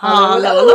Hallo, 0.00 0.66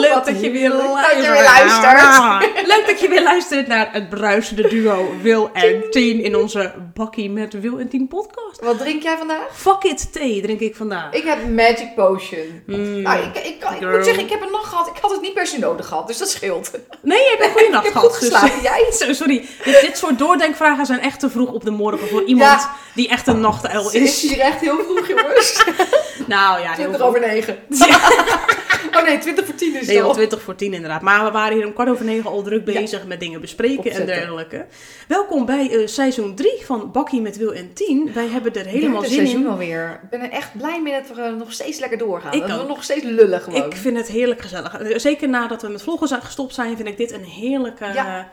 leuk 0.00 0.24
dat 0.24 0.40
je 0.40 0.50
weer 0.50 0.70
luistert. 0.70 1.14
dat 1.14 1.24
je 1.24 1.30
weer 1.30 1.42
luistert. 1.42 2.57
Leuk 2.68 2.86
dat 2.86 3.00
je 3.00 3.08
weer 3.08 3.22
luistert 3.22 3.66
naar 3.66 3.88
het 3.92 4.08
bruisende 4.08 4.68
duo 4.68 5.14
Wil 5.22 5.50
en 5.52 5.90
Tien 5.90 6.20
in 6.22 6.36
onze 6.36 6.72
bakkie 6.94 7.30
met 7.30 7.60
Wil 7.60 7.78
en 7.78 7.88
Tien 7.88 8.08
podcast. 8.08 8.60
Wat 8.60 8.78
drink 8.78 9.02
jij 9.02 9.16
vandaag? 9.18 9.46
Fuck 9.52 9.82
it 9.84 10.12
thee 10.12 10.42
drink 10.42 10.60
ik 10.60 10.76
vandaag. 10.76 11.12
Ik 11.12 11.24
heb 11.24 11.48
Magic 11.48 11.94
Potion. 11.94 12.62
Mm. 12.66 13.00
Nou, 13.02 13.18
ik, 13.22 13.44
ik, 13.44 13.60
kan- 13.60 13.74
ik 13.74 13.80
moet 13.80 14.04
zeggen, 14.04 14.24
ik 14.24 14.30
heb 14.30 14.42
een 14.42 14.50
nacht 14.50 14.66
gehad. 14.66 14.86
Ik 14.86 14.92
had 15.00 15.10
het 15.10 15.20
niet 15.20 15.34
per 15.34 15.46
se 15.46 15.58
nodig 15.58 15.86
gehad, 15.86 16.06
dus 16.06 16.18
dat 16.18 16.28
scheelt. 16.30 16.70
Nee, 17.02 17.18
je 17.18 17.34
hebt 17.38 17.44
een 17.44 17.50
goede 17.52 17.68
nacht 17.76 17.86
ik 17.86 17.92
heb 17.92 18.02
gehad. 18.02 18.16
goed 18.16 18.30
dus- 18.30 18.38
geslapen. 18.38 18.62
Jij? 18.62 18.86
Sorry. 19.14 19.44
Dit, 19.64 19.80
dit 19.80 19.98
soort 19.98 20.18
doordenkvragen 20.18 20.86
zijn 20.86 21.00
echt 21.00 21.20
te 21.20 21.30
vroeg 21.30 21.52
op 21.52 21.64
de 21.64 21.70
morgen 21.70 22.08
voor 22.08 22.22
iemand 22.24 22.60
Ja. 22.62 22.70
die 22.94 23.08
echt 23.08 23.26
een 23.26 23.40
nachtuil 23.40 23.84
Het 23.84 23.94
is 23.94 24.24
is. 24.24 24.30
hier 24.30 24.40
echt 24.40 24.60
heel 24.60 24.78
vroeg, 24.84 25.08
jongens. 25.16 25.64
Nou 26.26 26.60
ja, 26.60 26.66
heel 26.66 26.74
20 26.74 26.96
veel. 26.96 27.06
over 27.06 27.20
9. 27.20 27.58
Oh 28.96 29.04
nee, 29.04 29.18
20 29.18 29.44
voor 29.44 29.54
10 29.54 29.74
is 29.80 29.86
Nee, 29.86 29.96
het 29.96 30.04
al. 30.06 30.12
20 30.12 30.42
voor 30.42 30.54
10 30.54 30.72
inderdaad. 30.74 31.02
Maar 31.02 31.24
we 31.24 31.30
waren 31.30 31.56
hier 31.56 31.66
om 31.66 31.72
kwart 31.72 31.88
over 31.88 32.04
negen 32.04 32.30
al 32.30 32.42
druk 32.42 32.57
bezig 32.60 33.06
met 33.06 33.20
dingen 33.20 33.40
bespreken 33.40 33.90
en 33.90 34.06
dergelijke. 34.06 34.66
Welkom 35.08 35.46
bij 35.46 35.70
eh, 35.70 35.86
seizoen 35.86 36.34
3 36.34 36.52
van 36.64 36.92
Bakkie 36.92 37.20
met 37.20 37.36
Wil 37.36 37.52
en 37.54 37.72
Tien. 37.72 38.10
Wij 38.14 38.26
hebben 38.28 38.54
er 38.54 38.66
helemaal 38.66 39.02
zin 39.02 39.10
seizoen 39.12 39.40
in. 39.40 39.48
alweer. 39.48 40.00
Ik 40.02 40.08
ben 40.10 40.20
er 40.20 40.30
echt 40.30 40.56
blij 40.56 40.82
mee 40.82 40.92
dat 40.92 41.16
we 41.16 41.22
eh, 41.22 41.32
nog 41.34 41.52
steeds 41.52 41.78
lekker 41.78 41.98
doorgaan. 41.98 42.32
Ik 42.32 42.40
dat 42.40 42.50
we 42.50 42.62
ook. 42.62 42.68
nog 42.68 42.84
steeds 42.84 43.04
lullen 43.04 43.40
gewoon. 43.40 43.64
Ik 43.64 43.76
vind 43.76 43.96
het 43.96 44.08
heerlijk 44.08 44.40
gezellig. 44.40 44.78
Eh, 44.78 44.98
Zeker 44.98 45.28
nadat 45.28 45.62
we 45.62 45.68
met 45.68 45.82
vloggen 45.82 46.08
zijn 46.08 46.22
gestopt 46.22 46.54
zijn, 46.54 46.76
vind 46.76 46.88
ik 46.88 46.96
dit 46.96 47.12
een 47.12 47.24
heerlijke... 47.24 47.84
Ja. 47.84 48.30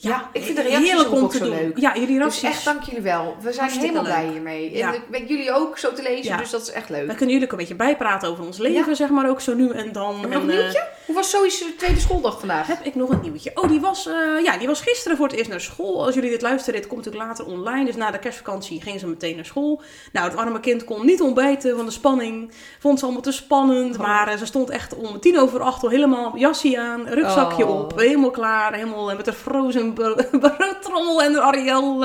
Ja, 0.00 0.28
ik 0.32 0.42
vind 0.42 0.56
de 0.56 0.62
reacties 0.62 0.88
heerlijk 0.90 1.12
om 1.12 1.22
ook 1.22 1.30
te 1.30 1.38
zo 1.38 1.44
doen. 1.44 1.54
leuk. 1.54 1.78
Ja, 1.78 1.92
jullie 1.94 2.06
dus 2.08 2.16
reacties. 2.18 2.42
echt 2.42 2.64
dank 2.64 2.82
jullie 2.82 3.00
wel. 3.02 3.36
We 3.40 3.52
zijn 3.52 3.56
Hartstikke 3.68 3.86
helemaal 3.86 4.02
leuk. 4.12 4.20
blij 4.20 4.32
hiermee. 4.32 4.76
Ja. 4.76 4.88
En 4.88 4.94
ik 4.94 5.08
ben 5.10 5.26
jullie 5.26 5.52
ook 5.52 5.78
zo 5.78 5.92
te 5.92 6.02
lezen, 6.02 6.24
Ja. 6.32 6.36
dus 6.36 6.50
dat 6.50 6.62
is 6.62 6.70
echt 6.70 6.88
leuk. 6.88 7.06
We 7.06 7.14
kunnen 7.14 7.28
jullie 7.28 7.44
ook 7.44 7.52
een 7.52 7.58
beetje 7.58 7.74
bijpraten 7.74 8.28
over 8.28 8.44
ons 8.44 8.58
leven, 8.58 8.96
zeg 8.96 9.08
maar, 9.08 9.28
ook 9.28 9.40
zo 9.40 9.54
nu 9.54 9.70
en 9.70 9.92
dan. 9.92 10.20
Hebben 10.20 10.30
we 10.30 10.34
nog 10.34 10.42
En, 10.42 10.48
een 10.48 10.54
eh, 10.56 10.62
nieuwtje? 10.62 10.88
Hoe 11.06 11.14
was 11.14 11.30
sowieso 11.30 11.66
de 11.66 11.74
tweede 11.76 12.00
schooldag 12.00 12.38
vandaag? 12.38 12.66
Heb 12.66 12.80
ik 12.84 12.94
nog 12.94 13.08
een 13.10 13.20
nieuwtje? 13.22 13.50
Oh, 13.54 13.68
die 13.68 13.80
was, 13.80 14.06
eh, 14.06 14.14
ja, 14.44 14.58
die 14.58 14.66
was 14.66 14.80
gisteren 14.80 15.16
voor 15.16 15.26
het 15.26 15.36
eerst 15.36 15.50
naar 15.50 15.60
school. 15.60 16.04
Als 16.04 16.14
jullie 16.14 16.30
dit 16.30 16.42
luisteren, 16.42 16.80
dit 16.80 16.88
komt 16.88 17.04
natuurlijk 17.04 17.28
later 17.30 17.46
online. 17.46 17.84
Dus 17.84 17.96
na 17.96 18.10
de 18.10 18.18
kerstvakantie 18.18 18.80
ging 18.82 19.00
ze 19.00 19.06
meteen 19.06 19.36
naar 19.36 19.44
school. 19.44 19.82
Nou, 20.12 20.28
het 20.28 20.38
arme 20.38 20.60
kind 20.60 20.84
kon 20.84 21.06
niet 21.06 21.20
ontbijten 21.20 21.76
van 21.76 21.84
de 21.84 21.90
spanning. 21.92 22.50
Vond 22.78 22.98
ze 22.98 23.04
allemaal 23.04 23.22
te 23.22 23.32
spannend. 23.32 23.94
Oh. 23.96 24.00
Maar 24.02 24.28
eh, 24.28 24.36
ze 24.38 24.46
stond 24.46 24.70
echt 24.70 24.94
om 24.96 25.20
tien 25.20 25.38
over 25.38 25.60
acht 25.60 25.82
al 25.82 25.88
helemaal 25.88 26.32
jasje 26.36 26.78
aan, 26.78 27.06
rugzakje 27.08 27.66
Oh. 27.66 27.78
op. 27.80 27.98
Helemaal 27.98 28.30
klaar. 28.30 28.74
Helemaal 28.74 29.10
eh, 29.10 29.16
met 29.16 29.26
een 29.26 29.32
frozen 29.32 29.87
bro- 29.94 30.14
broodtrommel 30.40 31.22
en 31.22 31.34
een 31.34 31.40
Ariel 31.42 32.04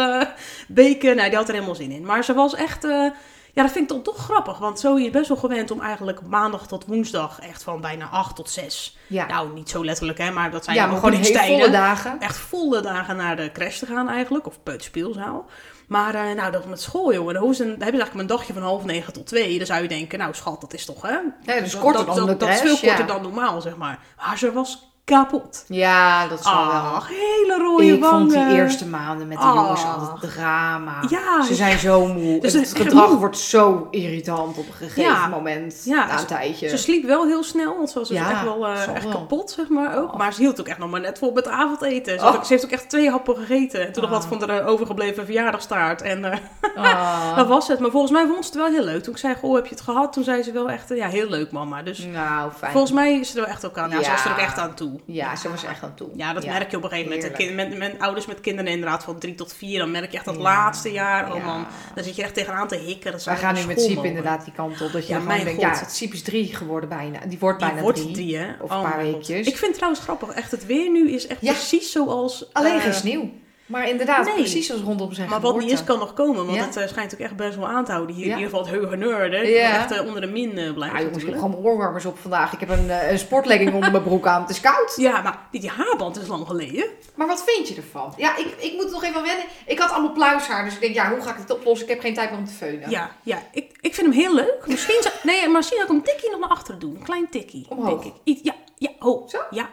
bacon. 0.68 1.16
Nou, 1.16 1.28
die 1.30 1.38
had 1.38 1.48
er 1.48 1.54
helemaal 1.54 1.76
zin 1.76 1.92
in. 1.92 2.06
Maar 2.06 2.24
ze 2.24 2.34
was 2.34 2.56
echt... 2.56 2.84
eh, 2.84 3.06
ja, 3.54 3.62
dat 3.64 3.72
vind 3.72 3.84
ik 3.84 3.90
dan 3.90 4.02
toch 4.02 4.18
grappig. 4.18 4.58
Want 4.58 4.80
Zoe 4.80 5.04
is 5.04 5.10
best 5.10 5.28
wel 5.28 5.38
gewend 5.38 5.72
om 5.72 5.82
eigenlijk 5.82 6.22
maandag 6.22 6.68
tot 6.68 6.86
woensdag 6.86 7.40
echt 7.40 7.64
van 7.64 7.82
bijna 7.82 8.08
8 8.12 8.36
tot 8.36 8.50
6. 8.50 8.98
Ja, 9.08 9.26
Nou, 9.28 9.54
niet 9.54 9.70
zo 9.70 9.86
letterlijk, 9.86 10.18
hè, 10.18 10.32
maar 10.32 10.52
dat 10.52 10.64
zijn 10.64 10.76
ja 10.76 10.86
maar 10.86 11.00
gewoon 11.00 11.14
hele 11.14 11.40
volle 11.58 11.70
dagen. 11.70 12.20
Echt 12.20 12.38
volle 12.38 12.82
dagen 12.82 13.16
naar 13.16 13.36
de 13.36 13.52
crash 13.52 13.80
te 13.80 13.86
gaan 13.86 14.10
eigenlijk, 14.10 14.48
of 14.48 14.64
peuterspeelzaal. 14.64 15.46
Maar 15.88 16.16
eh, 16.16 16.36
nou, 16.36 16.52
dat 16.52 16.66
met 16.66 16.82
school, 16.82 17.14
jongen, 17.14 17.34
dan, 17.34 17.44
hebben 17.44 17.56
ze 17.56 17.64
eigenlijk 17.78 18.14
een 18.14 18.28
dagje 18.28 18.54
van 18.54 18.62
half 18.62 18.84
negen 18.86 19.14
tot 19.14 19.26
twee. 19.28 19.58
Dan 19.58 19.66
zou 19.68 19.82
je 19.82 19.88
denken, 19.88 20.20
nou 20.20 20.34
schat, 20.34 20.62
dat 20.62 20.74
is 20.74 20.86
toch, 20.86 21.02
hè? 21.02 21.18
Ja, 21.54 21.60
dus 21.60 21.72
Dat- 21.72 21.82
korter 21.82 22.06
dat, 22.06 22.16
dan 22.16 22.38
dat, 22.38 22.50
is 22.50 22.60
veel 22.60 22.78
korter 22.78 23.00
ja. 23.00 23.14
dan 23.14 23.22
normaal, 23.22 23.62
zeg 23.62 23.76
maar. 23.76 24.00
Maar 24.18 24.38
ze 24.38 24.52
was 24.52 24.93
kapot. 25.06 25.64
Ja, 25.68 26.28
dat 26.28 26.44
zal 26.44 26.68
wel. 26.68 26.76
Ach, 26.76 27.08
hele 27.08 27.58
rode 27.60 27.86
Ik 27.86 28.00
wangen. 28.02 28.20
vond 28.20 28.32
die 28.48 28.56
eerste 28.56 28.88
maanden 28.88 29.28
met 29.28 29.38
die 29.38 29.48
Ah. 29.48 29.56
jongens 29.56 29.84
altijd 29.86 30.34
drama. 30.34 30.94
Ja, 31.10 31.44
Ze 31.44 31.56
zijn 31.56 31.80
zo 31.80 32.08
moe. 32.08 32.40
Dus 32.40 32.54
het 32.54 32.62
is 32.66 32.74
gedrag 32.74 33.10
moe. 33.10 33.18
wordt 33.18 33.38
zo 33.38 33.88
irritant 33.92 34.58
op 34.58 34.68
een 34.68 34.74
gegeven 34.74 35.04
Ja. 35.04 35.28
moment. 35.28 35.82
Ja, 35.86 36.06
na 36.06 36.14
een 36.14 36.20
ze- 36.20 36.26
tijdje. 36.26 36.70
Ze 36.70 36.78
sliep 36.78 37.06
wel 37.06 37.26
heel 37.26 37.44
snel, 37.44 37.76
want 37.78 37.90
ze 37.90 38.00
was 38.00 38.08
dus 38.08 38.18
Ja, 38.18 38.32
echt 38.32 38.44
wel 38.44 38.66
eh, 38.68 38.88
echt 38.96 39.04
wel. 39.04 39.12
kapot, 39.12 39.52
zeg 39.52 39.70
maar 39.70 39.98
ook. 39.98 40.12
Oh. 40.12 40.18
Maar 40.18 40.34
ze 40.34 40.42
hield 40.42 40.60
ook 40.60 40.68
echt 40.68 40.78
nog 40.78 40.90
maar 40.90 41.00
net 41.02 41.18
vol 41.18 41.32
met 41.32 41.48
avondeten. 41.48 42.20
Ze, 42.20 42.26
Oh. 42.26 42.36
ook- 42.36 42.46
ze 42.46 42.54
heeft 42.54 42.66
ook 42.66 42.72
echt 42.72 42.90
twee 42.90 43.10
happen 43.10 43.36
gegeten. 43.36 43.86
En 43.88 43.92
toen 43.94 44.02
nog 44.04 44.12
Ah. 44.12 44.18
wat 44.18 44.26
van 44.40 44.40
de 44.48 44.66
overgebleven 44.66 45.26
verjaardagstaart. 45.26 46.02
En 46.02 46.26
eh, 46.32 46.38
Ah. 46.76 47.36
dat 47.36 47.48
was 47.48 47.68
het. 47.68 47.80
Maar 47.80 47.92
volgens 47.92 48.12
mij 48.12 48.26
vond 48.28 48.46
ze 48.46 48.52
het 48.52 48.60
wel 48.62 48.72
heel 48.72 48.84
leuk. 48.84 49.04
Toen 49.04 49.14
ik 49.14 49.20
zei, 49.20 49.36
goh, 49.36 49.56
heb 49.56 49.66
je 49.66 49.76
het 49.76 49.84
gehad? 49.84 50.14
Toen 50.14 50.24
zei 50.24 50.44
ze 50.44 50.52
wel 50.52 50.70
echt, 50.70 50.92
eh, 50.92 50.98
ja, 50.98 51.08
heel 51.08 51.30
leuk 51.30 51.52
mama. 51.52 51.82
Dus 51.82 52.06
Nou, 52.06 52.52
fijn. 52.58 52.72
volgens 52.72 52.92
mij 52.94 53.20
is 53.20 53.30
ze 53.32 53.36
er 53.40 53.44
wel 53.44 53.54
echt 53.54 53.66
ook 53.66 53.78
aan. 53.78 53.90
Ja, 53.90 54.04
ze 54.04 54.12
was 54.12 54.26
er 54.26 54.32
ook 54.32 54.38
echt 54.38 54.58
aan 54.58 54.74
toe. 54.74 54.93
Ja, 55.06 55.36
ze 55.36 55.50
was 55.50 55.64
echt 55.64 55.84
aan 55.84 55.96
toe. 55.96 56.10
Ja, 56.16 56.34
dat 56.34 56.46
merk 56.46 56.72
je 56.72 56.78
op 56.78 56.84
een 56.84 56.90
gegeven 56.90 57.12
moment. 57.12 57.32
Kind, 57.34 57.54
met, 57.56 57.78
met 57.78 58.00
ouders 58.00 58.26
met 58.26 58.42
kinderen 58.42 58.72
inderdaad 58.72 59.04
van 59.04 59.20
drie 59.20 59.36
tot 59.36 59.54
vier. 59.54 59.80
Dan 59.80 59.92
merk 59.92 60.12
je 60.12 60.18
echt 60.18 60.26
dat 60.26 60.36
Ja. 60.36 60.42
laatste 60.42 60.92
jaar. 60.92 61.34
Oh 61.34 61.46
man, 61.46 61.66
dan 61.96 62.04
zit 62.04 62.16
je 62.16 62.24
echt 62.24 62.34
tegenaan 62.34 62.68
te 62.68 62.76
hikken. 62.76 63.12
Dat 63.12 63.24
Wij 63.24 63.36
gaan 63.38 63.56
nu 63.56 63.66
met 63.66 63.82
Siep 63.82 64.04
inderdaad 64.04 64.44
die 64.44 64.54
kant 64.54 64.82
op. 64.82 64.92
Dat 64.92 65.08
je 65.08 65.14
Ja, 65.14 65.20
mijn 65.20 65.44
denkt, 65.46 65.64
god. 65.64 65.74
ja, 65.74 65.80
het 65.80 65.92
Siep 65.96 66.14
is 66.14 66.22
drie 66.22 66.56
geworden 66.56 66.90
bijna. 66.90 67.20
Die 67.28 67.40
wordt 67.40 67.60
Die 67.60 67.68
bijna 67.68 67.82
wordt 67.82 68.00
drie. 68.02 68.14
drie, 68.14 68.38
hè? 68.38 68.46
Of 68.60 68.70
een 68.70 68.76
Oh 68.78 68.84
paar 68.84 68.96
mijn 68.98 69.12
god. 69.14 69.28
weekjes. 69.28 69.48
Ik 69.48 69.54
vind 69.58 69.66
het 69.66 69.74
trouwens 69.76 70.04
grappig. 70.04 70.30
Echt, 70.30 70.52
het 70.52 70.66
weer 70.66 70.92
nu 70.92 71.12
is 71.12 71.28
echt 71.28 71.40
precies 71.40 71.92
zoals... 71.92 72.54
Alleen 72.54 72.76
eh, 72.76 72.82
geen 72.82 72.94
sneeuw. 72.94 73.30
Maar 73.66 73.90
inderdaad, 73.90 74.26
nee. 74.26 74.34
precies 74.36 74.68
zoals 74.68 74.82
rondom 74.82 75.14
zijn 75.14 75.30
Maar 75.30 75.40
wat 75.40 75.60
niet 75.60 75.72
is, 75.72 75.84
kan 75.84 76.00
nog 76.00 76.14
komen. 76.14 76.46
Want 76.46 76.58
Ja. 76.58 76.66
het 76.66 76.76
eh, 76.78 76.88
schijnt 76.88 77.14
ook 77.14 77.20
echt 77.20 77.36
best 77.36 77.56
wel 77.58 77.68
aan 77.68 77.86
te 77.86 77.92
houden. 77.92 78.16
Hier 78.16 78.26
Ja. 78.26 78.32
in 78.32 78.38
ieder 78.40 78.52
geval 78.52 78.66
het 78.66 78.76
heugeneur. 78.76 79.32
Hè? 79.32 79.38
Ja. 79.42 79.74
Echt 79.76 79.92
eh, 79.92 80.06
onder 80.06 80.22
de 80.22 80.28
min 80.28 80.58
eh, 80.58 80.74
blijven 80.74 80.98
Ja, 80.98 81.04
jongens, 81.04 81.24
ik 81.24 81.30
heb 81.30 81.36
gewoon 81.36 81.50
mijn 81.52 81.64
oorwarmers 81.64 82.06
op 82.06 82.18
vandaag. 82.20 82.54
Ik 82.54 82.60
heb 82.60 82.70
een, 82.70 83.10
een 83.12 83.20
sportlegging 83.20 83.74
onder 83.74 83.92
mijn 83.92 84.04
broek 84.04 84.28
aan. 84.28 84.42
Het 84.42 84.50
is 84.50 84.60
koud. 84.60 84.94
Ja, 84.96 85.22
maar 85.22 85.48
die, 85.52 85.62
die 85.62 85.70
haarband 85.70 86.18
is 86.22 86.28
lang 86.28 86.48
geleden. 86.48 86.86
Maar 87.16 87.28
wat 87.28 87.44
vind 87.46 87.68
je 87.68 87.76
ervan? 87.76 88.14
Ja, 88.18 88.38
ik, 88.38 88.48
ik 88.58 88.74
moet 88.74 88.92
nog 88.92 89.04
even 89.04 89.24
wennen. 89.24 89.46
Ik 89.66 89.80
had 89.80 89.92
allemaal 89.92 90.12
pluishaar, 90.14 90.64
dus 90.66 90.74
ik 90.74 90.80
denk, 90.82 90.94
ja, 90.94 91.10
hoe 91.12 91.22
ga 91.22 91.30
ik 91.32 91.38
dit 91.38 91.52
oplossen? 91.52 91.88
Ik 91.88 91.94
heb 91.94 92.02
geen 92.02 92.14
tijd 92.14 92.30
meer 92.30 92.40
om 92.40 92.46
te 92.46 92.54
feunen. 92.54 92.90
Ja, 92.90 93.12
ja 93.24 93.42
ik, 93.52 93.78
ik 93.82 93.96
vind 93.96 94.08
hem 94.08 94.16
heel 94.16 94.34
leuk. 94.36 94.58
Misschien, 94.66 95.02
zou- 95.02 95.14
nee, 95.34 95.42
maar 95.42 95.52
misschien 95.58 95.78
zou 95.80 95.82
ik 95.82 95.88
hem 95.88 95.98
een 95.98 96.04
tikkie 96.14 96.32
nog 96.32 96.40
naar 96.40 96.50
achteren 96.50 96.80
doen. 96.80 96.96
Een 96.96 97.04
klein 97.04 97.30
tikkie. 97.30 97.66
Omhoog? 97.70 98.02
Denk 98.04 98.16
ik. 98.24 98.40
Ja, 98.44 98.54
ja, 98.78 98.90
hoog. 99.00 99.30
Zo? 99.30 99.38
Ja, 99.50 99.70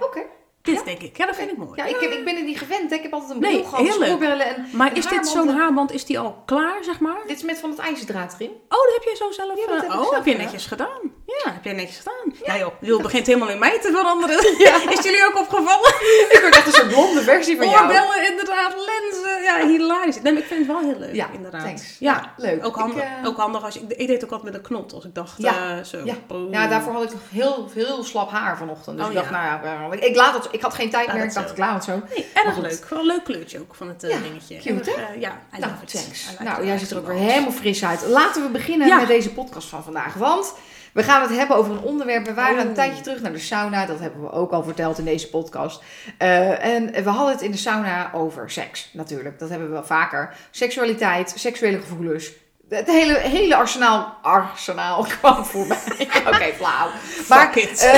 Oké. 0.00 0.22
Dit 0.62 0.74
Ja? 0.76 0.82
denk 0.84 1.00
ik. 1.02 1.16
Ja, 1.16 1.26
dat 1.26 1.36
vind 1.36 1.50
ik 1.50 1.56
mooi. 1.56 1.72
Ja, 1.74 1.84
ik, 1.84 1.96
heb, 2.00 2.10
ik 2.10 2.24
ben 2.24 2.36
er 2.36 2.42
niet 2.42 2.58
gewend. 2.58 2.90
Hè. 2.90 2.96
Ik 2.96 3.02
heb 3.02 3.12
altijd 3.12 3.30
een 3.30 3.40
Nee, 3.40 3.50
bril 3.52 3.64
gehad, 3.64 3.84
leuk. 3.98 4.06
spoorbellen 4.08 4.46
en 4.46 4.66
Maar 4.72 4.96
is 4.96 5.06
dit 5.06 5.26
zo'n 5.28 5.48
haarband, 5.48 5.92
is 5.92 6.04
die 6.04 6.18
al 6.18 6.42
klaar, 6.46 6.84
zeg 6.84 7.00
maar? 7.00 7.20
Dit 7.26 7.36
is 7.36 7.42
met 7.42 7.58
van 7.58 7.70
het 7.70 7.78
ijzerdraad 7.78 8.34
erin. 8.38 8.50
Oh, 8.50 8.58
dat 8.68 8.92
heb 8.94 9.02
jij 9.04 9.16
zo 9.16 9.30
zelf... 9.30 9.58
Ja, 9.58 9.66
dat 9.66 9.76
eh, 9.76 9.80
heb 9.82 9.90
oh, 9.90 9.96
zelf 10.02 10.14
heb 10.14 10.24
je 10.24 10.30
gedaan. 10.30 10.44
netjes 10.44 10.66
gedaan. 10.66 11.00
Ja, 11.44 11.52
heb 11.52 11.64
jij 11.64 11.72
netjes 11.72 11.96
gedaan. 11.96 12.34
Ja, 12.44 12.58
joh, 12.58 12.72
Wil 12.80 13.00
begint 13.00 13.26
helemaal 13.26 13.48
in 13.48 13.58
mij 13.58 13.80
te 13.80 13.90
veranderen. 13.92 14.38
Is 14.98 15.04
jullie 15.04 15.26
ook 15.26 15.38
opgevallen? 15.38 15.88
ik 16.30 16.38
word 16.40 16.54
echt 16.56 16.66
een 16.66 16.72
soort 16.72 16.88
blonde 16.88 17.22
versie 17.22 17.56
van 17.56 17.68
jou. 17.68 17.82
Oorbellen, 17.82 18.30
inderdaad, 18.30 18.74
lenzen. 18.74 19.42
Ja, 19.42 19.66
hilarisch. 19.66 20.20
Nee, 20.22 20.32
maar 20.32 20.42
ik 20.42 20.48
vind 20.48 20.66
het 20.66 20.68
wel 20.76 20.80
heel 20.90 20.98
leuk, 20.98 21.14
Ja, 21.14 21.26
inderdaad. 21.32 21.62
thanks. 21.64 21.96
Ja, 21.98 22.12
Ja, 22.12 22.32
leuk. 22.36 22.66
Ook 22.66 22.76
handig, 22.76 22.96
Ik, 22.96 23.02
eh, 23.22 23.28
ook 23.28 23.36
handig 23.36 23.64
als 23.64 23.74
je... 23.74 23.80
Ik 23.88 24.06
deed 24.06 24.24
ook 24.24 24.30
altijd 24.30 24.52
met 24.52 24.54
een 24.54 24.66
knot, 24.66 24.92
als 24.92 25.04
ik 25.04 25.14
dacht, 25.14 25.34
Ja, 25.38 25.76
eh, 25.78 25.84
zo. 25.84 25.98
ja. 26.04 26.14
oh. 26.28 26.50
Ja, 26.52 26.66
daarvoor 26.66 26.92
had 26.92 27.02
ik 27.02 27.10
heel, 27.30 27.68
heel 27.74 28.04
slap 28.04 28.30
haar 28.30 28.56
vanochtend. 28.56 28.96
Dus 28.96 29.06
Oh, 29.06 29.12
ik 29.12 29.16
dacht, 29.18 29.30
ja. 29.30 29.60
nou 29.62 29.90
ja, 30.00 30.06
ik, 30.06 30.16
laat 30.16 30.34
het, 30.34 30.48
ik 30.50 30.60
had 30.62 30.74
geen 30.74 30.90
tijd 30.90 31.06
Laat 31.06 31.16
meer. 31.16 31.24
Ik 31.24 31.34
dacht, 31.34 31.50
ik 31.50 31.58
laat 31.58 31.74
het 31.74 31.84
zo. 31.84 32.02
Nee, 32.14 32.26
erg 32.34 32.56
leuk. 32.58 32.86
Wel 32.90 32.98
een 32.98 33.06
leuk 33.06 33.24
kleurtje 33.24 33.58
ook 33.60 33.74
van 33.74 33.88
het 33.88 34.02
eh, 34.04 34.10
Ja, 34.10 34.18
dingetje. 34.18 34.56
cute, 34.58 34.92
ja, 35.18 35.40
I 35.56 35.58
Nou, 35.58 35.72
thanks. 35.84 36.26
Nou, 36.38 36.66
jij 36.66 36.78
ziet 36.78 36.90
er 36.90 36.98
ook 36.98 37.06
weer 37.06 37.16
helemaal 37.16 37.52
fris 37.52 37.84
uit. 37.84 38.02
Laten 38.06 38.42
we 38.42 38.48
beginnen 38.48 38.86
Ja. 38.86 38.96
met 38.98 39.06
deze 39.06 39.30
podcast 39.32 39.68
van 39.68 39.82
vandaag. 39.84 40.14
Want 40.14 40.54
we 40.92 41.02
gaan 41.02 41.22
het 41.22 41.36
hebben 41.36 41.56
over 41.56 41.72
een 41.72 41.80
onderwerp. 41.82 42.26
We 42.26 42.34
waren 42.34 42.58
een 42.58 42.66
Oeh. 42.66 42.74
tijdje 42.74 43.02
terug 43.02 43.20
naar 43.20 43.32
de 43.32 43.38
sauna. 43.38 43.86
Dat 43.86 44.00
hebben 44.00 44.22
we 44.22 44.30
ook 44.30 44.52
al 44.52 44.62
verteld 44.62 44.98
in 44.98 45.04
deze 45.04 45.28
podcast. 45.30 45.82
Eh, 46.18 46.64
en 46.64 46.92
we 47.04 47.10
hadden 47.10 47.32
het 47.34 47.42
in 47.42 47.50
de 47.50 47.56
sauna 47.56 48.10
over 48.12 48.50
seks, 48.50 48.90
natuurlijk. 48.92 49.38
Dat 49.38 49.48
hebben 49.48 49.68
we 49.68 49.74
wel 49.74 49.84
vaker. 49.84 50.34
Seksualiteit, 50.50 51.32
seksuele 51.36 51.80
gevoelens. 51.80 52.30
Het 52.68 52.86
hele, 52.86 53.18
hele 53.18 53.56
arsenaal, 53.56 54.14
arsenaal 54.22 55.06
kwam 55.20 55.44
voorbij. 55.44 55.78
Oké, 56.26 56.52
flauw. 56.56 56.88
Maar 57.28 57.52
Fuck 57.52 57.64
it. 57.64 57.82
eh, 57.82 57.94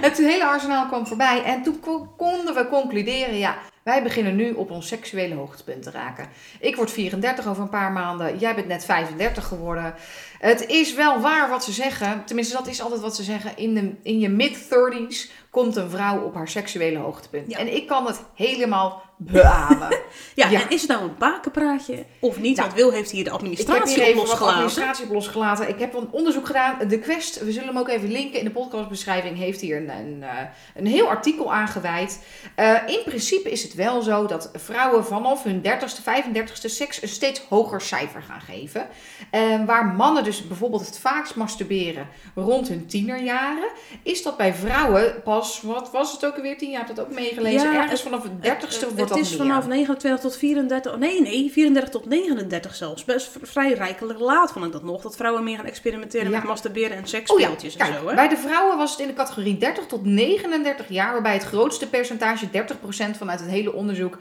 het 0.08 0.16
hele 0.18 0.46
arsenaal 0.46 0.86
kwam 0.86 1.06
voorbij 1.06 1.42
en 1.44 1.62
toen 1.62 1.80
ko- 1.80 2.14
konden 2.16 2.54
we 2.54 2.68
concluderen, 2.68 3.38
ja, 3.38 3.54
wij 3.88 4.02
beginnen 4.02 4.36
nu 4.36 4.52
op 4.52 4.70
ons 4.70 4.88
seksuele 4.88 5.34
hoogtepunt 5.34 5.82
te 5.82 5.90
raken. 5.90 6.28
Ik 6.60 6.76
word 6.76 6.90
34 6.90 7.46
over 7.46 7.62
een 7.62 7.68
paar 7.68 7.92
maanden, 7.92 8.38
jij 8.38 8.54
bent 8.54 8.66
net 8.66 8.84
35 8.84 9.44
geworden. 9.44 9.94
Het 10.38 10.66
is 10.66 10.94
wel 10.94 11.20
waar 11.20 11.48
wat 11.48 11.64
ze 11.64 11.72
zeggen, 11.72 12.24
tenminste 12.24 12.56
dat 12.56 12.66
is 12.66 12.82
altijd 12.82 13.00
wat 13.00 13.16
ze 13.16 13.22
zeggen, 13.22 13.56
in, 13.56 13.74
de, 13.74 13.92
in 14.02 14.18
je 14.18 14.28
mid-30s 14.28 15.30
komt 15.50 15.76
een 15.76 15.90
vrouw 15.90 16.20
op 16.20 16.34
haar 16.34 16.48
seksuele 16.48 16.98
hoogtepunt. 16.98 17.50
Ja. 17.50 17.58
En 17.58 17.74
ik 17.74 17.86
kan 17.86 18.06
het 18.06 18.22
helemaal 18.34 19.02
beamen. 19.18 19.88
Ja, 20.34 20.48
Ja. 20.48 20.60
en 20.62 20.70
is 20.70 20.80
het 20.80 20.90
nou 20.90 21.02
een 21.02 21.14
bakenpraatje 21.18 22.04
of 22.20 22.38
niet? 22.40 22.56
Nou, 22.56 22.68
Want 22.68 22.80
Wil 22.80 22.90
heeft 22.90 23.10
hier 23.10 23.24
de 23.24 23.30
Ik 23.30 23.36
heb 23.36 23.40
administratie 23.40 23.94
hier 24.04 24.14
wat 24.14 24.14
losgelaten. 24.24 24.54
administratie 24.54 25.04
op 25.04 25.12
losgelaten. 25.12 25.68
Ik 25.68 25.78
heb 25.78 25.94
een 25.94 26.08
onderzoek 26.10 26.46
gedaan. 26.46 26.88
De 26.88 26.98
Quest, 26.98 27.44
we 27.44 27.52
zullen 27.52 27.68
hem 27.68 27.78
ook 27.78 27.88
even 27.88 28.10
linken 28.12 28.38
in 28.38 28.44
de 28.44 28.50
podcastbeschrijving, 28.50 29.36
heeft 29.38 29.60
hier 29.60 29.76
een, 29.76 29.88
een, 29.90 30.22
eh, 30.22 30.28
een 30.76 30.86
heel 30.86 31.08
artikel 31.08 31.52
aangeweid. 31.52 32.22
Eh, 32.54 32.74
in 32.86 33.00
principe 33.04 33.50
is 33.50 33.62
het 33.62 33.74
wel 33.74 34.02
zo 34.02 34.26
dat 34.26 34.50
vrouwen 34.54 35.04
vanaf 35.04 35.42
hun 35.42 35.60
30ste, 35.62 36.02
35ste 36.02 36.68
seks 36.68 37.02
een 37.02 37.08
steeds 37.08 37.40
hoger 37.48 37.80
cijfer 37.80 38.22
gaan 38.22 38.40
geven. 38.40 38.86
Eh, 39.30 39.64
waar 39.66 39.86
mannen 39.86 40.24
dus 40.24 40.46
bijvoorbeeld 40.46 40.86
het 40.86 40.98
vaakst 40.98 41.34
masturberen 41.34 42.08
rond 42.34 42.68
hun 42.68 42.86
tienerjaren, 42.86 43.68
is 44.02 44.22
dat 44.22 44.36
bij 44.36 44.54
vrouwen 44.54 45.22
pas, 45.22 45.60
wat 45.62 45.90
was 45.90 46.12
het 46.12 46.24
ook 46.26 46.36
alweer, 46.36 46.58
tien 46.58 46.70
jaar 46.70 46.88
het 46.88 47.00
ook 47.00 47.12
meegelezen, 47.12 47.72
Ja, 47.72 47.82
ergens 47.82 48.02
vanaf 48.02 48.22
het 48.22 48.32
Het, 48.40 48.62
30ste 48.62 48.86
het, 48.96 49.07
wordt 49.08 49.22
het 49.22 49.32
is 49.32 49.38
meer. 49.38 49.46
vanaf 49.48 49.66
29 49.66 50.20
tot 50.20 50.36
34, 50.36 50.92
oh, 50.92 50.98
nee, 50.98 51.20
nee, 51.20 51.50
34 51.52 51.90
tot 51.90 52.06
39 52.06 52.74
zelfs. 52.74 53.04
Best 53.04 53.30
vrij 53.42 53.72
rijkelijk 53.72 54.18
laat 54.18 54.52
vond 54.52 54.64
ik 54.64 54.72
dat 54.72 54.82
nog. 54.82 55.02
Dat 55.02 55.16
vrouwen 55.16 55.44
meer 55.44 55.56
gaan 55.56 55.64
experimenteren 55.66 56.30
Ja. 56.30 56.36
met 56.36 56.46
masturberen 56.46 56.90
en 56.90 56.96
Oh 56.96 57.02
ja, 57.04 57.08
seksspeeltjes 57.08 57.76
en 57.76 57.86
kijk, 57.86 57.98
zo. 58.00 58.08
Hè? 58.08 58.14
bij 58.14 58.28
de 58.28 58.36
vrouwen 58.36 58.76
was 58.76 58.90
het 58.90 59.00
in 59.00 59.06
de 59.06 59.12
categorie 59.14 59.58
30 59.58 59.86
tot 59.86 60.04
39 60.04 60.88
jaar, 60.88 61.12
waarbij 61.12 61.32
het 61.32 61.44
grootste 61.44 61.88
percentage, 61.88 62.46
30% 62.50 63.16
vanuit 63.16 63.40
het 63.40 63.48
hele 63.48 63.72
onderzoek, 63.72 64.18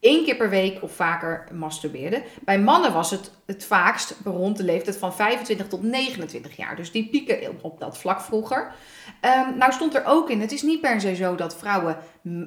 één 0.00 0.24
keer 0.24 0.36
per 0.36 0.50
week 0.50 0.82
of 0.82 0.92
vaker 0.94 1.44
masturbeerde. 1.52 2.22
Bij 2.44 2.60
mannen 2.60 2.92
was 2.92 3.10
het 3.10 3.30
het 3.50 3.64
vaakst 3.64 4.14
rond 4.24 4.56
de 4.56 4.64
leeftijd 4.64 4.96
van 4.96 5.14
25 5.14 5.68
tot 5.68 5.82
29 5.82 6.56
jaar. 6.56 6.76
Dus 6.76 6.92
die 6.92 7.08
pieken 7.08 7.58
op 7.60 7.80
dat 7.80 7.98
vlak 7.98 8.20
vroeger. 8.20 8.72
Ehm, 9.20 9.56
nou 9.58 9.72
stond 9.72 9.94
er 9.94 10.04
ook 10.04 10.30
in, 10.30 10.40
het 10.40 10.52
is 10.52 10.62
niet 10.62 10.80
per 10.80 11.00
se 11.00 11.14
zo 11.14 11.34
dat 11.34 11.56
vrouwen 11.56 11.96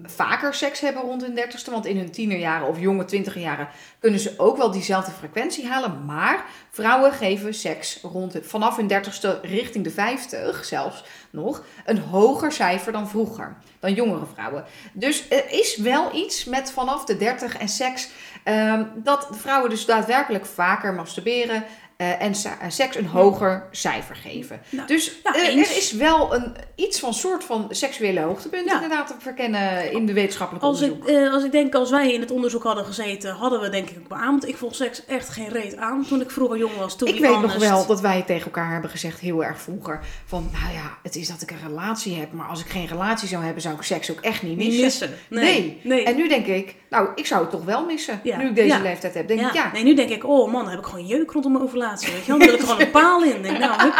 vaker 0.03 0.53
seks 0.53 0.79
hebben 0.79 1.01
rond 1.01 1.21
hun 1.21 1.35
30ste, 1.35 1.71
want 1.71 1.85
in 1.85 1.97
hun 1.97 2.11
tienerjaren 2.11 2.67
of 2.67 2.79
jonge 2.79 3.05
twintigerjaren 3.05 3.67
kunnen 3.99 4.19
ze 4.19 4.33
ook 4.37 4.57
wel 4.57 4.71
diezelfde 4.71 5.11
frequentie 5.11 5.67
halen. 5.67 6.05
Maar 6.05 6.45
vrouwen 6.69 7.11
geven 7.11 7.53
seks 7.53 7.99
rond 8.01 8.37
vanaf 8.41 8.75
hun 8.75 8.91
30ste 8.91 9.41
richting 9.41 9.83
de 9.83 9.91
50 9.91 10.65
zelfs 10.65 11.03
nog 11.29 11.63
een 11.85 11.99
hoger 11.99 12.51
cijfer 12.51 12.91
dan 12.91 13.09
vroeger, 13.09 13.57
dan 13.79 13.93
jongere 13.93 14.25
vrouwen. 14.33 14.65
Dus 14.93 15.29
er 15.29 15.51
is 15.51 15.77
wel 15.77 16.15
iets 16.15 16.45
met 16.45 16.71
vanaf 16.71 17.05
de 17.05 17.17
30 17.17 17.57
en 17.57 17.69
seks 17.69 18.09
ehm, 18.43 18.83
dat 18.95 19.27
vrouwen 19.31 19.69
dus 19.69 19.85
daadwerkelijk 19.85 20.45
vaker 20.45 20.93
masturberen. 20.93 21.63
Eh, 21.97 22.21
en 22.21 22.31
eh, 22.33 22.51
seks 22.69 22.95
een 22.95 23.05
hoger 23.05 23.67
cijfer 23.71 24.15
geven. 24.15 24.61
Nou, 24.69 24.87
dus 24.87 25.11
ja, 25.23 25.35
eh, 25.35 25.47
er 25.57 25.77
is 25.77 25.91
wel 25.91 26.35
een, 26.35 26.55
iets 26.75 26.99
van 26.99 27.13
soort 27.13 27.43
van 27.43 27.67
seksuele 27.69 28.19
hoogtepunt 28.19 28.65
Ja. 28.65 28.73
inderdaad 28.73 29.07
te 29.07 29.13
verkennen 29.19 29.91
in 29.91 30.05
de 30.05 30.13
wetenschappelijke 30.13 30.67
Als 30.67 30.81
ik, 30.81 30.91
onderzoek. 30.91 31.17
eh, 31.17 31.33
als 31.33 31.43
ik 31.43 31.51
denk, 31.51 31.75
als 31.75 31.89
wij 31.89 32.13
in 32.13 32.19
het 32.21 32.31
onderzoek 32.31 32.63
hadden 32.63 32.85
gezeten, 32.85 33.31
hadden 33.35 33.59
we 33.61 33.69
denk 33.69 33.89
ik 33.89 33.97
ook 33.99 34.07
beaamd. 34.07 34.47
Ik 34.47 34.57
vond 34.57 34.75
seks 34.75 35.05
echt 35.05 35.29
geen 35.29 35.49
reet 35.49 35.77
aan 35.77 36.05
toen 36.07 36.21
ik 36.21 36.31
vroeger 36.31 36.57
jong 36.57 36.75
was. 36.77 36.97
To 36.97 37.05
Ik 37.05 37.19
weet 37.19 37.41
nog 37.41 37.55
wel 37.55 37.85
dat 37.85 38.01
wij 38.01 38.21
tegen 38.21 38.45
elkaar 38.45 38.71
hebben 38.71 38.89
gezegd, 38.89 39.19
heel 39.19 39.43
erg 39.43 39.61
vroeger, 39.61 39.99
van 40.25 40.49
nou 40.51 40.73
ja, 40.73 40.97
het 41.03 41.15
is 41.15 41.27
dat 41.27 41.41
ik 41.41 41.51
een 41.51 41.67
relatie 41.67 42.15
heb, 42.15 42.31
maar 42.31 42.47
als 42.47 42.59
ik 42.59 42.67
geen 42.69 42.87
relatie 42.87 43.27
zou 43.27 43.43
hebben, 43.43 43.61
zou 43.61 43.75
ik 43.75 43.81
seks 43.81 44.11
ook 44.11 44.19
echt 44.19 44.43
niet 44.43 44.57
Niet 44.57 44.81
missen. 44.81 45.09
missen. 45.09 45.09
Nee. 45.29 45.43
Nee. 45.61 45.79
nee. 45.83 46.03
En 46.05 46.15
nu 46.15 46.27
denk 46.27 46.45
ik, 46.45 46.75
nou, 46.89 47.07
ik 47.15 47.25
zou 47.25 47.41
het 47.41 47.49
toch 47.51 47.63
wel 47.65 47.85
missen, 47.85 48.19
Ja. 48.23 48.37
nu 48.37 48.47
ik 48.47 48.55
deze 48.55 48.67
Ja. 48.67 48.81
leeftijd 48.81 49.13
heb. 49.13 49.27
Denk 49.27 49.39
ja. 49.39 49.47
ik, 49.47 49.53
ja, 49.53 49.69
Nee, 49.73 49.83
nu 49.83 49.93
denk 49.95 50.09
ik, 50.09 50.23
oh 50.27 50.51
man, 50.51 50.61
dan 50.61 50.69
heb 50.69 50.79
ik 50.79 50.85
gewoon 50.85 51.05
jeuk 51.05 51.31
rondom 51.31 51.51
mijn 51.51 51.63
ovulatie. 51.83 52.11
Weet 52.11 52.25
je 52.25 52.37
wel? 52.37 52.47
Er 52.47 52.59
gewoon 52.59 52.79
een 52.79 52.91
paal 52.91 53.23
in. 53.23 53.41
Denk, 53.41 53.57
nou, 53.57 53.91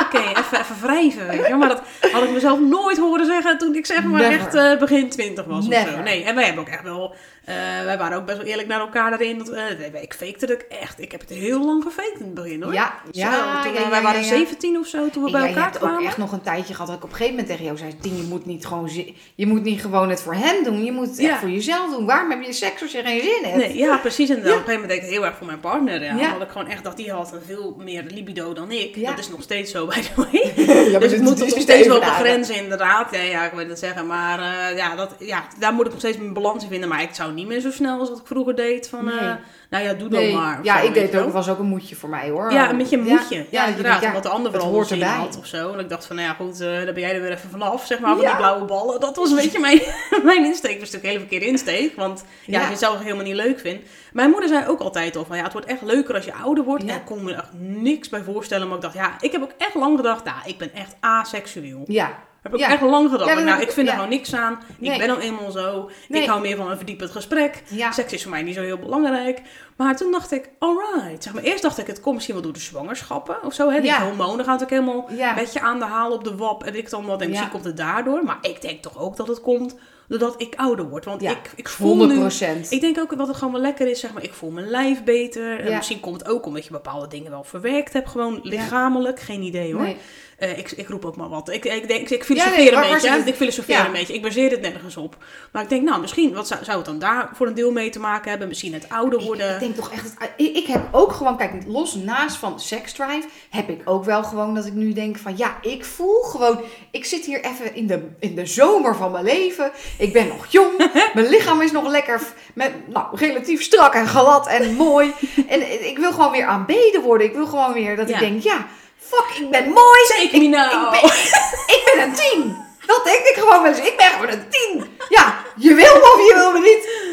even, 0.64 0.76
even 0.76 0.88
wrijven. 0.88 1.28
Weet 1.28 1.38
je 1.38 1.50
wel? 1.50 1.58
Maar 1.58 1.70
dat 1.70 1.82
had 2.12 2.24
ik 2.24 2.32
mezelf 2.32 2.60
nooit 2.60 2.98
horen 2.98 3.26
zeggen 3.26 3.58
toen 3.58 3.76
ik 3.76 3.86
zeg 3.86 4.04
maar 4.04 4.22
Never. 4.22 4.40
echt 4.40 4.54
eh, 4.56 4.78
begin 4.80 5.10
twintig 5.10 5.46
was 5.46 5.68
of 5.68 5.74
zo. 5.74 6.02
Nee, 6.02 6.24
en 6.24 6.36
wij 6.36 6.44
hebben 6.46 6.62
ook 6.64 6.70
echt 6.70 6.84
wel, 6.84 7.16
eh, 7.46 7.56
wij 7.86 7.98
waren 7.98 8.18
ook 8.18 8.26
best 8.26 8.38
wel 8.38 8.48
eerlijk 8.48 8.68
naar 8.68 8.80
elkaar 8.80 9.10
daarin. 9.10 9.38
Dat, 9.38 9.50
eh, 9.50 10.02
ik 10.02 10.14
fakte 10.14 10.46
het 10.46 10.68
echt. 10.68 11.02
Ik 11.02 11.12
heb 11.12 11.22
het 11.22 11.30
heel 11.30 11.66
lang 11.66 11.84
gefaked 11.84 12.20
in 12.20 12.26
het 12.26 12.34
begin 12.34 12.64
hoor. 12.64 12.74
ja, 12.74 12.94
Zo, 13.04 13.20
ja, 13.20 13.62
toen, 13.64 13.74
ja, 13.74 13.90
wij 13.90 14.02
waren 14.02 14.22
ja. 14.22 14.28
17 14.28 14.78
of 14.78 14.88
zo 14.88 15.10
toen 15.10 15.24
we 15.24 15.32
bij 15.32 15.48
elkaar 15.48 15.64
hebt 15.64 15.76
ook 15.76 15.82
kwamen. 15.82 16.06
echt 16.08 16.18
nog 16.18 16.32
een 16.32 16.42
tijdje 16.42 16.74
gehad 16.74 16.88
dat 16.88 16.98
ik 16.98 17.04
op 17.04 17.10
een 17.10 17.16
gegeven 17.16 17.36
moment 17.36 17.52
tegen 17.52 17.66
jou 17.66 17.78
zei, 17.78 17.98
Tien, 18.02 18.18
je 18.18 18.24
moet 18.24 18.46
niet 18.46 18.66
gewoon, 18.66 18.90
je 19.36 19.48
moet 19.48 19.64
niet 19.64 19.82
gewoon 19.82 20.10
het 20.10 20.22
voor 20.22 20.34
hem 20.34 20.64
doen, 20.64 20.84
je 20.84 20.92
moet 20.92 21.08
het 21.10 21.20
echt 21.20 21.40
voor 21.40 21.50
jezelf 21.50 21.92
doen. 21.96 22.06
Waarom 22.06 22.30
heb 22.30 22.44
je 22.44 22.54
seks 22.54 22.82
als 22.82 22.92
je 22.92 23.02
geen 23.04 23.22
zin 23.22 23.44
hebt? 23.44 23.58
Nee, 23.58 23.78
ja, 23.78 23.98
precies. 23.98 24.30
En 24.30 24.38
op 24.38 24.44
een 24.44 24.50
gegeven 24.50 24.72
moment 24.74 24.90
deed 24.90 25.04
ik 25.04 25.10
heel 25.10 25.26
erg 25.26 25.36
voor 25.38 25.46
mijn 25.48 25.60
partner. 25.60 26.04
Ja. 26.04 26.12
Omdat 26.34 26.42
ik 26.42 26.50
gewoon 26.52 26.68
echt 26.68 26.84
dacht, 26.84 26.98
die 26.98 27.12
had 27.12 27.34
een 27.34 27.42
veel 27.46 27.76
meer 27.80 28.04
libido 28.08 28.54
dan 28.54 28.72
ik. 28.72 29.06
Dat 29.06 29.20
is 29.20 29.30
nog 29.30 29.42
steeds 29.42 29.72
zo, 29.72 29.86
by 29.88 30.02
the 30.02 30.10
way. 30.16 30.53
Ja, 30.92 31.00
dus 31.00 31.12
ik 31.12 31.22
moet 31.22 31.40
nog 31.40 31.50
steeds 31.50 31.66
wel 31.66 31.98
even 31.98 32.00
dagen. 32.08 32.24
begrenzen, 32.24 32.56
inderdaad. 32.56 33.12
Ja, 33.12 33.22
ja, 33.22 33.46
ik 33.46 33.52
wil 33.52 33.68
het 33.68 33.80
zeggen. 33.80 34.08
Maar 34.08 34.40
eh, 34.40 34.78
ja, 34.78 34.96
dat, 34.96 35.16
ja, 35.20 35.44
daar 35.60 35.74
moet 35.74 35.86
ik 35.86 35.92
nog 35.92 36.00
steeds 36.00 36.18
mijn 36.18 36.34
balans 36.34 36.64
in 36.64 36.70
vinden. 36.70 36.90
Maar 36.90 37.02
ik 37.02 37.14
zou 37.14 37.34
niet 37.34 37.48
meer 37.48 37.60
zo 37.62 37.72
snel 37.72 38.00
als 38.00 38.10
wat 38.10 38.20
ik 38.20 38.28
vroeger 38.28 38.56
deed. 38.56 38.90
Van, 38.90 39.12
eh. 39.12 39.34
Nou 39.74 39.86
ja, 39.86 39.94
doe 39.94 40.10
dan 40.10 40.20
Nee. 40.20 40.34
maar. 40.34 40.60
of 40.60 40.66
Ja, 40.66 40.80
zo, 40.80 40.86
ik 40.88 40.94
deed 40.94 41.12
je 41.12 41.18
ook, 41.18 41.24
wel. 41.24 41.34
was 41.34 41.50
ook 41.50 41.60
een 41.60 41.66
moedje 41.66 41.96
voor 41.96 42.10
mij 42.10 42.30
hoor. 42.30 42.52
Ja, 42.52 42.70
een 42.70 42.78
beetje 42.78 42.98
een 42.98 43.04
moedje. 43.04 43.46
Ja, 43.50 43.64
je 43.64 43.70
inderdaad. 43.70 43.84
denkt, 43.84 44.02
ja, 44.02 44.08
omdat 44.08 44.24
de 44.24 44.30
ander 44.30 44.52
het 44.52 44.62
wel 44.62 44.72
hoort 44.72 44.92
erbij. 44.92 45.08
had 45.08 45.38
of 45.38 45.46
zo. 45.46 45.74
En 45.74 45.80
ik 45.80 45.90
dacht 45.90 46.06
van, 46.06 46.16
nou 46.16 46.28
ja, 46.28 46.34
goed, 46.34 46.60
eh 46.62 46.68
daar 46.68 46.86
ben 46.94 47.00
jij 47.00 47.16
er 47.16 47.22
weer 47.22 47.32
even 47.32 47.50
vanaf. 47.50 47.86
Zeg 47.86 48.00
maar, 48.00 48.12
van 48.14 48.22
Ja. 48.22 48.28
die 48.28 48.38
blauwe 48.38 48.66
ballen. 48.66 49.00
Dat 49.00 49.16
was 49.16 49.30
een 49.30 49.36
beetje 49.36 49.60
mijn, 49.60 49.82
mijn 50.24 50.46
insteek. 50.46 50.80
Dat 50.80 50.88
is 50.88 50.92
natuurlijk 50.92 51.04
een 51.04 51.10
hele 51.10 51.20
verkeerde 51.20 51.46
insteek. 51.46 51.96
Want 51.96 52.24
ja, 52.46 52.52
Ja. 52.52 52.56
als 52.58 52.64
je 52.66 52.72
het 52.72 52.80
zelf 52.80 53.00
helemaal 53.02 53.24
niet 53.26 53.36
leuk 53.36 53.60
vindt. 53.60 53.90
Mijn 54.14 54.30
moeder 54.30 54.50
zei 54.50 54.68
ook 54.68 54.80
altijd 54.80 55.16
al 55.16 55.26
van, 55.26 55.38
ja, 55.38 55.44
het 55.44 55.54
wordt 55.54 55.68
echt 55.68 55.82
leuker 55.82 56.16
als 56.16 56.26
je 56.26 56.34
ouder 56.34 56.64
wordt. 56.64 56.84
Ja. 56.84 56.90
En 56.90 56.96
ik 56.96 57.06
kon 57.06 57.24
me 57.24 57.32
er 57.32 57.38
echt 57.38 57.54
niks 57.60 58.10
bij 58.10 58.22
voorstellen. 58.22 58.68
Maar 58.68 58.76
ik 58.76 58.82
dacht, 58.84 58.94
ja, 58.96 59.16
ik 59.20 59.32
heb 59.32 59.42
ook 59.42 59.54
echt 59.58 59.76
lang 59.76 59.96
gedacht, 59.98 60.24
nou, 60.24 60.38
ik 60.46 60.58
ben 60.58 60.74
echt 60.74 60.96
aseksueel. 61.00 61.84
Ja, 61.86 62.18
Heb 62.44 62.54
ik 62.54 62.60
Ja. 62.60 62.70
echt 62.70 62.82
lang 62.82 63.10
gedacht. 63.10 63.30
Ja, 63.30 63.40
nou, 63.40 63.62
ik 63.62 63.72
vind 63.72 63.88
er 63.88 63.94
ja. 63.94 64.00
gewoon 64.00 64.10
niks 64.10 64.34
aan. 64.34 64.60
Nee. 64.78 64.92
Ik 64.92 64.98
ben 64.98 65.08
nou 65.08 65.20
eenmaal 65.20 65.52
zo. 65.52 65.90
Nee. 66.10 66.22
Ik 66.22 66.28
hou 66.28 66.42
meer 66.42 66.58
van 66.58 66.72
een 66.72 66.78
verdiepend 66.78 67.12
gesprek. 67.12 67.64
Seks 67.92 68.14
is 68.14 68.22
voor 68.22 68.32
mij 68.32 68.42
niet 68.42 68.56
zo 68.56 68.62
heel 68.62 68.78
belangrijk. 68.78 69.42
Maar 69.78 69.98
toen 69.98 70.12
dacht 70.12 70.32
ik, 70.32 70.50
alright. 70.60 71.24
Zeg 71.24 71.34
maar, 71.34 71.44
eerst 71.44 71.62
dacht 71.62 71.78
ik, 71.78 71.88
het 71.88 72.00
komt 72.00 72.14
misschien 72.14 72.36
wel 72.36 72.44
door 72.44 72.54
de 72.54 72.60
zwangerschappen 72.60 73.44
of 73.44 73.54
zo. 73.54 73.70
Hè? 73.70 73.82
Die 73.82 73.96
hormonen 73.96 74.46
gaan 74.46 74.58
natuurlijk 74.58 74.82
helemaal 74.82 75.10
een 75.10 75.36
beetje 75.36 75.62
aan 75.62 75.80
de 75.80 75.86
haal 75.86 76.12
op 76.12 76.24
de 76.24 76.36
wap. 76.36 76.64
En 76.64 76.76
ik 76.76 76.90
dan 76.90 77.06
wat. 77.06 77.22
En 77.22 77.30
misschien 77.30 77.50
komt 77.50 77.66
het 77.66 77.78
daardoor. 77.78 78.24
Maar 78.24 78.38
ik 78.42 78.62
denk 78.62 78.82
toch 78.82 79.00
ook 79.00 79.16
dat 79.16 79.28
het 79.28 79.42
komt 79.42 79.76
doordat 80.08 80.42
ik 80.42 80.56
ouder 80.56 80.90
word. 80.90 81.06
Want 81.06 81.22
ik, 81.22 81.52
ik 81.56 81.70
voel 81.70 81.88
100 81.88 82.12
nu... 82.12 82.20
procent. 82.20 82.72
Ik 82.72 82.82
denk 82.82 83.00
ook 83.00 83.18
dat 83.18 83.28
het 83.28 83.38
gewoon 83.38 83.54
wel 83.54 83.62
lekker 83.62 83.88
is, 83.88 84.00
zeg 84.00 84.14
maar. 84.14 84.24
Ik 84.24 84.34
voel 84.34 84.50
mijn 84.50 84.68
lijf 84.70 85.04
beter. 85.04 85.60
En 85.60 85.76
misschien 85.76 86.00
komt 86.00 86.20
het 86.20 86.30
ook 86.30 86.46
omdat 86.46 86.66
je 86.66 86.72
bepaalde 86.72 87.08
dingen 87.08 87.32
wel 87.32 87.44
verwerkt 87.44 87.94
hebt. 87.94 88.10
Gewoon 88.10 88.40
lichamelijk. 88.44 89.20
Geen 89.20 89.42
idee 89.42 89.74
hoor. 89.74 89.84
Nee. 89.84 89.98
Eh, 90.38 90.58
ik, 90.58 90.72
ik 90.72 90.88
roep 90.88 91.06
ook 91.06 91.16
maar 91.16 91.30
wat. 91.30 91.50
Ik, 91.50 91.66
ik, 91.66 91.88
denk, 91.88 92.10
ik 92.10 92.24
filosofeer 92.24 92.58
nee, 92.58 92.74
een 92.86 92.92
beetje. 92.94 93.10
het? 93.10 93.28
Ik 93.28 93.36
filosofeer 93.36 93.76
Ja. 93.76 93.86
een 93.86 93.92
beetje. 93.92 94.14
Ik 94.14 94.22
baseer 94.22 94.52
het 94.52 94.62
nergens 94.62 94.98
op. 94.98 95.18
Maar 95.52 95.64
ik 95.64 95.70
denk, 95.70 95.84
nou, 95.84 96.02
misschien 96.02 96.34
wat 96.34 96.48
zou, 96.48 96.64
zou 96.64 96.78
het 96.78 96.86
dan 96.86 97.00
daar 97.00 97.30
voor 97.34 97.48
een 97.48 97.54
deel 97.54 97.72
mee 97.72 97.90
te 97.90 98.00
maken 98.00 98.30
hebben? 98.30 98.48
Misschien 98.48 98.74
het 98.74 98.90
ouder 98.90 99.22
worden. 99.24 99.54
ik 99.54 99.60
denk 99.60 99.76
toch 99.76 99.92
echt, 99.92 100.20
dat- 100.20 100.30
ik, 100.38 100.56
ik 100.56 100.66
heb 100.68 100.82
ook 100.92 101.12
gewoon, 101.12 101.38
kijk, 101.38 101.52
los 101.68 101.96
naast 101.96 102.36
van 102.36 102.60
seksdrive, 102.60 103.28
heb 103.50 103.70
ik 103.70 103.82
ook 103.86 104.04
wel 104.06 104.24
gewoon 104.24 104.56
dat 104.56 104.66
ik 104.66 104.74
nu 104.74 104.94
denk 104.94 105.18
van, 105.18 105.38
ja, 105.38 105.58
ik 105.62 105.86
voel 105.86 106.22
gewoon, 106.22 106.60
ik 106.92 107.06
zit 107.06 107.26
hier 107.26 107.44
even 107.44 107.76
in 107.76 107.88
de, 107.88 108.08
in 108.20 108.36
de 108.36 108.46
zomer 108.46 108.96
van 108.96 109.12
mijn 109.12 109.24
leven. 109.24 109.72
Ik 109.98 110.14
ben 110.14 110.28
nog 110.28 110.46
jong, 110.50 110.72
mijn 111.14 111.28
lichaam 111.28 111.62
is 111.62 111.72
nog 111.72 111.88
lekker, 111.88 112.22
met, 112.54 112.72
nou, 112.88 113.06
relatief 113.18 113.62
strak 113.64 113.94
en 113.94 114.08
glad 114.08 114.48
en 114.48 114.74
mooi. 114.76 115.12
En 115.48 115.86
ik 115.90 115.98
wil 115.98 116.12
gewoon 116.12 116.32
weer 116.32 116.46
aanbeden 116.46 117.02
worden. 117.02 117.28
Ik 117.28 117.34
wil 117.34 117.46
gewoon 117.48 117.74
weer 117.74 117.96
dat 117.96 118.10
Ja. 118.10 118.14
ik 118.14 118.20
denk, 118.20 118.44
ja, 118.44 118.66
fuck, 119.10 119.38
ik 119.40 119.50
ben 119.50 119.70
mooi. 119.70 120.00
Take 120.08 120.38
me 120.38 120.48
now. 120.48 120.94
Ik 120.94 121.02
ben, 121.02 121.10
ik 121.76 121.82
ben 121.86 122.04
een 122.04 122.14
tien. 122.14 122.58
Dat 122.86 123.02
denk 123.04 123.20
ik 123.20 123.36
gewoon 123.38 123.64
wel 123.64 123.72
eens. 123.72 123.88
Ik 123.88 123.98
ben 123.98 124.06
gewoon 124.06 124.30
een 124.30 124.46
tien. 124.50 124.98
Ja, 125.10 125.44
je 125.56 125.74
wil 125.74 125.94
me 125.94 126.14
of 126.14 126.28
je 126.28 126.34
wil 126.36 126.52
me 126.52 126.60
niet. 126.60 127.12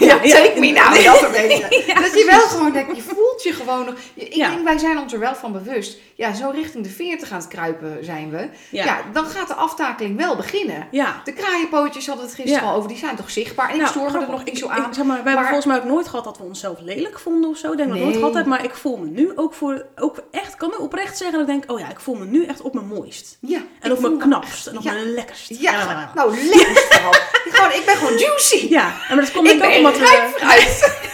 Ja, 0.00 0.18
take 0.40 0.60
me 0.60 0.70
now. 0.70 1.04
Dat 1.04 1.27
Ja, 1.86 2.00
dat 2.00 2.12
je 2.18 2.26
wel 2.30 2.40
gewoon 2.40 2.72
denkt, 2.72 2.96
je 2.96 3.02
voelt 3.02 3.42
je 3.42 3.52
gewoon 3.52 3.84
nog. 3.84 3.94
Ik 4.14 4.34
Ja. 4.34 4.48
denk, 4.50 4.64
wij 4.64 4.78
zijn 4.78 4.98
ons 4.98 5.12
er 5.12 5.18
wel 5.18 5.34
van 5.34 5.52
bewust. 5.52 5.98
Ja, 6.14 6.34
zo 6.34 6.50
richting 6.54 6.84
de 6.84 6.90
40 6.90 7.30
aan 7.30 7.38
het 7.38 7.48
kruipen 7.48 7.98
zijn 8.04 8.30
we. 8.30 8.48
Ja. 8.70 8.84
Ja. 8.84 8.98
dan 9.12 9.24
gaat 9.26 9.48
de 9.48 9.54
aftakeling 9.54 10.16
wel 10.16 10.36
beginnen. 10.36 10.88
Ja. 10.90 11.20
De 11.24 11.32
kraaienpootjes 11.32 12.06
hadden 12.06 12.24
het 12.24 12.34
gisteren 12.34 12.68
al 12.68 12.74
over, 12.76 12.88
die 12.88 12.98
zijn 12.98 13.16
toch 13.16 13.30
zichtbaar. 13.30 13.68
En 13.68 13.74
ik 13.74 13.80
Nou, 13.80 13.90
stoor 13.92 14.12
me 14.12 14.18
er 14.26 14.30
nog 14.30 14.44
niet 14.44 14.58
zo 14.58 14.68
aan. 14.68 14.86
ik 14.88 14.94
zeg 14.94 15.04
maar, 15.04 15.22
we 15.22 15.28
hebben 15.28 15.44
volgens 15.46 15.66
mij 15.66 15.76
ook 15.76 15.84
nooit 15.84 16.08
gehad 16.08 16.24
dat 16.24 16.38
we 16.38 16.44
onszelf 16.44 16.78
lelijk 16.80 17.18
vonden 17.18 17.50
of 17.50 17.56
zo. 17.56 17.74
Denk 17.74 17.88
dat 17.88 17.96
Nee. 17.96 18.02
nooit 18.06 18.16
gehad 18.16 18.34
hebben. 18.34 18.52
Maar 18.52 18.64
ik 18.64 18.74
voel 18.74 18.96
me 18.96 19.06
nu 19.06 19.32
ook 19.34 19.54
voor, 19.54 19.86
ook 19.96 20.16
echt, 20.30 20.56
kan 20.56 20.68
ik 20.72 20.80
oprecht 20.80 21.16
zeggen 21.18 21.38
dat 21.38 21.48
ik 21.48 21.54
denk, 21.60 21.70
oh 21.72 21.78
ja, 21.78 21.88
ik 21.90 22.00
voel 22.00 22.14
me 22.14 22.24
nu 22.24 22.44
echt 22.44 22.60
op 22.60 22.74
mijn 22.74 22.86
mooist. 22.86 23.38
Ja, 23.40 23.60
En 23.80 23.92
op 23.92 24.00
mijn 24.00 24.18
knapst. 24.18 24.66
En 24.66 24.76
op 24.78 24.84
mijn 24.84 25.12
lekkerst. 25.14 25.48
Ja, 25.60 26.10
nou 26.14 26.34
lekker 26.36 26.86
vooral. 26.88 27.12
gewoon, 27.48 27.72
ik 27.72 27.82
ben 27.86 27.96
gewoon 27.96 28.18
juicy. 28.18 28.66
Ja, 28.68 28.92
maar 29.08 29.16
dat 29.16 29.32
komt 29.32 29.48
ik 29.50 29.64
ook 29.64 29.74
omdat 29.74 29.98
we... 29.98 30.32
fruit. 30.36 30.96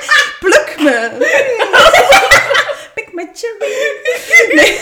Pluk 0.40 0.74
me! 0.78 1.10
Pik 2.94 3.12
met 3.12 3.40
je. 3.40 3.56
Nee. 4.54 4.78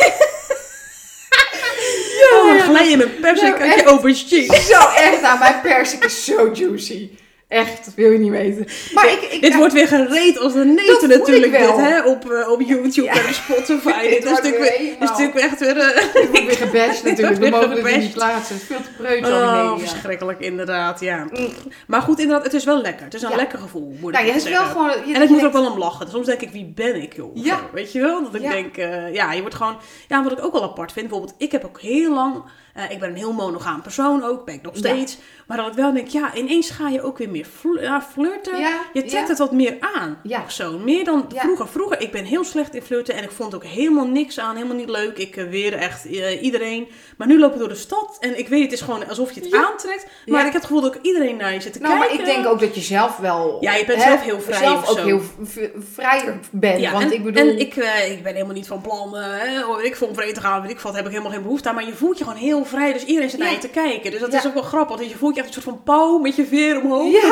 oh, 2.33 2.57
ja, 2.57 2.63
glij 2.65 2.89
je 2.89 2.97
mijn 2.97 3.21
persik 3.21 3.59
Nou, 3.59 3.71
uit 3.71 3.81
je 3.81 3.85
aubergine. 3.85 4.61
Zo 4.61 4.89
echt, 4.95 5.21
nou 5.21 5.39
mijn 5.39 5.61
persik 5.61 6.05
is 6.05 6.25
zo 6.25 6.51
juicy. 6.53 7.11
Echt, 7.51 7.85
dat 7.85 7.95
wil 7.95 8.11
je 8.11 8.19
niet 8.19 8.31
weten. 8.31 8.67
Maar 8.95 9.11
ik, 9.13 9.21
ik, 9.23 9.43
Dit 9.43 9.55
wordt 9.57 9.73
weer 9.73 9.87
gereed 9.89 10.39
als 10.39 10.55
een 10.55 10.75
neten 10.75 11.09
natuurlijk, 11.09 11.53
dit, 11.53 11.77
hè? 11.77 12.01
Op, 12.07 12.31
eh, 12.31 12.49
op 12.51 12.61
YouTube 12.61 13.07
Ja. 13.07 13.27
en 13.27 13.35
Spotify. 13.35 14.03
Dit 14.09 14.19
is 14.19 14.31
wordt 14.31 14.43
natuurlijk, 14.43 14.73
weer 14.79 14.91
is 14.91 15.09
natuurlijk 15.09 15.39
echt 15.39 15.61
weer... 15.61 15.77
eh, 15.79 16.23
Ik 16.23 16.29
word 16.31 16.45
weer 16.47 16.57
gebashed 16.57 17.05
natuurlijk. 17.11 17.39
We 17.39 17.49
mogen 17.49 17.69
dit 17.69 17.79
gebashed. 17.79 18.01
niet 18.01 18.13
plaatsen. 18.13 18.55
Het 18.57 18.65
veel 18.65 18.77
te 18.83 18.91
al 19.07 19.15
die 19.23 19.33
Oh, 19.33 19.71
media. 19.73 19.87
verschrikkelijk, 19.89 20.41
inderdaad, 20.41 21.01
ja. 21.01 21.25
Mm. 21.33 21.49
Maar 21.87 22.03
goed, 22.03 22.19
inderdaad, 22.19 22.45
het 22.45 22.55
is 22.55 22.65
wel 22.65 22.81
lekker. 22.81 23.05
Het 23.05 23.15
is 23.15 23.23
een 23.23 23.37
lekker 23.37 23.59
gevoel, 23.59 23.97
moet 24.01 24.13
Nou, 24.13 24.27
ik 24.27 24.33
echt 24.35 24.45
hebt 24.45 24.57
wel 24.59 24.67
gewoon... 24.67 25.15
En 25.15 25.23
ik 25.23 25.29
moet 25.29 25.41
er 25.41 25.47
ook 25.47 25.53
wel 25.53 25.71
om 25.71 25.79
lachen. 25.79 26.11
Soms 26.11 26.27
denk 26.27 26.41
ik, 26.41 26.51
wie 26.51 26.73
ben 26.75 27.03
ik, 27.03 27.17
joh? 27.17 27.31
Ja. 27.37 27.61
Weet 27.73 27.93
je 27.93 28.01
wel? 28.01 28.23
Dat 28.23 28.35
ik 28.35 28.51
denk, 28.51 28.77
eh, 28.77 29.15
ja, 29.15 29.33
je 29.33 29.41
wordt 29.41 29.55
gewoon... 29.57 29.77
Ja, 30.09 30.23
wat 30.23 30.33
ik 30.33 30.45
ook 30.45 30.53
wel 30.53 30.63
apart 30.63 30.93
vind, 30.93 31.09
bijvoorbeeld, 31.09 31.39
ik 31.39 31.53
heb 31.53 31.65
ook 31.65 31.81
heel 31.81 32.15
lang... 32.15 32.43
ik 32.91 32.99
ben 33.01 33.09
een 33.09 33.17
heel 33.17 33.33
monogaam 33.33 33.83
persoon 33.83 34.25
ook, 34.25 34.45
ben 34.45 34.55
ik 34.55 34.63
nog 34.63 34.77
steeds. 34.77 35.19
Maar 35.47 35.57
dat 35.57 35.67
ik 35.67 35.73
wel 35.75 35.93
denk, 35.93 36.09
ja, 36.09 36.35
ineens 36.35 36.71
ga 36.71 36.89
je 36.89 37.03
ook 37.03 37.19
weer 37.19 37.31
meer 37.31 37.40
meer 37.45 38.03
flirten. 38.13 38.59
Ja, 38.61 38.81
Je 38.93 39.01
trekt 39.05 39.13
ja. 39.23 39.27
het 39.29 39.39
wat 39.39 39.53
meer 39.53 39.77
aan. 39.95 40.19
Ja. 40.23 40.43
Of 40.45 40.51
zo. 40.53 40.79
Meer 40.79 41.05
dan 41.05 41.27
vroeger. 41.35 41.69
Vroeger, 41.69 42.01
ik 42.01 42.11
ben 42.13 42.25
heel 42.25 42.45
slecht 42.45 42.75
in 42.75 42.83
flirten. 42.83 43.15
En 43.15 43.23
ik 43.25 43.31
vond 43.31 43.55
ook 43.55 43.65
helemaal 43.65 44.07
niks 44.07 44.39
aan. 44.41 44.55
Helemaal 44.57 44.77
niet 44.77 44.89
leuk. 44.91 45.19
Ik 45.19 45.37
uh, 45.37 45.49
weerde 45.51 45.77
echt 45.77 46.07
uh, 46.07 46.43
iedereen. 46.43 46.89
Maar 47.17 47.27
nu 47.27 47.39
loop 47.39 47.53
ik 47.53 47.59
door 47.59 47.69
de 47.69 47.75
stad. 47.75 48.17
En 48.21 48.39
ik 48.39 48.49
weet, 48.49 48.63
het 48.63 48.73
is 48.73 48.81
gewoon 48.81 49.09
alsof 49.09 49.33
je 49.33 49.41
het 49.41 49.55
aantrekt. 49.55 50.07
Maar 50.27 50.39
ik 50.39 50.45
heb 50.45 50.55
het 50.55 50.65
gevoel 50.65 50.81
dat 50.81 50.97
ook 50.97 51.03
iedereen 51.03 51.37
naar 51.37 51.53
je 51.53 51.61
zit 51.61 51.73
te 51.73 51.79
Nou, 51.79 51.99
kijken. 51.99 52.17
maar 52.17 52.27
ik 52.29 52.35
denk 52.35 52.47
ook 52.47 52.61
dat 52.61 52.75
je 52.75 52.81
zelf 52.81 53.17
wel... 53.17 53.57
Ja, 53.61 53.75
je 53.75 53.85
bent 53.85 54.03
hè, 54.05 54.09
zelf 54.11 54.23
heel 54.23 54.41
vrij 54.41 54.59
Zelf 54.59 54.89
ook 54.89 54.99
heel 54.99 55.21
v- 55.43 55.69
vrijer 55.95 56.39
bent. 56.51 56.91
Want 56.91 57.05
en, 57.05 57.13
ik 57.13 57.25
bedoel... 57.25 57.49
en 57.49 57.59
ik, 57.59 57.77
eh, 57.77 58.11
ik 58.13 58.23
ben 58.23 58.33
helemaal 58.33 58.55
niet 58.55 58.67
van 58.67 58.81
plan, 58.81 59.17
eh, 59.17 59.85
ik 59.85 59.97
vond 59.97 60.17
vrede 60.17 60.33
te 60.33 60.41
gaan, 60.41 60.63
weet 60.63 60.71
ik 60.71 60.81
wat, 60.81 60.95
heb 60.95 61.05
ik 61.05 61.11
helemaal 61.11 61.33
geen 61.33 61.43
behoefte 61.43 61.69
aan. 61.69 61.75
Maar 61.75 61.87
je 61.87 61.95
voelt 61.95 62.19
je 62.19 62.25
gewoon 62.25 62.39
heel 62.39 62.65
vrij, 62.65 62.93
dus 62.93 63.05
iedereen 63.05 63.31
zit 63.31 63.39
naar 63.41 63.51
je 63.53 63.59
te 63.59 63.69
kijken. 63.69 64.11
Dus 64.11 64.21
dat 64.21 64.33
is 64.33 64.47
ook 64.47 64.55
wel 64.55 64.63
grappig, 64.63 64.97
want 64.97 65.11
je 65.11 65.17
voelt 65.17 65.35
je 65.35 65.41
echt 65.41 65.49
een 65.49 65.63
soort 65.63 65.75
van 65.75 65.83
pauw 65.85 66.19
met 66.19 66.37
je 66.37 66.47
veer 66.47 66.81
omhoog. 66.81 67.13
Ja. 67.13 67.29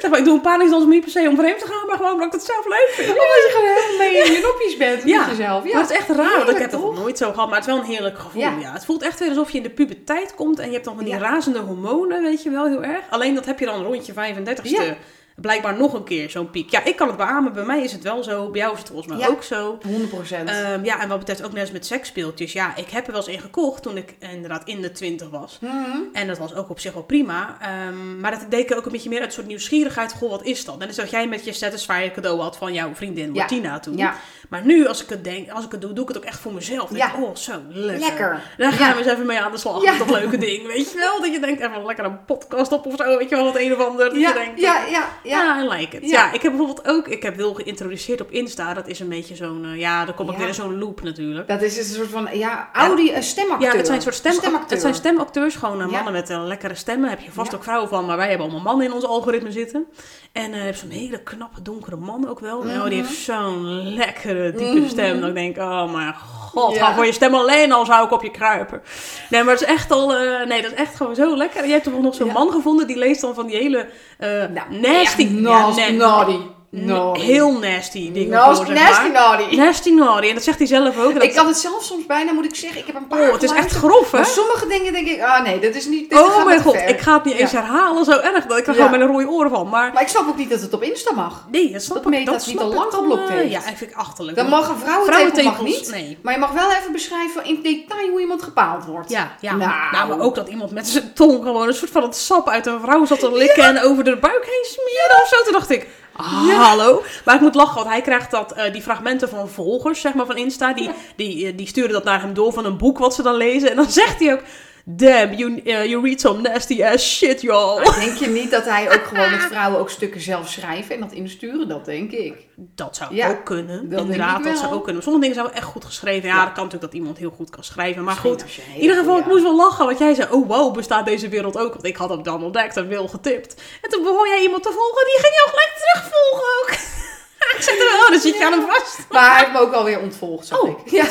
Zeg 0.00 0.10
maar, 0.10 0.18
ik 0.18 0.24
doe 0.24 0.34
een 0.34 0.40
paniekdans 0.40 0.84
niet 0.84 1.00
per 1.00 1.10
se 1.10 1.28
om 1.28 1.36
vreemd 1.36 1.58
te 1.58 1.66
gaan, 1.66 1.86
maar 1.86 1.96
gewoon 1.96 2.12
omdat 2.12 2.26
ik 2.26 2.32
het 2.32 2.44
zelf 2.44 2.66
leuk 2.66 2.90
vind. 2.90 3.08
Omdat 3.08 3.22
je 3.24 3.50
gewoon 3.52 3.68
helemaal 3.74 3.98
mee 3.98 4.24
in 4.24 4.32
je 4.32 4.40
nopjes 4.40 4.76
bent 4.76 5.04
met 5.04 5.26
jezelf. 5.36 5.64
Ja. 5.64 5.72
Maar 5.72 5.82
het 5.82 5.90
is 5.90 5.96
echt 5.96 6.08
raar, 6.08 6.36
want 6.36 6.50
ik 6.50 6.58
heb 6.58 6.70
dat 6.70 6.80
nog 6.80 6.98
nooit 6.98 7.18
zo 7.18 7.32
gehad. 7.32 7.48
Maar 7.48 7.58
het 7.58 7.66
is 7.66 7.72
wel 7.72 7.82
een 7.82 7.90
heerlijk 7.90 8.18
gevoel, 8.18 8.42
ja. 8.42 8.72
Het 8.72 8.84
voelt 8.84 9.02
echt 9.02 9.18
weer 9.18 9.28
alsof 9.28 9.50
je 9.50 9.56
in 9.56 9.62
de 9.62 9.70
puberteit 9.70 10.34
komt 10.34 10.58
en 10.58 10.66
je 10.66 10.72
hebt 10.72 10.84
dan 10.84 10.94
van 10.94 11.04
die 11.04 11.18
razende 11.18 11.58
hormonen, 11.58 12.22
weet 12.22 12.42
je 12.42 12.50
wel, 12.50 12.66
heel 12.66 12.82
erg. 12.82 13.04
Alleen 13.10 13.34
dat 13.34 13.46
heb 13.46 13.58
je 13.58 13.64
dan 13.64 13.82
rond 13.84 14.06
je 14.06 14.12
35ste. 14.12 14.96
Blijkbaar 15.40 15.76
nog 15.76 15.92
een 15.92 16.04
keer 16.04 16.30
zo'n 16.30 16.50
piek. 16.50 16.70
Ja, 16.70 16.84
ik 16.84 16.96
kan 16.96 17.08
het 17.08 17.16
beamen. 17.16 17.52
Bij 17.52 17.64
mij 17.64 17.82
is 17.82 17.92
het 17.92 18.02
wel 18.02 18.22
zo. 18.22 18.48
Bij 18.50 18.60
jou 18.60 18.72
is 18.72 18.78
het 18.78 18.88
volgens 18.88 19.08
mij 19.08 19.18
Ja. 19.18 19.26
ook 19.26 19.42
zo. 19.42 19.78
100 19.82 20.10
procent. 20.10 20.48
Ehm, 20.48 20.84
ja, 20.84 21.00
en 21.00 21.08
wat 21.08 21.18
betreft 21.18 21.42
ook 21.44 21.52
net 21.52 21.60
als 21.60 21.70
met 21.70 21.86
seksspeeltjes. 21.86 22.52
Ja, 22.52 22.76
ik 22.76 22.90
heb 22.90 23.06
er 23.06 23.12
wel 23.12 23.20
eens 23.26 23.30
in 23.34 23.40
gekocht 23.40 23.82
toen 23.82 23.96
ik 23.96 24.14
inderdaad 24.18 24.62
in 24.64 24.80
de 24.80 24.92
twintig 24.92 25.28
was. 25.30 25.58
Mhm. 25.60 25.74
En 26.12 26.26
dat 26.26 26.38
was 26.38 26.54
ook 26.54 26.70
op 26.70 26.80
zich 26.80 26.92
wel 26.92 27.02
prima. 27.02 27.56
Ehm, 27.60 28.20
maar 28.20 28.30
dat 28.30 28.44
deed 28.48 28.70
ik 28.70 28.76
ook 28.76 28.84
een 28.86 28.92
beetje 28.92 29.08
meer 29.08 29.18
uit 29.18 29.28
een 29.28 29.34
soort 29.34 29.46
nieuwsgierigheid. 29.46 30.12
Goh, 30.12 30.30
wat 30.30 30.42
is 30.44 30.64
dat? 30.64 30.76
En 30.80 30.86
dus 30.86 30.96
dat 30.96 31.10
jij 31.10 31.28
met 31.28 31.44
je 31.44 31.52
Satisfyer 31.52 32.10
cadeau 32.10 32.40
had 32.40 32.56
van 32.56 32.72
jouw 32.72 32.94
vriendin 32.94 33.26
Ja. 33.26 33.38
Martina 33.40 33.78
toen. 33.80 33.96
Ja, 33.96 34.14
Maar 34.48 34.64
nu, 34.64 34.86
als 34.86 35.02
ik 35.02 35.08
het 35.08 35.24
denk, 35.24 35.50
als 35.50 35.64
ik 35.64 35.70
het 35.72 35.80
doe, 35.80 35.92
doe 35.92 36.02
ik 36.02 36.08
het 36.08 36.16
ook 36.16 36.24
echt 36.24 36.40
voor 36.40 36.52
mezelf. 36.52 36.88
Dan 36.88 36.98
denk 36.98 37.10
Ja. 37.10 37.18
ik, 37.18 37.24
oh, 37.24 37.34
zo, 37.36 37.52
lekker. 37.68 38.00
lekker. 38.08 38.42
Daar 38.56 38.72
gaan 38.72 38.92
we 38.96 38.98
eens 39.02 39.12
even 39.12 39.26
mee 39.26 39.40
aan 39.40 39.52
de 39.52 39.58
slag. 39.58 39.82
Ja. 39.82 39.90
Met 39.90 39.98
dat 40.08 40.10
leuke 40.20 40.38
ding, 40.38 40.66
weet 40.66 40.92
je 40.92 40.98
wel? 40.98 41.20
Dat 41.20 41.32
je 41.32 41.40
denkt, 41.40 41.60
even 41.60 41.84
lekker 41.86 42.04
een 42.04 42.24
podcast 42.24 42.72
op 42.72 42.86
of 42.86 42.94
zo, 42.96 43.18
weet 43.18 43.28
je 43.28 43.34
wel, 43.36 43.44
wat 43.44 43.56
een 43.56 43.72
of 43.74 43.86
ander. 43.86 44.04
Dat 44.04 44.14
je 44.20 44.32
denkt, 44.34 44.60
ja, 44.60 44.86
ja, 44.90 45.08
ja. 45.30 45.62
I 45.64 45.68
like 45.68 45.96
it. 45.96 46.10
Ja. 46.10 46.32
Ik 46.32 46.42
heb 46.42 46.52
bijvoorbeeld 46.56 46.88
ook, 46.88 47.08
ik 47.08 47.22
heb 47.22 47.36
Wil 47.36 47.54
geïntroduceerd 47.54 48.20
op 48.20 48.30
Insta. 48.30 48.74
Dat 48.74 48.86
is 48.88 49.00
een 49.00 49.08
beetje 49.08 49.34
zo'n, 49.36 49.64
eh, 49.64 49.78
ja, 49.78 50.04
dan 50.04 50.14
kom 50.14 50.30
ik 50.30 50.36
weer 50.36 50.46
in 50.48 50.54
zo'n 50.54 50.78
loop 50.78 51.02
natuurlijk. 51.02 51.48
Dat 51.48 51.62
is 51.62 51.78
een 51.78 51.84
soort 51.84 52.08
van, 52.08 52.28
ja, 52.32 52.68
Audi, 52.72 53.14
een 53.14 53.22
stemacteur. 53.22 53.70
Ja, 53.70 53.76
het 53.76 53.86
zijn 53.86 54.02
soort 54.02 54.14
stem, 54.14 54.32
Stemacteur. 54.32 54.70
het 54.70 54.80
zijn 54.80 54.94
stemacteurs, 54.94 55.54
gewoon 55.56 55.80
eh, 55.80 55.86
mannen 55.86 56.12
met 56.12 56.30
eh, 56.30 56.42
lekkere 56.46 56.74
stemmen. 56.74 57.10
Heb 57.10 57.20
je 57.20 57.30
vast 57.32 57.54
ook 57.54 57.62
vrouwen 57.62 57.88
van, 57.88 58.06
maar 58.06 58.16
wij 58.16 58.28
hebben 58.28 58.46
allemaal 58.46 58.64
mannen 58.64 58.86
in 58.86 58.92
ons 58.92 59.04
algoritme 59.04 59.52
zitten. 59.52 59.86
En 60.32 60.52
eh, 60.52 60.60
hebt 60.62 60.78
zo'n 60.78 60.90
hele 60.90 61.22
knappe, 61.22 61.62
donkere 61.62 61.96
man 61.96 62.28
ook 62.28 62.40
wel. 62.40 62.62
Nou, 62.62 62.88
die 62.88 62.98
Mhm. 62.98 63.06
heeft 63.08 63.20
zo'n 63.20 63.64
lekkere, 63.94 64.52
diepe 64.52 64.78
Mhm. 64.80 64.88
stem. 64.88 65.20
Dat 65.20 65.28
ik 65.28 65.34
denk, 65.34 65.56
oh 65.58 65.92
mijn 65.92 66.14
god, 66.14 66.49
Ja. 66.74 66.84
ga 66.84 66.94
voor 66.94 67.06
je 67.06 67.12
stem 67.12 67.34
alleen 67.34 67.72
al 67.72 67.84
zou 67.86 68.04
ik 68.04 68.12
op 68.12 68.22
je 68.22 68.30
kruipen. 68.30 68.82
Nee, 69.30 69.42
maar 69.42 69.52
het 69.52 69.62
is 69.62 69.68
echt 69.68 69.90
al, 69.90 70.14
eh, 70.14 70.46
nee, 70.46 70.62
dat 70.62 70.72
is 70.72 70.76
echt 70.78 70.96
gewoon 70.96 71.14
zo 71.14 71.36
lekker. 71.36 71.60
En 71.60 71.66
je 71.66 71.72
hebt 71.72 71.84
toch 71.84 72.00
nog 72.02 72.14
zo'n 72.14 72.26
Ja. 72.26 72.32
man 72.32 72.50
gevonden, 72.50 72.86
die 72.86 72.98
leest 72.98 73.20
dan 73.20 73.34
van 73.34 73.46
die 73.46 73.56
hele 73.56 73.86
Nou, 74.18 74.50
nasty, 74.70 74.86
echt 74.88 75.18
ja, 75.20 75.30
nas- 75.40 75.76
nee, 75.76 76.50
naughty. 76.70 77.20
heel 77.20 77.58
nasty 77.58 78.12
dingen 78.12 78.40
voor, 78.54 78.72
nasty 78.72 79.08
naughty. 79.08 79.56
Nasty 79.56 79.90
naughty. 79.90 80.28
En 80.28 80.34
dat 80.34 80.42
zegt 80.44 80.58
hij 80.58 80.66
zelf 80.66 80.98
ook. 80.98 81.14
Dat- 81.14 81.22
Ik 81.22 81.34
kan 81.34 81.46
het 81.46 81.56
zelf 81.56 81.82
soms 81.84 82.06
bijna, 82.06 82.32
moet 82.32 82.44
ik 82.44 82.54
zeggen. 82.54 82.80
Ik 82.80 82.86
heb 82.86 82.94
een 82.96 83.06
paar 83.06 83.20
oh, 83.20 83.32
het 83.32 83.42
is 83.42 83.52
echt 83.52 83.72
grof, 83.72 84.10
hè? 84.10 84.24
Sommige 84.24 84.66
dingen 84.66 84.92
denk 84.92 85.08
ik, 85.08 85.22
ah 85.22 85.42
nee, 85.42 85.58
dat 85.58 85.74
is 85.74 85.86
niet, 85.86 86.10
dit 86.10 86.18
Oh 86.18 86.44
mijn 86.44 86.60
god, 86.62 86.72
ver. 86.76 86.88
ik 86.88 87.00
ga 87.00 87.14
het 87.14 87.24
niet 87.24 87.34
eens 87.34 87.52
herhalen, 87.52 88.04
zo 88.04 88.10
erg. 88.18 88.46
Dat 88.46 88.58
ik 88.58 88.66
er 88.66 88.72
Ja. 88.74 88.76
gewoon 88.84 88.90
met 88.90 89.00
een 89.00 89.06
rode 89.16 89.28
oren 89.28 89.50
van. 89.50 89.68
Maar 89.68 89.90
Maar 89.92 90.02
ik 90.02 90.08
snap 90.08 90.28
ook 90.28 90.36
niet 90.36 90.50
dat 90.50 90.60
het 90.60 90.72
op 90.74 90.82
Insta 90.82 91.14
mag. 91.14 91.44
nee, 91.50 91.72
dat 91.72 91.82
snap 91.82 91.96
Dat 91.96 92.12
ik. 92.12 92.18
Meta 92.18 92.32
Dat 92.32 92.46
niet 92.46 92.58
al 92.58 92.72
lang 92.74 92.92
geblokt 92.92 93.28
eh, 93.28 93.34
heeft. 93.34 93.50
Ja, 93.50 93.58
dat 93.60 93.72
vind 93.76 93.90
ik 93.90 93.96
achterlijk. 93.96 94.36
Dan 94.36 94.48
mag 94.48 94.68
een 94.68 94.78
vrouwentepel 94.78 95.42
mag 95.50 95.62
niet. 95.62 95.90
Nee. 95.90 96.18
Maar 96.22 96.32
je 96.34 96.38
mag 96.40 96.50
wel 96.52 96.70
even 96.70 96.92
beschrijven 96.92 97.44
in 97.44 97.60
detail 97.62 98.08
hoe 98.10 98.20
iemand 98.20 98.42
gepaald 98.42 98.84
wordt. 98.84 99.10
Ja, 99.10 99.32
ja. 99.40 99.54
Nou. 99.54 99.70
Nou. 99.92 100.08
maar 100.08 100.20
ook 100.26 100.34
dat 100.34 100.48
iemand 100.48 100.70
met 100.70 100.88
zijn 100.88 101.12
tong 101.14 101.42
gewoon 101.42 101.68
een 101.68 101.74
soort 101.74 101.90
van 101.90 102.02
het 102.02 102.16
sap 102.16 102.48
uit 102.48 102.66
een 102.66 102.80
vrouw 102.80 103.04
zat 103.04 103.20
te 103.20 103.32
likken 103.32 103.64
en 103.64 103.82
over 103.82 104.04
de 104.04 104.16
buik 104.16 104.44
heen 104.44 104.64
smeren 104.64 105.22
of 105.22 105.28
zo. 105.28 105.42
Toen 105.44 105.52
dacht 105.52 105.70
ik, 105.70 105.86
ah, 106.24 106.68
hallo. 106.68 107.02
Maar 107.24 107.34
ik 107.34 107.40
moet 107.40 107.54
lachen, 107.54 107.74
want 107.74 107.88
hij 107.88 108.00
krijgt 108.00 108.30
dat, 108.30 108.52
eh, 108.52 108.72
die 108.72 108.82
fragmenten 108.82 109.28
van 109.28 109.48
volgers, 109.48 110.00
zeg 110.00 110.14
maar, 110.14 110.26
van 110.26 110.36
Insta. 110.36 110.72
Die, 110.72 110.90
die, 111.16 111.46
eh, 111.46 111.56
die 111.56 111.66
sturen 111.66 111.92
dat 111.92 112.04
naar 112.04 112.20
hem 112.20 112.34
door 112.34 112.52
van 112.52 112.64
een 112.64 112.76
boek 112.76 112.98
wat 112.98 113.14
ze 113.14 113.22
dan 113.22 113.34
lezen. 113.34 113.70
En 113.70 113.76
dan 113.76 113.90
zegt 113.90 114.20
hij 114.20 114.32
ook, 114.32 114.42
damn, 114.84 115.32
you, 115.34 115.60
eh, 115.64 115.84
you 115.84 116.02
read 116.04 116.20
some 116.20 116.40
nasty 116.40 116.84
ass 116.84 117.16
shit, 117.16 117.40
y'all. 117.40 117.82
Maar 117.84 118.00
denk 118.00 118.16
je 118.16 118.26
niet 118.26 118.50
dat 118.50 118.64
hij 118.64 118.92
ook 118.94 119.06
gewoon 119.06 119.30
met 119.30 119.40
vrouwen 119.52 119.80
ook 119.80 119.90
stukken 119.90 120.20
zelf 120.20 120.48
schrijven 120.48 120.94
en 120.94 121.00
dat 121.00 121.12
insturen? 121.12 121.68
Dat 121.68 121.84
denk 121.84 122.10
ik. 122.12 122.34
Dat 122.56 122.96
zou 122.96 123.14
Ja, 123.14 123.28
ook 123.30 123.44
kunnen. 123.44 123.90
dat 123.90 124.00
Inderdaad, 124.00 124.44
dat 124.44 124.58
zou 124.58 124.72
ook 124.74 124.84
kunnen. 124.84 125.02
Sommige 125.02 125.24
dingen 125.24 125.40
zijn 125.40 125.52
wel 125.52 125.60
echt 125.62 125.70
goed 125.72 125.84
geschreven. 125.84 126.28
Ja, 126.28 126.34
Ja. 126.34 126.44
dat 126.44 126.52
kan 126.52 126.64
natuurlijk 126.64 126.92
dat 126.92 127.00
iemand 127.00 127.18
heel 127.18 127.32
goed 127.36 127.50
kan 127.50 127.64
schrijven. 127.64 128.04
Maar 128.04 128.18
Misschien 128.22 128.48
goed, 128.48 128.64
in 128.74 128.80
ieder 128.80 128.96
geval, 128.96 129.18
ik 129.18 129.26
moest 129.26 129.42
wel 129.42 129.56
lachen. 129.56 129.86
Want 129.86 129.98
jij 129.98 130.14
zei, 130.14 130.28
oh 130.30 130.46
wow, 130.48 130.74
bestaat 130.74 131.06
deze 131.06 131.28
wereld 131.28 131.58
ook? 131.58 131.72
Want 131.72 131.84
ik 131.84 131.96
had 131.96 132.08
hem 132.08 132.22
dan 132.22 132.44
ontdekt 132.44 132.76
en 132.76 132.88
wil 132.88 133.08
getipt. 133.08 133.54
En 133.82 133.90
toen 133.90 134.02
begon 134.02 134.28
jij 134.28 134.42
iemand 134.42 134.62
te 134.62 134.72
volgen. 134.72 135.04
Die 135.04 135.18
ging 135.20 135.34
jou 135.34 135.48
gelijk 135.48 135.72
terugvolgen 135.76 136.44
ook. 136.60 136.70
ik 137.56 137.62
zei, 137.62 137.76
oh, 137.76 138.10
dan 138.10 138.20
zit 138.20 138.38
je 138.38 138.44
aan 138.44 138.52
hem 138.52 138.66
vast. 138.70 138.98
Maar 139.10 139.30
hij 139.30 139.38
heeft 139.38 139.52
me 139.52 139.58
ook 139.58 139.72
alweer 139.72 140.00
ontvolgd, 140.00 140.46
zag 140.46 140.60
Oh, 140.60 140.68
ik. 140.68 140.90
Ja. 140.90 141.04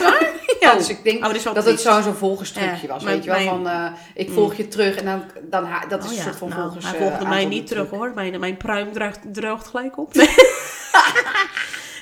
Ja, 0.59 0.73
dus 0.75 0.89
ik 0.89 1.03
denk 1.03 1.25
Oh, 1.25 1.33
dat 1.53 1.65
het 1.65 1.81
zo 1.81 2.01
zo'n 2.01 2.13
volgerstrucje 2.15 2.87
Ja, 2.87 2.93
was. 2.93 3.03
Weet 3.03 3.23
je 3.23 3.29
wel, 3.29 3.39
mijn- 3.39 3.49
van 3.49 3.67
eh, 3.67 3.85
ik 4.13 4.29
volg 4.31 4.53
je 4.55 4.67
terug 4.67 4.95
en 4.95 5.05
dan, 5.05 5.23
dan 5.41 5.67
dat 5.89 5.99
is 6.03 6.05
Oh 6.05 6.11
een 6.11 6.17
ja, 6.17 6.23
soort 6.23 6.35
van 6.35 6.49
nou, 6.49 6.61
volgers. 6.61 6.85
Hij 6.85 6.93
eh, 6.99 7.01
volgde 7.01 7.23
mij 7.25 7.33
aantal 7.33 7.49
niet 7.49 7.67
terug 7.67 7.89
hoor. 7.89 8.11
Mijn, 8.15 8.39
mijn 8.39 8.57
pruim 8.57 8.91
droogt, 8.93 9.19
droogt 9.33 9.67
gelijk 9.67 9.97
op. 9.97 10.13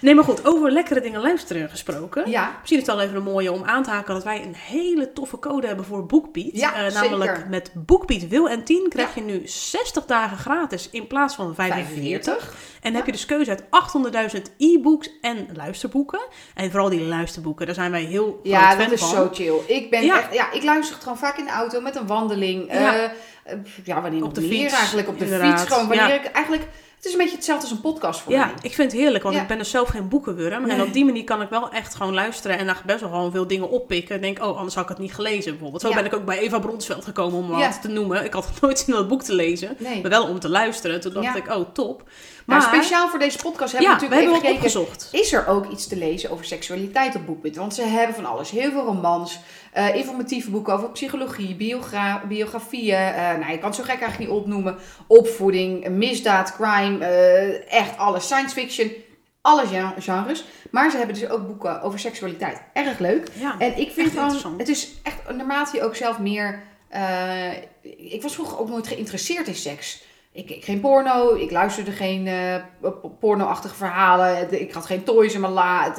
Nee. 0.02 0.16
maar 0.16 0.24
goed, 0.24 0.46
over 0.48 0.72
lekkere 0.72 1.02
dingen 1.02 1.22
luisteren 1.22 1.70
gesproken. 1.70 2.30
Ja, 2.30 2.56
Misschien 2.60 2.80
is 2.82 2.88
het 2.88 2.96
wel 2.96 3.06
even 3.06 3.16
een 3.18 3.24
mooie 3.24 3.52
om 3.52 3.64
aan 3.64 3.84
te 3.84 3.90
haken 3.90 4.14
dat 4.14 4.24
wij 4.24 4.44
een 4.44 4.56
hele 4.56 5.14
toffe 5.14 5.40
code 5.40 5.68
hebben 5.68 5.86
voor 5.86 6.06
BookBeat. 6.06 6.50
Ja, 6.54 6.74
Eh, 6.88 6.94
namelijk 6.94 7.36
zeker. 7.36 7.50
met 7.50 7.72
BookBeat 7.74 8.28
Wil 8.28 8.50
en 8.50 8.64
10 8.64 8.86
krijg 8.90 9.16
je 9.16 9.22
nu 9.22 9.42
60 9.46 10.06
dagen 10.06 10.38
gratis 10.38 10.90
in 10.92 11.08
plaats 11.08 11.36
van 11.36 11.56
45. 11.56 11.94
45. 12.34 12.54
En 12.76 12.80
dan 12.82 12.94
heb 12.94 13.06
je 13.06 13.12
dus 13.12 13.26
keuze 13.26 13.50
uit 13.50 13.64
800.000 13.70 14.52
e-books 14.58 15.10
en 15.22 15.48
luisterboeken. 15.54 16.20
En 16.56 16.70
vooral 16.72 16.90
die 16.90 17.02
luisterboeken, 17.02 17.66
daar 17.66 17.76
zijn 17.76 17.92
wij 17.92 18.04
heel 18.04 18.40
Ja, 18.44 18.76
dat 18.76 18.92
is 18.92 19.00
van. 19.00 19.10
zo 19.10 19.30
chill. 19.34 19.56
Ik 19.66 19.90
ben 19.90 20.02
echt, 20.10 20.34
ja, 20.34 20.52
ik 20.52 20.64
luister 20.64 20.94
het 20.96 21.04
gewoon 21.04 21.18
vaak 21.18 21.38
in 21.38 21.46
de 21.46 21.52
auto 21.52 21.82
met 21.82 21.96
een 21.96 22.08
wandeling. 22.08 22.72
Ja. 22.74 22.94
Ja, 22.96 23.12
ja 23.84 24.02
wanneer 24.02 24.24
Op 24.24 24.34
de 24.36 24.42
meer 24.42 24.50
fiets, 24.50 24.74
eigenlijk 24.74 25.08
op 25.08 25.18
de 25.20 25.24
inderdaad. 25.26 25.60
fiets. 25.60 25.74
Gewoon 25.74 25.88
wanneer 25.88 26.08
Ja. 26.08 26.14
ik 26.14 26.26
eigenlijk, 26.26 26.68
is 27.08 27.12
een 27.14 27.18
beetje 27.20 27.36
hetzelfde 27.36 27.64
als 27.68 27.76
een 27.76 27.82
podcast 27.82 28.20
voor 28.20 28.32
Ja, 28.34 28.46
mij. 28.46 28.54
ik 28.62 28.74
vind 28.74 28.92
het 28.92 29.02
heerlijk, 29.02 29.24
want 29.24 29.36
Ja. 29.36 29.42
ik 29.42 29.48
ben 29.48 29.58
dus 29.58 29.70
zelf 29.70 29.90
geen 29.90 30.08
boekenwurm. 30.10 30.66
En 30.70 30.82
op 30.82 30.94
die 30.94 31.06
manier 31.06 31.24
kan 31.24 31.42
ik 31.42 31.50
wel 31.50 31.70
echt 31.72 31.96
gewoon 31.96 32.14
luisteren 32.14 32.58
en 32.58 32.66
daar 32.66 32.82
best 32.86 33.00
wel 33.00 33.10
gewoon 33.10 33.32
veel 33.32 33.48
dingen 33.48 33.70
oppikken. 33.70 34.16
En 34.16 34.22
denk, 34.22 34.44
oh, 34.46 34.58
anders 34.58 34.76
had 34.76 34.84
ik 34.84 34.90
het 34.90 34.98
niet 35.00 35.14
gelezen 35.14 35.52
bijvoorbeeld. 35.52 35.82
Zo 35.82 35.90
Ja. 35.90 35.96
ben 35.96 36.06
ik 36.06 36.14
ook 36.14 36.26
bij 36.26 36.38
Eva 36.40 36.60
Bronsveld 36.60 37.06
gekomen 37.06 37.40
om 37.40 37.48
wat 37.48 37.82
te 37.82 37.88
noemen. 37.88 38.26
Ik 38.26 38.34
had 38.34 38.46
het 38.48 38.62
nooit 38.62 38.80
zin 38.80 38.94
om 38.94 39.00
dat 39.00 39.10
boek 39.10 39.24
te 39.24 39.34
lezen, 39.34 39.76
Nee. 39.80 40.02
maar 40.02 40.10
wel 40.12 40.28
om 40.28 40.40
te 40.40 40.50
luisteren. 40.50 41.02
Toen 41.02 41.14
dacht 41.14 41.36
ik, 41.36 41.56
oh, 41.56 41.66
top. 41.74 42.04
Maar 42.48 42.58
Maar, 42.60 42.68
speciaal 42.76 43.10
voor 43.10 43.20
deze 43.20 43.38
podcast 43.38 43.72
hebben 43.72 43.90
ja, 43.92 44.00
we 44.00 44.08
we 44.08 44.10
natuurlijk 44.16 44.42
hebben 44.42 44.52
even 44.56 44.80
wat 44.82 44.90
gekeken. 44.92 45.02
opgezocht. 45.02 45.24
Is 45.24 45.34
er 45.34 45.48
ook 45.48 45.72
iets 45.72 45.88
te 45.88 45.98
lezen 45.98 46.30
over 46.32 46.46
seksualiteit 46.46 47.16
op 47.16 47.26
Boekbit? 47.26 47.56
Want 47.56 47.74
ze 47.74 47.82
hebben 47.82 48.16
van 48.16 48.26
alles. 48.26 48.50
Heel 48.52 48.72
veel 48.72 48.86
romans, 48.86 49.40
eh, 49.74 49.96
informatieve 49.96 50.50
boeken 50.50 50.74
over 50.74 50.90
psychologie, 50.90 51.56
biogra 51.56 52.22
biografieën. 52.28 52.96
eh, 52.98 53.38
nou, 53.38 53.52
je 53.52 53.58
kan 53.58 53.68
het 53.68 53.76
zo 53.76 53.84
gek 53.84 54.00
eigenlijk 54.00 54.20
niet 54.20 54.40
opnoemen. 54.40 54.78
Opvoeding, 55.08 55.88
misdaad, 55.90 56.56
crime, 56.56 57.06
eh, 57.06 57.74
echt 57.80 57.98
alles. 57.98 58.24
Science 58.24 58.56
fiction, 58.56 58.92
alle 59.42 59.66
gen- 59.68 59.94
genres. 60.02 60.46
Maar 60.72 60.92
ze 60.92 60.98
hebben 60.98 61.16
dus 61.16 61.30
ook 61.30 61.48
boeken 61.48 61.82
over 61.82 62.00
seksualiteit. 62.00 62.62
Erg 62.74 63.00
leuk. 63.00 63.28
Ja, 63.34 63.56
En 63.60 63.78
ik 63.78 63.92
vind 63.92 64.12
gewoon, 64.12 64.56
het 64.58 64.68
is 64.68 64.90
echt 65.04 65.36
naarmate 65.36 65.78
je 65.78 65.84
ook 65.84 65.96
zelf 65.96 66.20
meer. 66.20 66.64
ik 67.98 68.22
was 68.22 68.34
vroeger 68.34 68.60
ook 68.60 68.70
nooit 68.70 68.88
geïnteresseerd 68.88 69.48
in 69.48 69.56
seks. 69.56 70.04
Ik 70.38 70.46
keek 70.46 70.64
geen 70.64 70.80
porno, 70.80 71.36
ik 71.36 71.52
luisterde 71.52 71.92
geen 71.92 72.24
p- 72.82 73.20
porno-achtige 73.20 73.76
verhalen, 73.76 74.62
ik 74.62 74.72
had 74.74 74.86
geen 74.86 75.04
toys 75.04 75.34
in 75.34 75.42
mijn 75.42 75.54
la. 75.54 75.94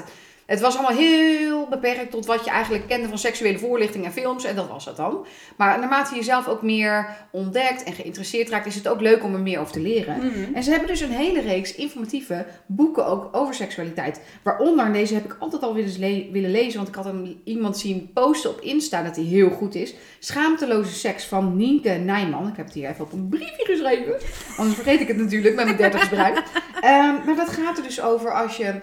Het 0.49 0.61
was 0.61 0.76
allemaal 0.76 0.97
heel 0.97 1.67
beperkt 1.69 2.11
tot 2.11 2.26
wat 2.26 2.45
je 2.45 2.50
eigenlijk 2.50 2.87
kende 2.88 3.09
van 3.09 3.19
seksuele 3.19 3.59
voorlichting 3.59 4.05
en 4.05 4.12
films 4.12 4.45
en 4.45 4.57
dat 4.57 4.69
was 4.69 4.85
het 4.85 4.97
dan. 4.97 5.26
Maar 5.57 5.78
naarmate 5.78 6.14
je 6.14 6.23
zelf 6.23 6.49
ook 6.49 6.62
meer 6.62 7.07
ontdekt 7.31 7.83
en 7.83 7.93
geïnteresseerd 7.93 8.49
raakt, 8.49 8.67
is 8.67 8.75
het 8.75 8.88
ook 8.88 9.00
leuk 9.00 9.25
om 9.25 9.35
er 9.35 9.40
meer 9.40 9.61
over 9.61 9.73
te 9.73 9.81
leren. 9.81 10.17
Mhm. 10.17 10.55
En 10.55 10.62
ze 10.62 10.71
hebben 10.71 10.88
dus 10.88 11.00
een 11.00 11.11
hele 11.11 11.40
reeks 11.40 11.75
informatieve 11.75 12.47
boeken 12.67 13.07
ook 13.07 13.28
over 13.37 13.55
seksualiteit. 13.55 14.21
Waaronder, 14.43 14.87
en 14.87 14.93
deze 14.93 15.14
heb 15.14 15.25
ik 15.25 15.37
altijd 15.38 15.62
al 15.62 15.75
willen, 15.75 15.99
le- 15.99 16.26
willen 16.33 16.50
lezen, 16.50 16.76
want 16.76 16.88
ik 16.88 16.95
had 16.95 17.07
een, 17.07 17.40
iemand 17.45 17.78
zien 17.78 18.11
posten 18.14 18.50
op 18.50 18.61
Insta 18.61 19.02
dat 19.02 19.17
hij 19.17 19.25
heel 19.25 19.50
goed 19.50 19.75
is. 19.75 19.95
Schaamteloze 20.19 20.95
seks 20.95 21.25
van 21.25 21.57
Nienke 21.57 21.90
Nijman. 21.90 22.49
Ik 22.49 22.57
heb 22.57 22.67
het 22.67 22.75
hier 22.75 22.88
even 22.88 23.05
op 23.05 23.12
een 23.12 23.28
briefje 23.28 23.64
geschreven, 23.64 24.17
anders 24.57 24.76
vergeet 24.78 25.00
ik 25.00 25.09
het 25.09 25.17
natuurlijk 25.17 25.55
met 25.55 25.64
mijn 25.64 25.76
30 25.76 26.00
gebruik. 26.09 26.43
Ehm, 26.81 27.25
maar 27.26 27.37
dat 27.37 27.49
gaat 27.49 27.76
er 27.76 27.83
dus 27.83 28.02
over 28.02 28.35
als 28.35 28.57
je 28.57 28.75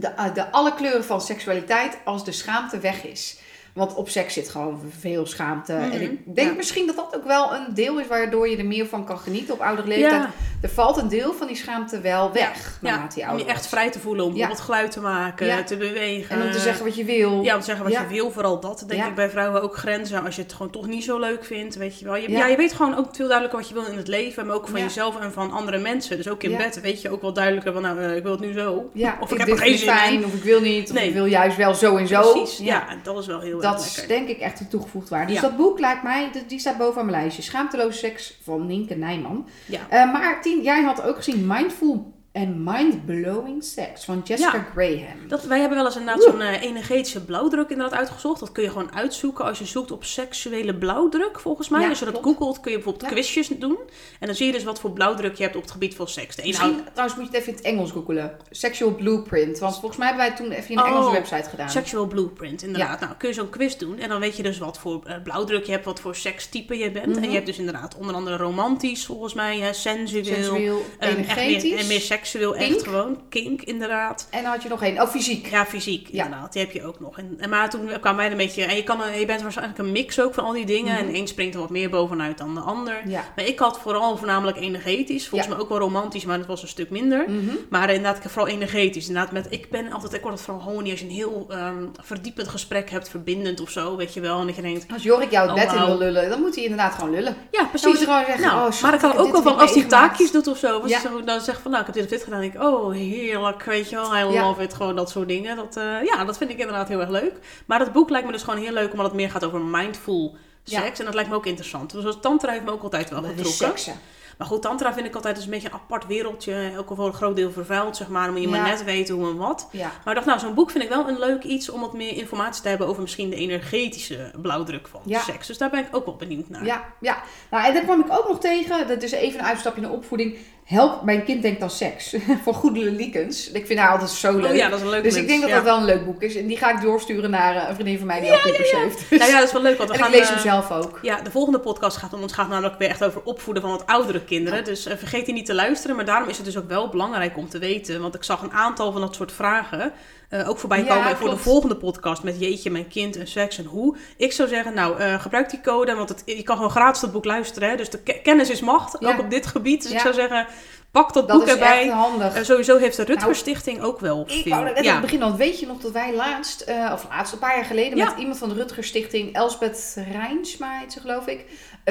de, 0.00 0.30
de 0.34 0.50
alle 0.50 0.74
kleuren 0.74 1.04
van 1.04 1.20
seksualiteit, 1.20 1.98
als 2.04 2.24
de 2.24 2.32
schaamte 2.32 2.78
weg 2.78 3.04
is. 3.04 3.38
Want 3.78 3.94
op 3.94 4.08
seks 4.08 4.34
zit 4.34 4.48
gewoon 4.48 4.80
veel 4.98 5.26
schaamte. 5.26 5.72
Mhm, 5.72 5.90
En 5.92 6.00
ik 6.02 6.34
denk 6.34 6.48
ja. 6.50 6.54
misschien 6.56 6.86
dat 6.86 6.96
dat 6.96 7.16
ook 7.16 7.24
wel 7.24 7.54
een 7.54 7.74
deel 7.74 8.00
is 8.00 8.06
waardoor 8.06 8.48
je 8.48 8.56
er 8.56 8.66
meer 8.66 8.86
van 8.86 9.04
kan 9.04 9.18
genieten 9.18 9.54
op 9.54 9.60
oudere 9.60 9.88
leeftijd. 9.88 10.12
Ja, 10.22 10.30
Er 10.62 10.68
valt 10.68 10.96
een 10.96 11.08
deel 11.08 11.32
van 11.34 11.46
die 11.46 11.56
schaamte 11.56 12.00
wel 12.00 12.32
weg 12.32 12.78
ja. 12.82 12.94
om 12.94 13.22
ouder 13.28 13.46
je 13.46 13.52
echt 13.52 13.66
vrij 13.66 13.90
te 13.90 13.98
voelen, 13.98 14.24
om 14.24 14.30
bijvoorbeeld 14.30 14.60
geluid 14.64 14.90
te 14.92 15.00
maken, 15.00 15.64
te 15.64 15.76
bewegen. 15.76 16.36
En 16.40 16.46
om 16.46 16.52
te 16.52 16.58
zeggen 16.58 16.84
wat 16.84 16.96
je 16.96 17.04
wil. 17.04 17.42
Ja, 17.42 17.54
om 17.54 17.58
te 17.60 17.66
zeggen 17.66 17.84
wat 17.84 17.92
je 17.92 18.06
wil, 18.08 18.30
vooral 18.30 18.60
dat 18.60 18.84
denk 18.86 19.04
ik 19.04 19.14
bij 19.14 19.30
vrouwen 19.30 19.62
ook 19.62 19.76
grenzen. 19.76 20.24
Als 20.24 20.36
je 20.36 20.42
het 20.42 20.52
gewoon 20.52 20.72
toch 20.72 20.86
niet 20.86 21.04
zo 21.04 21.18
leuk 21.18 21.44
vindt, 21.44 21.76
weet 21.76 21.98
je 21.98 22.04
wel. 22.04 22.16
Je, 22.16 22.30
Ja. 22.30 22.46
je 22.46 22.56
weet 22.56 22.72
gewoon 22.72 22.96
ook 22.96 23.06
veel 23.12 23.26
duidelijker 23.26 23.58
wat 23.58 23.68
je 23.68 23.74
wil 23.74 23.84
in 23.86 23.96
het 23.96 24.08
leven, 24.08 24.46
maar 24.46 24.54
ook 24.54 24.68
van 24.68 24.80
jezelf 24.80 25.20
en 25.20 25.32
van 25.32 25.50
andere 25.52 25.78
mensen. 25.78 26.16
Dus 26.16 26.28
ook 26.28 26.42
in 26.42 26.56
bed 26.56 26.80
weet 26.80 27.02
je 27.02 27.10
ook 27.10 27.22
wel 27.22 27.32
duidelijker 27.32 27.72
van, 27.72 27.82
nou, 27.82 28.00
eh, 28.02 28.16
ik 28.16 28.22
wil 28.22 28.32
het 28.32 28.40
nu 28.40 28.52
zo. 28.52 28.90
Of 29.20 29.30
ik 29.32 29.38
ik 29.38 29.38
heb 29.38 29.48
er 29.48 29.58
geen 29.58 29.78
zin 29.78 29.88
fijn, 29.88 30.12
in. 30.14 30.24
of 30.24 30.34
ik 30.34 30.42
wil 30.42 30.60
niet, 30.60 30.88
of 30.88 30.94
Nee. 30.94 31.08
ik 31.08 31.14
wil 31.14 31.24
juist 31.24 31.56
wel 31.56 31.74
zo 31.74 31.96
en 31.96 32.06
zo. 32.06 32.32
Precies, 32.32 32.58
ja. 32.58 32.88
en 32.88 33.00
dat 33.02 33.18
is 33.18 33.26
wel 33.26 33.40
heel 33.40 33.60
Dat 33.72 33.84
is 33.84 33.96
lekker. 33.96 34.16
denk 34.16 34.28
ik 34.28 34.38
echt 34.38 34.60
een 34.60 34.68
toegevoegd 34.68 35.08
waarde. 35.08 35.32
Dus 35.32 35.40
dat 35.40 35.56
boek 35.56 35.78
lijkt 35.78 36.02
mij, 36.02 36.30
die- 36.46 36.58
staat 36.58 36.78
boven 36.78 37.00
aan 37.00 37.06
mijn 37.06 37.20
lijstje. 37.20 37.42
Schaamteloze 37.42 37.98
seks 37.98 38.38
van 38.42 38.66
Nienke 38.66 38.94
Nijman. 38.94 39.48
Ja. 39.66 39.80
Eh, 39.88 40.12
maar 40.12 40.42
Tien, 40.42 40.62
jij 40.62 40.82
had 40.82 41.02
ook 41.02 41.16
gezien 41.16 41.46
Mindful 41.46 42.12
and 42.38 42.56
Mind-Blowing 42.56 43.64
Sex 43.64 44.04
van 44.04 44.20
Jessica 44.24 44.56
Ja. 44.56 44.66
Graham. 44.74 45.28
Dat, 45.28 45.44
wij 45.44 45.58
hebben 45.60 45.76
wel 45.78 45.86
eens 45.86 45.96
inderdaad 45.96 46.22
zo'n 46.22 46.40
eh, 46.40 46.62
energetische 46.62 47.24
blauwdruk 47.24 47.70
inderdaad 47.70 47.98
uitgezocht. 47.98 48.40
Dat 48.40 48.52
kun 48.52 48.62
je 48.62 48.68
gewoon 48.70 48.94
uitzoeken 48.94 49.44
als 49.44 49.58
je 49.58 49.64
zoekt 49.64 49.90
op 49.90 50.04
seksuele 50.04 50.74
blauwdruk, 50.74 51.40
volgens 51.40 51.68
mij. 51.68 51.80
Ja, 51.80 51.88
als 51.88 51.98
je 51.98 52.04
dat 52.04 52.18
googelt, 52.22 52.60
kun 52.60 52.70
je 52.70 52.76
bijvoorbeeld 52.76 53.10
Ja. 53.10 53.16
quizjes 53.16 53.48
doen. 53.48 53.78
En 54.20 54.26
dan 54.26 54.34
zie 54.36 54.46
je 54.46 54.52
dus 54.52 54.64
wat 54.64 54.80
voor 54.80 54.90
blauwdruk 54.92 55.34
je 55.34 55.42
hebt 55.42 55.56
op 55.56 55.62
het 55.62 55.70
gebied 55.70 55.94
van 55.94 56.08
seks. 56.08 56.36
De 56.36 56.42
Misschien, 56.46 56.80
trouwens 56.92 57.18
moet 57.18 57.30
je 57.30 57.36
het 57.36 57.40
even 57.40 57.48
in 57.52 57.56
het 57.58 57.64
Engels 57.66 57.90
googelen. 57.90 58.36
Sexual 58.50 58.94
Blueprint. 58.94 59.58
Want 59.58 59.72
volgens 59.78 59.96
mij 59.96 60.08
hebben 60.08 60.26
wij 60.26 60.36
toen 60.36 60.50
even 60.50 60.70
in 60.70 60.78
een 60.78 60.84
Oh, 60.84 60.90
Engelse 60.90 61.10
website 61.12 61.48
gedaan. 61.50 61.70
Sexual 61.70 62.06
blueprint, 62.06 62.62
inderdaad. 62.62 63.00
Nou, 63.00 63.12
kun 63.18 63.28
je 63.28 63.34
zo'n 63.34 63.50
quiz 63.50 63.76
doen 63.76 63.98
en 63.98 64.08
dan 64.08 64.20
weet 64.20 64.36
je 64.36 64.42
dus 64.42 64.58
wat 64.58 64.78
voor 64.78 65.02
eh, 65.04 65.14
blauwdruk 65.22 65.64
je 65.64 65.72
hebt, 65.72 65.84
wat 65.84 66.00
voor 66.00 66.14
sekstype 66.14 66.78
je 66.78 66.90
bent. 66.90 67.06
Mhm. 67.06 67.16
En 67.22 67.28
je 67.28 67.34
hebt 67.34 67.46
dus 67.46 67.58
inderdaad 67.58 67.96
onder 67.96 68.14
andere 68.14 68.36
romantisch, 68.36 69.06
volgens 69.06 69.34
mij, 69.34 69.58
hè, 69.58 69.72
sensueel, 69.72 70.24
Sensueel, 70.24 70.84
energetisch. 70.98 71.62
meer, 71.62 71.78
en 71.78 71.86
meer 71.86 72.00
seksueel, 72.28 72.52
Kink. 72.52 72.74
echt 72.74 72.82
gewoon. 72.84 73.18
Kink, 73.28 73.62
inderdaad. 73.62 74.26
En 74.30 74.42
dan 74.42 74.50
had 74.52 74.62
je 74.62 74.68
nog 74.68 74.82
één. 74.82 75.00
Oh, 75.02 75.08
fysiek. 75.08 75.46
Ja, 75.46 75.66
fysiek, 75.66 76.08
Ja. 76.12 76.24
inderdaad. 76.24 76.52
Die 76.52 76.62
heb 76.62 76.72
je 76.72 76.84
ook 76.86 77.00
nog. 77.00 77.18
En, 77.18 77.34
en 77.38 77.50
maar 77.50 77.70
toen 77.70 77.90
kwam 78.00 78.16
wij 78.16 78.30
een 78.30 78.36
beetje... 78.36 78.64
En 78.64 78.76
je, 78.76 78.82
kan, 78.84 78.98
je 79.18 79.26
bent 79.26 79.42
waarschijnlijk 79.42 79.78
een 79.78 79.92
mix 79.92 80.20
ook 80.20 80.34
van 80.34 80.44
al 80.44 80.52
die 80.52 80.66
dingen. 80.66 80.94
Mhm. 80.94 81.08
En 81.08 81.14
één 81.14 81.28
springt 81.28 81.54
er 81.54 81.60
wat 81.60 81.70
meer 81.70 81.90
bovenuit 81.90 82.38
dan 82.38 82.54
de 82.54 82.60
ander. 82.60 83.02
Ja. 83.08 83.24
Maar 83.36 83.44
ik 83.44 83.58
had 83.58 83.78
vooral 83.80 84.16
voornamelijk 84.16 84.56
energetisch. 84.56 85.28
Volgens 85.28 85.50
Ja. 85.50 85.54
mij 85.56 85.62
ook 85.64 85.68
wel 85.70 85.78
romantisch, 85.78 86.24
maar 86.24 86.38
dat 86.38 86.46
was 86.46 86.62
een 86.62 86.68
stuk 86.68 86.90
minder. 86.90 87.24
Mhm. 87.28 87.38
Maar 87.70 87.88
inderdaad, 87.88 88.16
ik 88.16 88.22
heb 88.22 88.32
vooral 88.32 88.52
energetisch. 88.54 89.08
Inderdaad, 89.08 89.32
met, 89.32 89.46
ik 89.50 89.70
ben 89.70 89.92
altijd, 89.92 90.12
ik 90.12 90.20
word 90.22 90.34
het 90.34 90.42
vooral 90.42 90.62
gewoon 90.62 90.82
niet 90.82 90.90
als 90.92 91.00
je 91.00 91.06
een 91.06 91.12
heel 91.12 91.46
ehm, 91.50 91.84
verdiepend 92.02 92.48
gesprek 92.48 92.90
hebt, 92.90 93.08
verbindend 93.08 93.60
of 93.60 93.70
zo, 93.70 93.96
weet 93.96 94.14
je 94.14 94.20
wel. 94.20 94.40
En 94.40 94.46
dat 94.46 94.56
je 94.56 94.62
denkt, 94.62 94.86
Als 94.92 95.02
Jorik 95.02 95.30
jou 95.30 95.48
het 95.50 95.56
Oh, 95.58 95.62
bed 95.64 95.72
in 95.72 95.78
wauw. 95.78 95.86
wil 95.88 95.98
lullen, 95.98 96.28
dan 96.30 96.40
moet 96.40 96.54
hij 96.54 96.64
inderdaad 96.64 96.94
gewoon 96.94 97.10
lullen. 97.10 97.36
ja, 97.50 97.50
Dan 97.50 97.68
moet 97.72 97.80
precies. 97.80 97.98
gewoon 98.04 98.24
zeggen, 98.26 98.40
Nou, 98.46 98.66
oh, 98.66 98.72
shit, 98.72 98.82
maar 98.82 98.94
ik 98.94 99.04
ook 99.04 99.32
wel 99.32 99.42
van, 99.42 99.58
als 99.58 99.74
hij 99.74 99.84
taakjes 99.84 100.30
doet 100.32 100.46
of 100.46 100.58
zo, 100.58 100.78
als 100.80 100.90
Ja. 100.90 101.00
dan 101.24 101.40
zegt 101.40 101.60
van, 101.60 101.70
nou, 101.70 101.84
ik 101.86 101.94
heb 101.94 101.96
dit 102.07 102.07
of 102.12 102.16
dit 102.16 102.24
gedaan, 102.24 102.40
denk 102.40 102.54
ik, 102.54 102.62
oh, 102.62 102.92
heerlijk, 102.92 103.62
weet 103.62 103.90
je 103.90 103.96
wel, 103.96 104.16
I 104.16 104.32
Ja. 104.32 104.46
love 104.48 104.62
it, 104.62 104.74
gewoon 104.74 104.96
dat 104.96 105.10
soort 105.10 105.28
dingen. 105.28 105.56
Dat, 105.56 105.76
eh, 105.76 106.04
ja, 106.04 106.24
dat 106.24 106.38
vind 106.38 106.50
ik 106.50 106.58
inderdaad 106.58 106.88
heel 106.88 107.00
erg 107.00 107.08
leuk. 107.10 107.32
Maar 107.66 107.78
dat 107.78 107.92
boek 107.92 108.10
lijkt 108.10 108.26
me 108.26 108.32
dus 108.32 108.42
gewoon 108.42 108.60
heel 108.60 108.72
leuk, 108.72 108.90
omdat 108.90 109.06
het 109.06 109.14
meer 109.14 109.30
gaat 109.30 109.44
over 109.44 109.60
mindful 109.60 110.36
Ja. 110.64 110.80
seks. 110.80 110.98
En 110.98 111.04
dat 111.04 111.14
lijkt 111.14 111.30
me 111.30 111.36
ook 111.36 111.46
interessant. 111.46 111.92
Dus 111.92 112.04
als 112.04 112.18
tantra 112.20 112.52
heeft 112.52 112.64
me 112.64 112.70
ook 112.70 112.82
altijd 112.82 113.10
wel 113.10 113.22
getrokken. 113.22 113.52
seksen. 113.52 113.94
Maar 114.38 114.46
goed, 114.46 114.62
tantra 114.62 114.92
vind 114.94 115.06
ik 115.06 115.14
altijd 115.14 115.34
dus 115.34 115.44
een 115.44 115.50
beetje 115.50 115.68
een 115.68 115.74
apart 115.74 116.06
wereldje. 116.06 116.72
Ook 116.78 116.88
al 116.90 116.96
voor 116.96 117.06
een 117.06 117.12
groot 117.12 117.36
deel 117.36 117.50
vervuild, 117.52 117.96
zeg 117.96 118.08
maar. 118.08 118.24
Dan 118.24 118.32
moet 118.32 118.42
je 118.42 118.48
Ja. 118.48 118.56
maar 118.60 118.68
net 118.70 118.84
weten 118.84 119.14
hoe 119.14 119.30
en 119.30 119.36
wat. 119.36 119.68
Ja. 119.72 119.80
Maar 120.04 120.06
ik 120.06 120.14
dacht, 120.14 120.26
nou, 120.26 120.38
zo'n 120.38 120.54
boek 120.54 120.70
vind 120.70 120.84
ik 120.84 120.90
wel 120.90 121.08
een 121.08 121.18
leuk 121.18 121.42
iets 121.44 121.68
om 121.70 121.80
wat 121.80 121.92
meer 121.92 122.16
informatie 122.16 122.62
te 122.62 122.68
hebben 122.68 122.86
over 122.86 123.02
misschien 123.02 123.30
de 123.30 123.36
energetische 123.36 124.30
blauwdruk 124.42 124.88
van 124.88 125.00
Ja. 125.04 125.20
seks. 125.20 125.46
Dus 125.46 125.58
daar 125.58 125.70
ben 125.70 125.80
ik 125.80 125.86
ook 125.96 126.04
wel 126.04 126.16
benieuwd 126.16 126.48
naar. 126.48 126.64
Ja, 126.64 126.84
ja. 127.00 127.16
Nou, 127.50 127.64
en 127.66 127.74
daar 127.74 127.82
kwam 127.82 128.00
ik 128.00 128.06
ook 128.12 128.28
nog 128.28 128.40
tegen. 128.40 128.88
Dat 128.88 129.02
is 129.02 129.12
even 129.12 129.38
een 129.40 129.46
uitstapje 129.46 129.80
naar 129.80 129.90
opvoeding. 129.90 130.36
Help, 130.64 131.02
mijn 131.02 131.24
kind 131.24 131.42
denkt 131.42 131.62
aan 131.62 131.70
seks. 131.70 132.16
Van 132.44 132.54
Goedele 132.54 132.90
Liekens. 132.90 133.50
Ik 133.50 133.66
vind 133.66 133.78
haar 133.78 133.90
altijd 133.90 134.10
zo 134.10 134.38
leuk. 134.38 134.50
Oh 134.50 134.56
ja, 134.56 134.68
dat 134.68 134.78
is 134.78 134.84
een 134.84 134.90
leuk 134.90 135.02
dus 135.02 135.14
ik 135.14 135.26
denk 135.26 135.40
dat 135.40 135.50
dat 135.50 135.62
wel 135.62 135.76
een 135.76 135.84
leuk 135.84 136.04
boek 136.04 136.22
is. 136.22 136.36
En 136.36 136.46
die 136.46 136.56
ga 136.56 136.70
ik 136.74 136.80
doorsturen 136.80 137.30
naar 137.30 137.56
eh, 137.56 137.68
een 137.68 137.74
vriendin 137.74 137.98
van 137.98 138.06
mij 138.06 138.20
die 138.20 138.32
al 138.32 138.38
pubers 138.42 138.70
heeft. 138.70 139.10
Dus- 139.10 139.18
Nou 139.18 139.30
ja, 139.30 139.38
dat 139.38 139.46
is 139.46 139.52
wel 139.52 139.62
leuk, 139.62 139.78
want 139.78 139.90
we 139.90 139.94
en 139.96 140.00
ik 140.00 140.06
gaan... 140.06 140.14
lees 140.18 140.28
eh, 140.28 140.34
hem 140.34 140.42
zelf 140.42 140.70
ook. 140.70 140.98
Ja, 141.02 141.20
de 141.20 141.30
volgende 141.30 141.60
podcast 141.60 141.96
gaat 141.96 142.12
om 142.12 142.22
ons 142.22 142.32
gaat 142.32 142.48
namelijk 142.48 142.78
weer 142.78 142.88
echt 142.88 143.04
over 143.04 143.20
opvoeden 143.24 143.62
van 143.62 143.72
wat 143.72 143.86
oudere 143.86 144.24
kinderen. 144.28 144.64
Dus 144.64 144.86
eh, 144.86 144.96
vergeet 144.96 145.24
die 145.24 145.34
niet 145.34 145.46
te 145.46 145.54
luisteren. 145.54 145.96
Maar 145.96 146.04
daarom 146.04 146.28
is 146.28 146.36
het 146.36 146.44
dus 146.46 146.56
ook 146.58 146.68
wel 146.68 146.88
belangrijk 146.88 147.36
om 147.36 147.48
te 147.48 147.58
weten. 147.58 148.00
Want 148.00 148.14
ik 148.14 148.22
zag 148.24 148.42
een 148.42 148.52
aantal 148.52 148.92
van 148.92 149.00
dat 149.00 149.14
soort 149.14 149.32
vragen 149.32 149.92
eh, 150.28 150.48
ook 150.48 150.58
voorbij 150.58 150.84
Ja, 150.84 150.94
komen 150.96 151.16
voor 151.16 151.30
de 151.30 151.36
volgende 151.36 151.76
podcast 151.76 152.22
met 152.22 152.40
jeetje, 152.40 152.70
mijn 152.70 152.88
kind 152.88 153.16
en 153.16 153.26
seks 153.26 153.58
en 153.58 153.64
hoe. 153.64 153.96
Ik 154.16 154.32
zou 154.32 154.48
zeggen, 154.48 154.74
nou, 154.74 154.98
eh, 154.98 155.20
gebruik 155.20 155.50
die 155.50 155.60
code, 155.60 155.94
want 155.94 156.08
het, 156.08 156.22
je 156.26 156.42
kan 156.42 156.56
gewoon 156.56 156.70
gratis 156.70 157.00
dat 157.00 157.12
boek 157.12 157.24
luisteren. 157.24 157.68
Hè? 157.68 157.76
Dus 157.76 157.90
de 157.90 157.98
ke- 158.02 158.20
kennis 158.22 158.50
is 158.50 158.60
macht, 158.60 158.96
Ja. 159.00 159.08
ook 159.12 159.18
op 159.18 159.30
dit 159.30 159.46
gebied. 159.46 159.82
Dus 159.82 159.92
ik 159.92 159.98
zou 160.00 160.14
zeggen, 160.14 160.46
pak 160.90 161.12
dat, 161.12 161.28
Dat 161.28 161.38
boek 161.38 161.46
is 161.46 161.52
erbij. 161.52 161.92
En 162.34 162.44
sowieso 162.44 162.76
heeft 162.78 162.96
de 162.96 163.02
Rutger 163.04 163.22
Nou, 163.24 163.34
Stichting 163.34 163.80
ook 163.82 164.00
wel 164.00 164.24
Ik 164.28 164.42
veel. 164.42 164.60
net 164.62 164.84
ja. 164.84 164.92
het 164.92 165.00
begin, 165.00 165.18
want 165.20 165.36
weet 165.36 165.60
je 165.60 165.66
nog 165.66 165.78
dat 165.80 165.90
wij 165.92 166.14
laatst, 166.14 166.64
of 166.92 167.06
laatst, 167.08 167.32
een 167.32 167.38
paar 167.38 167.56
jaar 167.56 167.64
geleden, 167.64 167.98
Ja. 167.98 168.04
met 168.04 168.18
iemand 168.18 168.38
van 168.38 168.48
de 168.48 168.54
Rutger 168.54 168.84
Stichting, 168.84 169.34
Elsbeth 169.34 169.96
Rijnsma 170.12 170.78
heet 170.78 170.92
ze 170.92 171.00
geloof 171.00 171.26
ik, 171.26 171.44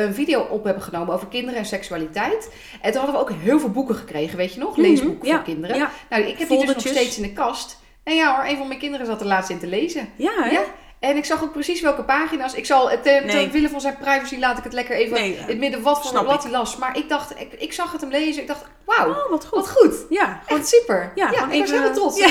een 0.03 0.13
video 0.13 0.39
op 0.41 0.63
hebben 0.63 0.83
genomen 0.83 1.13
over 1.13 1.27
kinderen 1.27 1.59
en 1.59 1.65
seksualiteit. 1.65 2.49
En 2.81 2.91
toen 2.91 3.01
hadden 3.01 3.19
we 3.19 3.21
ook 3.31 3.39
heel 3.41 3.59
veel 3.59 3.71
boeken 3.71 3.95
gekregen, 3.95 4.37
weet 4.37 4.53
je 4.53 4.59
nog? 4.59 4.71
Mhm, 4.71 4.81
Leesboeken 4.81 5.29
voor 5.33 5.41
kinderen. 5.43 5.75
Ja, 5.77 5.89
Nou, 6.09 6.23
ik 6.23 6.37
heb 6.37 6.47
die 6.49 6.57
dus 6.65 6.67
nog 6.75 6.79
steeds 6.87 7.17
in 7.17 7.23
de 7.23 7.33
kast. 7.33 7.79
En 8.03 8.15
ja 8.15 8.35
hoor, 8.35 8.45
een 8.51 8.57
van 8.57 8.67
mijn 8.67 8.79
kinderen 8.79 9.05
zat 9.05 9.21
er 9.21 9.27
laatst 9.27 9.49
in 9.49 9.59
te 9.59 9.67
lezen. 9.67 10.09
ja, 10.15 10.31
hè? 10.43 10.49
Ja. 10.49 10.63
En 10.99 11.17
ik 11.17 11.25
zag 11.25 11.43
ook 11.43 11.51
precies 11.51 11.81
welke 11.81 12.03
pagina's. 12.03 12.53
Ik 12.53 12.65
zal, 12.65 12.89
het 12.89 13.03
ter, 13.03 13.21
ter 13.21 13.35
Nee. 13.35 13.49
wille 13.49 13.69
van 13.69 13.81
zijn 13.81 13.97
privacy 13.97 14.37
laat 14.39 14.57
ik 14.57 14.63
het 14.63 14.73
lekker 14.73 14.95
even 14.95 15.13
Nee, 15.13 15.35
in 15.35 15.45
het 15.47 15.57
midden 15.57 15.81
wat 15.81 16.07
voor 16.11 16.25
wat 16.25 16.43
hij 16.43 16.51
las. 16.51 16.77
Maar 16.77 16.97
ik 16.97 17.09
dacht, 17.09 17.39
ik, 17.39 17.53
ik 17.53 17.73
zag 17.73 17.91
het 17.91 18.01
hem 18.01 18.09
lezen. 18.09 18.41
Ik 18.41 18.47
dacht, 18.47 18.63
wauw, 18.85 19.09
Oh, 19.09 19.29
wat 19.29 19.45
goed. 19.45 19.59
wat 19.59 19.69
goed. 19.69 19.95
Ja, 20.09 20.41
gewoon 20.45 20.59
Echt 20.59 20.67
super. 20.69 21.11
Ja, 21.15 21.25
Ja, 21.31 21.31
ik 21.31 21.39
was 21.39 21.49
even- 21.53 21.67
helemaal 21.69 21.93
trots. 21.93 22.17
Ja. 22.17 22.27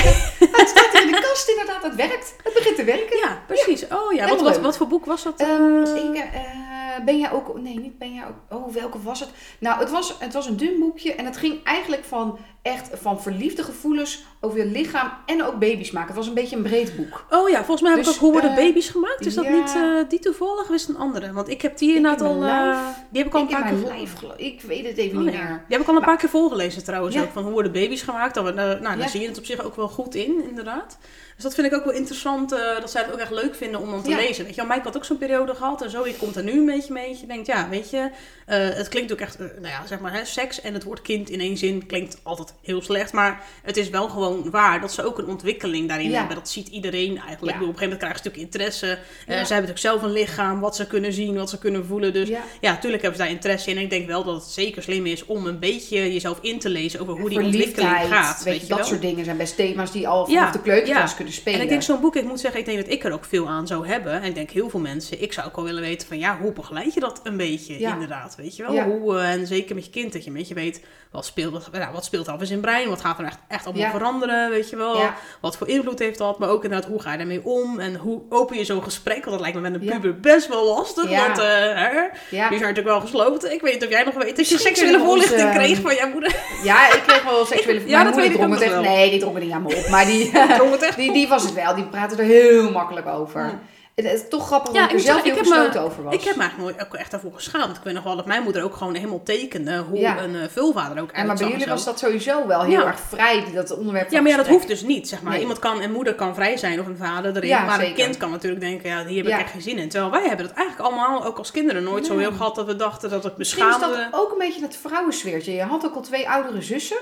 Het 0.61 0.69
staat 0.69 1.01
in 1.01 1.11
de 1.11 1.19
kast 1.21 1.49
inderdaad, 1.49 1.83
het 1.83 1.95
werkt. 1.95 2.35
Het 2.43 2.53
begint 2.53 2.75
te 2.75 2.83
werken. 2.83 3.17
Ja, 3.17 3.43
precies. 3.47 3.87
Oh 3.87 4.13
ja, 4.13 4.27
wat, 4.37 4.57
wat 4.57 4.77
voor 4.77 4.87
boek 4.87 5.05
was 5.05 5.23
dat? 5.23 5.39
Ehm, 5.39 5.83
Eh, 5.83 6.03
ik, 6.03 6.15
eh, 6.15 7.05
ben 7.05 7.19
jij 7.19 7.31
ook... 7.31 7.59
Nee, 7.59 7.79
niet 7.79 7.97
ben 7.97 8.13
jij 8.13 8.23
ook... 8.25 8.57
Oh, 8.57 8.73
welke 8.73 9.01
was 9.01 9.19
het? 9.19 9.29
Nou, 9.59 9.79
het 9.79 9.89
was, 9.89 10.15
het 10.19 10.33
was 10.33 10.47
een 10.47 10.57
dun 10.57 10.79
boekje. 10.79 11.13
En 11.15 11.25
het 11.25 11.37
ging 11.37 11.63
eigenlijk 11.63 12.03
van 12.05 12.39
echt 12.67 12.89
van 12.93 13.21
verliefde 13.21 13.63
gevoelens 13.63 14.23
over 14.41 14.57
je 14.57 14.65
lichaam 14.65 15.11
en 15.25 15.43
ook 15.43 15.59
baby's 15.59 15.91
maken. 15.91 16.07
Het 16.07 16.17
was 16.17 16.27
een 16.27 16.33
beetje 16.33 16.55
een 16.55 16.61
breed 16.61 16.95
boek. 16.95 17.25
Oh 17.29 17.49
ja, 17.49 17.57
volgens 17.57 17.81
mij 17.81 17.89
heb 17.91 17.99
ik 17.99 18.05
Dus, 18.05 18.13
ook 18.13 18.19
Hoe 18.19 18.31
worden 18.31 18.49
eh, 18.49 18.55
baby's 18.55 18.89
gemaakt. 18.89 19.25
Is 19.25 19.33
dat 19.35 19.49
niet 19.49 19.75
eh, 19.75 20.09
die 20.09 20.19
toevallig? 20.19 20.61
Of 20.63 20.69
is 20.69 20.81
het 20.81 20.89
een 20.89 21.01
andere? 21.01 21.33
Want 21.33 21.49
ik 21.49 21.61
heb 21.61 21.77
die 21.77 21.95
inderdaad 21.95 22.21
in 22.21 22.27
al... 22.27 22.39
lijf. 22.39 22.77
die 23.09 23.21
heb 23.23 23.27
ik 23.27 23.33
al 23.33 23.41
een 23.41 23.49
ik 23.49 23.53
paar 23.55 23.69
keer 23.69 23.77
lijf 23.77 24.13
Ik 24.35 24.61
weet 24.61 24.85
het 24.87 24.97
even 24.97 25.17
Oh, 25.17 25.23
niet 25.23 25.33
ja. 25.33 25.43
meer. 25.43 25.63
Die 25.67 25.77
heb 25.77 25.81
ik 25.81 25.87
al 25.87 25.95
een 25.95 26.01
paar 26.01 26.17
keer 26.17 26.29
voorgelezen 26.29 26.83
trouwens 26.83 27.15
Ja. 27.15 27.21
ook. 27.21 27.31
Van 27.31 27.43
hoe 27.43 27.51
worden 27.51 27.71
baby's 27.71 28.01
gemaakt. 28.01 28.33
Dan, 28.33 28.55
nou, 28.55 28.97
daar 28.97 29.09
zie 29.09 29.21
je 29.21 29.27
het 29.27 29.37
op 29.37 29.45
zich 29.45 29.63
ook 29.63 29.75
wel 29.75 29.87
goed 29.89 30.15
in, 30.15 30.43
inderdaad. 30.49 30.97
Dus 31.35 31.45
dat 31.45 31.55
vind 31.55 31.67
ik 31.67 31.73
ook 31.73 31.83
wel 31.85 31.93
interessant. 31.93 32.49
dat 32.49 32.91
zij 32.91 33.01
het 33.03 33.13
ook 33.13 33.19
echt 33.19 33.31
leuk 33.31 33.55
vinden 33.55 33.79
om 33.81 33.91
dan 33.91 34.03
te 34.03 34.15
lezen. 34.15 34.45
Weet 34.45 34.55
je, 34.55 34.63
Mike 34.63 34.81
had 34.83 34.95
ook 34.97 35.05
zo'n 35.05 35.17
periode 35.17 35.55
gehad. 35.55 35.81
En 35.81 35.89
zo, 35.89 36.07
je 36.07 36.15
komt 36.15 36.35
er 36.35 36.43
nu 36.43 36.51
een 36.51 36.65
beetje 36.65 36.93
mee. 36.93 37.17
Je 37.21 37.27
denkt, 37.27 37.47
ja, 37.47 37.69
weet 37.69 37.89
je. 37.89 38.09
het 38.45 38.87
klinkt 38.87 39.11
ook 39.11 39.19
echt, 39.19 39.39
nou 39.39 39.67
ja, 39.67 39.85
zeg 39.87 39.99
maar, 39.99 40.13
hè, 40.13 40.25
seks 40.25 40.61
en 40.61 40.73
het 40.73 40.83
woord 40.83 41.01
kind 41.01 41.29
in 41.29 41.39
één 41.39 41.57
zin 41.57 41.85
klinkt 41.85 42.19
altijd 42.23 42.53
heel 42.61 42.81
slecht. 42.81 43.13
Maar 43.13 43.41
het 43.63 43.77
is 43.77 43.89
wel 43.89 44.09
gewoon 44.09 44.49
waar 44.51 44.81
dat 44.81 44.93
ze 44.93 45.03
ook 45.05 45.17
een 45.17 45.27
ontwikkeling 45.27 45.87
daarin 45.87 46.09
Ja. 46.09 46.17
hebben. 46.17 46.35
Dat 46.35 46.49
ziet 46.49 46.67
iedereen 46.67 47.17
eigenlijk. 47.17 47.41
Ja. 47.41 47.47
Ik 47.47 47.53
bedoel, 47.53 47.67
Op 47.67 47.73
een 47.73 47.79
gegeven 47.79 47.99
moment 47.99 47.99
krijgen 47.99 48.19
ze 48.23 48.27
natuurlijk 48.27 48.53
interesse. 48.53 48.85
Eh, 48.87 48.95
Ja. 49.37 49.45
Zij 49.45 49.55
hebben 49.55 49.75
natuurlijk 49.75 49.79
zelf 49.79 50.01
een 50.01 50.11
lichaam, 50.11 50.59
wat 50.59 50.75
ze 50.75 50.87
kunnen 50.87 51.13
zien, 51.13 51.35
wat 51.35 51.49
ze 51.49 51.57
kunnen 51.57 51.85
voelen. 51.85 52.13
Dus 52.13 52.27
Ja. 52.29 52.41
natuurlijk 52.61 53.01
hebben 53.01 53.19
ze 53.19 53.25
daar 53.25 53.35
interesse 53.35 53.69
in. 53.69 53.77
En 53.77 53.83
ik 53.83 53.89
denk 53.89 54.07
wel 54.07 54.23
dat 54.23 54.35
het 54.35 54.51
zeker 54.51 54.83
slim 54.83 55.05
is 55.05 55.25
om 55.25 55.45
een 55.47 55.59
beetje 55.59 56.13
jezelf 56.13 56.37
in 56.41 56.59
te 56.59 56.69
lezen 56.69 56.99
over 56.99 57.13
hoe 57.19 57.29
die 57.29 57.39
ontwikkeling 57.41 57.95
gaat. 58.09 58.43
weet 58.43 58.61
je, 58.61 58.67
dat 58.67 58.77
wel. 58.77 58.87
soort 58.87 59.01
dingen 59.01 59.25
zijn 59.25 59.37
best 59.37 59.55
thema's 59.55 59.91
die 59.91 60.07
al 60.07 60.25
vanaf 60.25 60.51
de 60.51 60.61
kleuterklas 60.61 61.09
ja. 61.09 61.15
kunnen 61.15 61.33
spelen. 61.33 61.57
En 61.59 61.63
ik 61.63 61.69
denk 61.69 61.81
zo'n 61.81 62.01
boek, 62.01 62.15
ik 62.15 62.23
moet 62.23 62.39
zeggen, 62.39 62.59
ik 62.59 62.65
denk 62.65 62.77
dat 62.77 62.89
ik 62.89 63.03
er 63.03 63.11
ook 63.13 63.25
veel 63.25 63.47
aan 63.47 63.67
zou 63.67 63.87
hebben. 63.87 64.13
En 64.13 64.23
ik 64.23 64.35
denk 64.35 64.49
heel 64.49 64.69
veel 64.69 64.79
mensen, 64.79 65.21
ik 65.21 65.33
zou 65.33 65.47
ook 65.47 65.55
wel 65.55 65.65
willen 65.65 65.81
weten 65.81 66.07
van 66.07 66.19
ja, 66.19 66.37
hoe 66.41 66.51
begeleid 66.53 66.93
je 66.93 66.99
dat 66.99 67.19
een 67.23 67.37
beetje 67.37 67.77
inderdaad, 67.77 68.35
weet 68.35 68.55
je 68.55 68.63
wel? 68.63 68.83
Hoe, 68.83 69.17
eh, 69.17 69.31
en 69.31 69.47
zeker 69.47 69.75
met 69.75 69.85
je 69.85 69.91
kind, 69.91 70.13
dat 70.13 70.23
je 70.23 70.29
een 70.29 70.35
beetje 70.35 70.53
weet, 70.53 70.81
wat 71.11 71.25
speelt, 71.25 71.71
nou, 71.71 71.91
wat 71.93 72.05
speelt 72.05 72.27
er 72.27 72.33
af 72.33 72.41
in 72.49 72.59
brein? 72.59 72.89
Wat 72.89 73.01
gaat 73.01 73.19
er 73.19 73.25
echt, 73.25 73.37
echt 73.47 73.65
allemaal 73.65 73.83
Ja. 73.83 73.91
veranderen, 73.91 74.49
weet 74.49 74.69
je 74.69 74.75
wel? 74.75 74.97
Ja. 74.97 75.15
Wat 75.41 75.57
voor 75.57 75.67
invloed 75.67 75.99
heeft 75.99 76.17
dat? 76.17 76.39
Maar 76.39 76.49
ook 76.49 76.63
inderdaad, 76.63 76.89
hoe 76.89 77.01
ga 77.01 77.11
je 77.11 77.17
daarmee 77.17 77.41
om? 77.45 77.79
En 77.79 77.95
hoe 77.95 78.21
open 78.29 78.57
je 78.57 78.65
zo'n 78.65 78.83
gesprek? 78.83 79.17
Want 79.25 79.29
dat 79.31 79.39
lijkt 79.39 79.55
me 79.55 79.61
met 79.61 79.73
een 79.73 79.83
Ja. 79.87 79.91
puber 79.93 80.19
best 80.19 80.47
wel 80.47 80.65
lastig, 80.65 81.09
Ja. 81.09 81.25
want 81.25 81.37
eh, 81.37 81.45
hè, 81.45 81.89
ja. 81.99 82.09
die 82.29 82.37
zijn 82.39 82.49
natuurlijk 82.49 82.87
wel 82.87 82.99
gesloten. 82.99 83.53
Ik 83.53 83.61
weet 83.61 83.73
niet 83.73 83.83
of 83.83 83.89
jij 83.89 84.03
nog 84.03 84.13
weet 84.13 84.35
dat 84.37 84.49
je 84.49 84.57
seksuele 84.57 84.97
ons, 84.97 85.05
voorlichting 85.07 85.51
kreeg 85.51 85.79
van 85.81 85.95
jouw 85.95 86.09
moeder. 86.09 86.35
ja, 86.63 86.93
ik 86.93 87.03
kreeg 87.07 87.23
wel 87.23 87.45
seksuele... 87.45 87.79
Ja, 87.87 88.03
Mijn 88.03 88.05
dat 88.05 88.15
weet 88.15 88.33
ik 88.33 88.41
ook 88.41 88.49
het 88.51 88.61
echt... 88.61 88.71
wel. 88.71 88.81
Nee, 88.81 89.09
die 89.09 89.19
drong 89.19 89.35
er 89.35 89.41
niet 89.43 89.51
aan 89.51 89.61
me 89.61 89.75
op. 89.75 89.87
Maar 89.87 90.05
die, 90.05 90.31
het 90.31 90.93
die, 90.95 91.11
die 91.13 91.27
was 91.27 91.43
het 91.43 91.53
wel. 91.53 91.75
Die 91.75 91.83
praatte 91.83 92.15
er 92.15 92.23
heel 92.23 92.71
makkelijk 92.71 93.07
over. 93.07 93.59
Ja. 94.03 94.03
Het 94.03 94.13
is 94.23 94.29
toch 94.29 94.45
grappig 94.45 94.73
Ja, 94.73 94.81
dat 94.81 94.89
ik 94.89 94.95
er 94.95 95.01
zelf 95.03 95.23
heel 95.23 95.35
gesloten 95.37 95.81
over 95.81 96.03
was. 96.03 96.13
Ik 96.13 96.23
heb 96.23 96.35
me 96.35 96.41
eigenlijk 96.41 96.71
nooit 96.77 96.87
ook 96.87 96.95
echt 96.99 97.11
daarvoor 97.11 97.31
geschaamd. 97.33 97.77
Ik 97.77 97.83
weet 97.83 97.93
nog 97.93 98.03
wel 98.03 98.15
dat 98.15 98.25
mijn 98.25 98.43
moeder 98.43 98.63
ook 98.63 98.75
gewoon 98.75 98.95
helemaal 98.95 99.23
tekende 99.23 99.77
hoe 99.77 99.97
Ja. 99.99 100.19
een 100.21 100.33
uh, 100.35 100.41
vulva 100.49 100.91
er 100.95 101.01
ook 101.01 101.11
en 101.11 101.21
maar 101.21 101.29
uit 101.29 101.39
bij 101.39 101.49
jullie 101.49 101.67
was 101.67 101.83
dat 101.85 101.99
sowieso 101.99 102.47
wel 102.47 102.61
heel 102.61 102.79
Ja. 102.79 102.85
erg 102.85 102.99
vrij, 102.99 103.43
dat 103.53 103.77
onderwerp 103.77 104.11
Ja, 104.11 104.21
maar 104.21 104.31
ja, 104.31 104.37
dat 104.37 104.47
hoeft 104.47 104.67
dus 104.67 104.81
niet, 104.81 105.07
zeg 105.07 105.21
maar. 105.21 105.31
Nee. 105.31 105.41
Iemand 105.41 105.59
kan, 105.59 105.81
een 105.81 105.91
moeder 105.91 106.15
kan 106.15 106.35
vrij 106.35 106.57
zijn 106.57 106.79
of 106.79 106.85
een 106.85 106.97
vader 106.97 107.35
erin. 107.35 107.49
Ja, 107.49 107.65
maar 107.65 107.79
een 107.83 107.93
kind 107.93 108.17
kan 108.17 108.31
natuurlijk 108.31 108.61
denken, 108.61 108.89
ja, 108.89 109.05
hier 109.05 109.17
heb 109.17 109.25
ik 109.25 109.31
Ja. 109.31 109.39
echt 109.39 109.51
geen 109.51 109.61
zin 109.61 109.77
in. 109.77 109.89
Terwijl 109.89 110.11
wij 110.11 110.27
hebben 110.27 110.47
dat 110.47 110.55
eigenlijk 110.55 110.87
allemaal, 110.89 111.25
ook 111.25 111.37
als 111.37 111.51
kinderen, 111.51 111.83
nooit 111.83 112.05
zo 112.05 112.17
heel 112.17 112.31
gehad 112.31 112.55
dat 112.55 112.65
we 112.65 112.75
dachten 112.75 113.09
dat 113.09 113.23
het 113.23 113.37
Misschien 113.37 113.67
is 113.67 113.69
beschaamde. 113.77 114.09
dat 114.11 114.19
ook 114.21 114.31
een 114.31 114.37
beetje 114.37 114.61
het 114.61 114.77
vrouwensfeertje. 114.77 115.51
Je 115.53 115.61
had 115.63 115.85
ook 115.85 115.95
al 115.95 116.01
twee 116.01 116.29
oudere 116.29 116.61
zussen. 116.61 116.97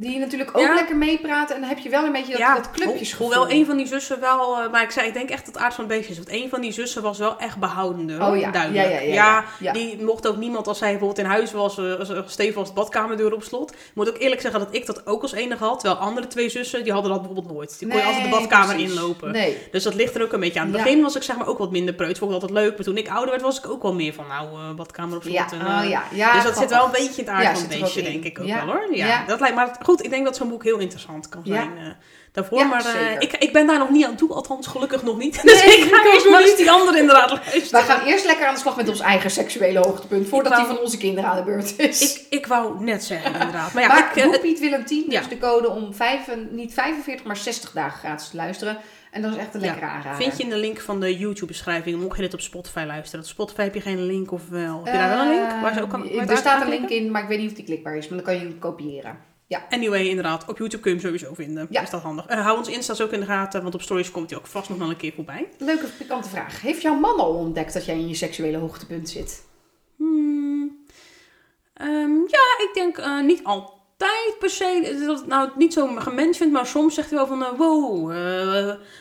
Die 0.00 0.18
natuurlijk 0.18 0.50
ook 0.56 0.62
Ja. 0.62 0.74
lekker 0.74 0.96
meepraten. 0.96 1.54
En 1.54 1.60
dan 1.60 1.70
heb 1.70 1.78
je 1.78 1.88
wel 1.88 2.04
een 2.04 2.12
beetje 2.12 2.38
dat, 2.38 2.56
dat 2.56 2.70
clubjes 2.70 3.12
Ho- 3.12 3.18
Hoewel 3.24 3.50
een 3.50 3.66
van 3.66 3.76
die 3.76 3.86
zussen 3.86 4.20
wel, 4.20 4.58
eh, 4.58 4.70
maar 4.70 4.82
ik 4.82 4.90
zei, 4.90 5.06
ik 5.06 5.12
denk 5.14 5.30
echt 5.30 5.44
dat 5.46 5.54
het 5.54 5.62
aard 5.64 5.74
van 5.74 5.84
het 5.84 5.92
beestje 5.94 6.10
is. 6.12 6.16
Want 6.18 6.30
een 6.30 6.48
van 6.48 6.60
die 6.60 6.72
zussen 6.72 7.02
was 7.02 7.18
wel 7.18 7.38
echt 7.38 7.56
behoudender. 7.56 8.20
hoor, 8.20 8.30
Oh 8.32 8.38
ja, 8.40 8.50
duidelijk. 8.50 8.84
ja, 8.88 8.92
ja, 8.92 9.00
ja, 9.00 9.12
ja. 9.14 9.44
Ja. 9.60 9.72
die 9.72 10.02
mocht 10.04 10.26
ook 10.28 10.36
niemand 10.36 10.66
als 10.66 10.80
hij 10.80 10.88
bijvoorbeeld 10.90 11.18
in 11.26 11.32
huis 11.32 11.52
was, 11.52 11.78
eh, 11.78 11.94
als, 11.98 12.10
als 12.10 12.32
stevig 12.32 12.54
was 12.54 12.68
de 12.68 12.74
badkamerdeur 12.74 13.32
op 13.34 13.42
slot. 13.42 13.70
Ik 13.70 13.76
moet 13.94 14.08
ook 14.08 14.18
eerlijk 14.18 14.40
zeggen 14.40 14.60
dat 14.60 14.68
ik 14.74 14.86
dat 14.86 15.06
ook 15.06 15.22
als 15.22 15.32
enige 15.32 15.64
had. 15.64 15.80
Terwijl 15.80 16.00
andere 16.00 16.26
twee 16.26 16.48
zussen, 16.48 16.82
die 16.84 16.92
hadden 16.92 17.10
dat 17.10 17.20
bijvoorbeeld 17.22 17.54
nooit. 17.54 17.78
Die 17.78 17.88
kon 17.88 17.96
je 17.98 18.04
altijd 18.04 18.24
de 18.24 18.30
badkamer 18.30 18.74
precies. 18.74 18.92
inlopen. 18.94 19.32
Nee. 19.32 19.56
Dus 19.70 19.82
dat 19.82 19.94
ligt 19.94 20.14
er 20.14 20.22
ook 20.22 20.32
een 20.32 20.40
beetje 20.40 20.60
aan. 20.60 20.66
In 20.66 20.72
het 20.72 20.80
Ja. 20.80 20.86
begin 20.86 21.02
was 21.02 21.16
ik 21.16 21.22
zeg 21.22 21.36
maar 21.36 21.46
ook 21.48 21.58
wat 21.58 21.70
minder 21.70 21.94
preuts. 21.94 22.18
Vond 22.18 22.30
ik 22.34 22.40
altijd 22.42 22.58
leuk. 22.60 22.74
Maar 22.76 22.84
toen 22.84 22.96
ik 22.96 23.08
ouder 23.08 23.30
werd, 23.30 23.42
was 23.42 23.58
ik 23.58 23.68
ook 23.70 23.82
wel 23.82 23.94
meer 23.94 24.12
van, 24.14 24.24
nou, 24.28 24.48
eh, 24.48 24.74
badkamer 24.76 25.16
op 25.16 25.22
slot. 25.22 25.34
Ja, 25.34 25.46
en, 25.52 25.66
oh 25.66 25.82
eh, 25.82 25.90
ja. 25.90 26.02
ja 26.12 26.32
dus 26.34 26.42
dat 26.44 26.56
zit 26.56 26.70
wel 26.70 26.84
een 26.84 26.90
beetje 26.90 27.08
in 27.22 27.26
het 27.26 27.28
aard 27.28 27.42
Ja, 27.44 27.54
van 27.54 27.68
het 27.70 27.80
beestje, 27.80 28.02
denk 28.02 28.24
ik 28.24 28.38
ook 28.40 28.46
Ja. 28.46 28.64
wel 28.66 28.74
hoor. 28.74 28.86
Ja, 28.96 29.06
Ja. 29.06 29.24
Dat 29.26 29.40
lijkt 29.40 29.54
maar 29.56 29.78
goed. 29.88 30.04
Ik 30.04 30.10
denk 30.10 30.24
dat 30.24 30.36
zo'n 30.36 30.48
boek 30.48 30.64
heel 30.64 30.78
interessant 30.78 31.28
kan 31.28 31.40
Ja. 31.44 31.54
zijn. 31.54 31.76
eh, 31.78 31.84
daarvoor, 32.32 32.58
Ja, 32.58 32.64
maar 32.64 32.84
eh, 32.94 33.12
ik, 33.18 33.32
ik 33.32 33.52
ben 33.52 33.66
daar 33.66 33.78
nog 33.78 33.90
niet 33.90 34.04
aan 34.06 34.16
toe, 34.16 34.32
althans 34.32 34.66
gelukkig 34.66 35.02
nog 35.02 35.18
niet. 35.18 35.42
Nee, 35.44 35.54
dus 35.54 35.64
ik 35.76 35.94
ga 35.94 36.12
eerst 36.12 36.30
maar 36.30 36.40
eens 36.42 36.56
die 36.56 36.70
andere 36.70 36.98
inderdaad 36.98 37.30
luisteren. 37.30 37.70
Wij 37.70 37.82
gaan 37.82 38.06
eerst 38.06 38.24
lekker 38.24 38.46
aan 38.46 38.54
de 38.54 38.60
slag 38.60 38.76
met 38.76 38.88
ons 38.88 39.00
eigen 39.00 39.30
seksuele 39.30 39.78
hoogtepunt. 39.78 40.28
Voordat 40.28 40.56
die 40.56 40.64
van 40.64 40.78
onze 40.78 40.96
kinderen 40.96 41.30
aan 41.30 41.36
de 41.36 41.42
beurt 41.42 41.78
is. 41.78 42.14
Ik, 42.14 42.26
ik 42.38 42.46
wou 42.46 42.84
net 42.84 43.04
zeggen 43.04 43.32
inderdaad. 43.40 43.72
Maar 43.72 43.82
ja, 43.82 43.88
maar 43.88 44.10
ik, 44.16 44.22
het- 44.22 44.40
Piet 44.40 44.60
Willem 44.60 44.84
10, 44.84 45.04
dus 45.04 45.14
Ja. 45.14 45.28
de 45.28 45.38
code 45.38 45.68
om 45.70 45.94
vijf, 45.94 46.20
niet 46.50 46.74
45, 46.74 47.26
maar 47.26 47.36
60 47.36 47.72
dagen 47.72 47.98
gratis 47.98 48.28
te 48.28 48.36
luisteren. 48.36 48.78
En 49.10 49.22
dat 49.22 49.30
is 49.32 49.36
echt 49.38 49.54
een 49.54 49.60
Ja. 49.60 49.66
lekkere 49.66 49.86
aanrader. 49.90 50.20
vind 50.22 50.36
je 50.36 50.42
in 50.42 50.48
de 50.50 50.56
link 50.56 50.80
van 50.80 51.00
de 51.00 51.16
YouTube-beschrijving, 51.18 52.00
mocht 52.02 52.16
je 52.16 52.22
dit 52.22 52.34
op 52.34 52.40
Spotify 52.40 52.84
luisteren. 52.86 53.20
Op 53.24 53.30
Spotify 53.30 53.62
heb 53.62 53.74
je 53.74 53.80
geen 53.80 54.02
link 54.02 54.32
of 54.32 54.48
wel? 54.48 54.80
Heb 54.84 54.92
je 54.94 55.00
daar 55.00 55.08
wel 55.16 55.20
een 55.24 55.28
link? 55.30 55.50
Waar 55.62 55.74
ze 55.74 55.82
ook 55.82 55.88
kan, 55.90 56.08
er 56.10 56.36
staat 56.36 56.62
een 56.62 56.68
link 56.68 56.88
in, 56.88 57.10
maar 57.10 57.22
ik 57.22 57.28
weet 57.28 57.38
niet 57.38 57.50
of 57.50 57.56
die 57.56 57.64
klikbaar 57.64 57.96
is. 57.96 58.08
Maar 58.08 58.16
dan 58.18 58.26
kan 58.26 58.34
je 58.34 58.40
hem 58.40 58.58
kopiëren. 58.58 59.18
Anyway, 59.70 60.06
inderdaad, 60.08 60.44
op 60.48 60.58
YouTube 60.58 60.82
kun 60.82 60.90
je 60.94 60.96
hem 60.98 61.06
sowieso 61.06 61.34
vinden. 61.34 61.66
Ja. 61.70 61.82
Is 61.82 61.90
dat 61.90 62.02
handig. 62.02 62.26
Eh, 62.26 62.40
hou 62.44 62.58
ons 62.58 62.68
Insta's 62.68 63.00
ook 63.00 63.12
in 63.12 63.20
de 63.20 63.26
gaten, 63.26 63.62
want 63.62 63.74
op 63.74 63.82
stories 63.82 64.10
komt 64.10 64.30
hij 64.30 64.38
ook 64.38 64.46
vast 64.46 64.68
nog 64.68 64.78
wel 64.78 64.90
een 64.90 64.96
keer 64.96 65.12
voorbij. 65.14 65.48
Leuke, 65.58 65.86
pikante 65.86 66.28
vraag. 66.28 66.60
Heeft 66.60 66.82
jouw 66.82 66.94
man 66.94 67.18
al 67.18 67.32
ontdekt 67.34 67.72
dat 67.72 67.84
jij 67.84 67.94
in 67.98 68.08
je 68.08 68.14
seksuele 68.14 68.56
hoogtepunt 68.58 69.08
zit? 69.08 69.42
Hmm. 69.96 70.76
Ehm, 71.74 72.10
ja, 72.26 72.64
ik 72.68 72.70
denk 72.74 72.98
eh, 72.98 73.20
niet 73.20 73.44
altijd 73.44 74.38
per 74.38 74.50
se 74.50 75.02
dat 75.06 75.18
het 75.18 75.26
nou 75.26 75.50
niet 75.56 75.72
zo 75.72 75.86
gemens 75.98 76.36
vindt, 76.36 76.52
maar 76.52 76.66
soms 76.66 76.94
zegt 76.94 77.08
hij 77.10 77.18
wel 77.18 77.26
van, 77.26 77.44
eh, 77.44 77.50
wow, 77.58 78.06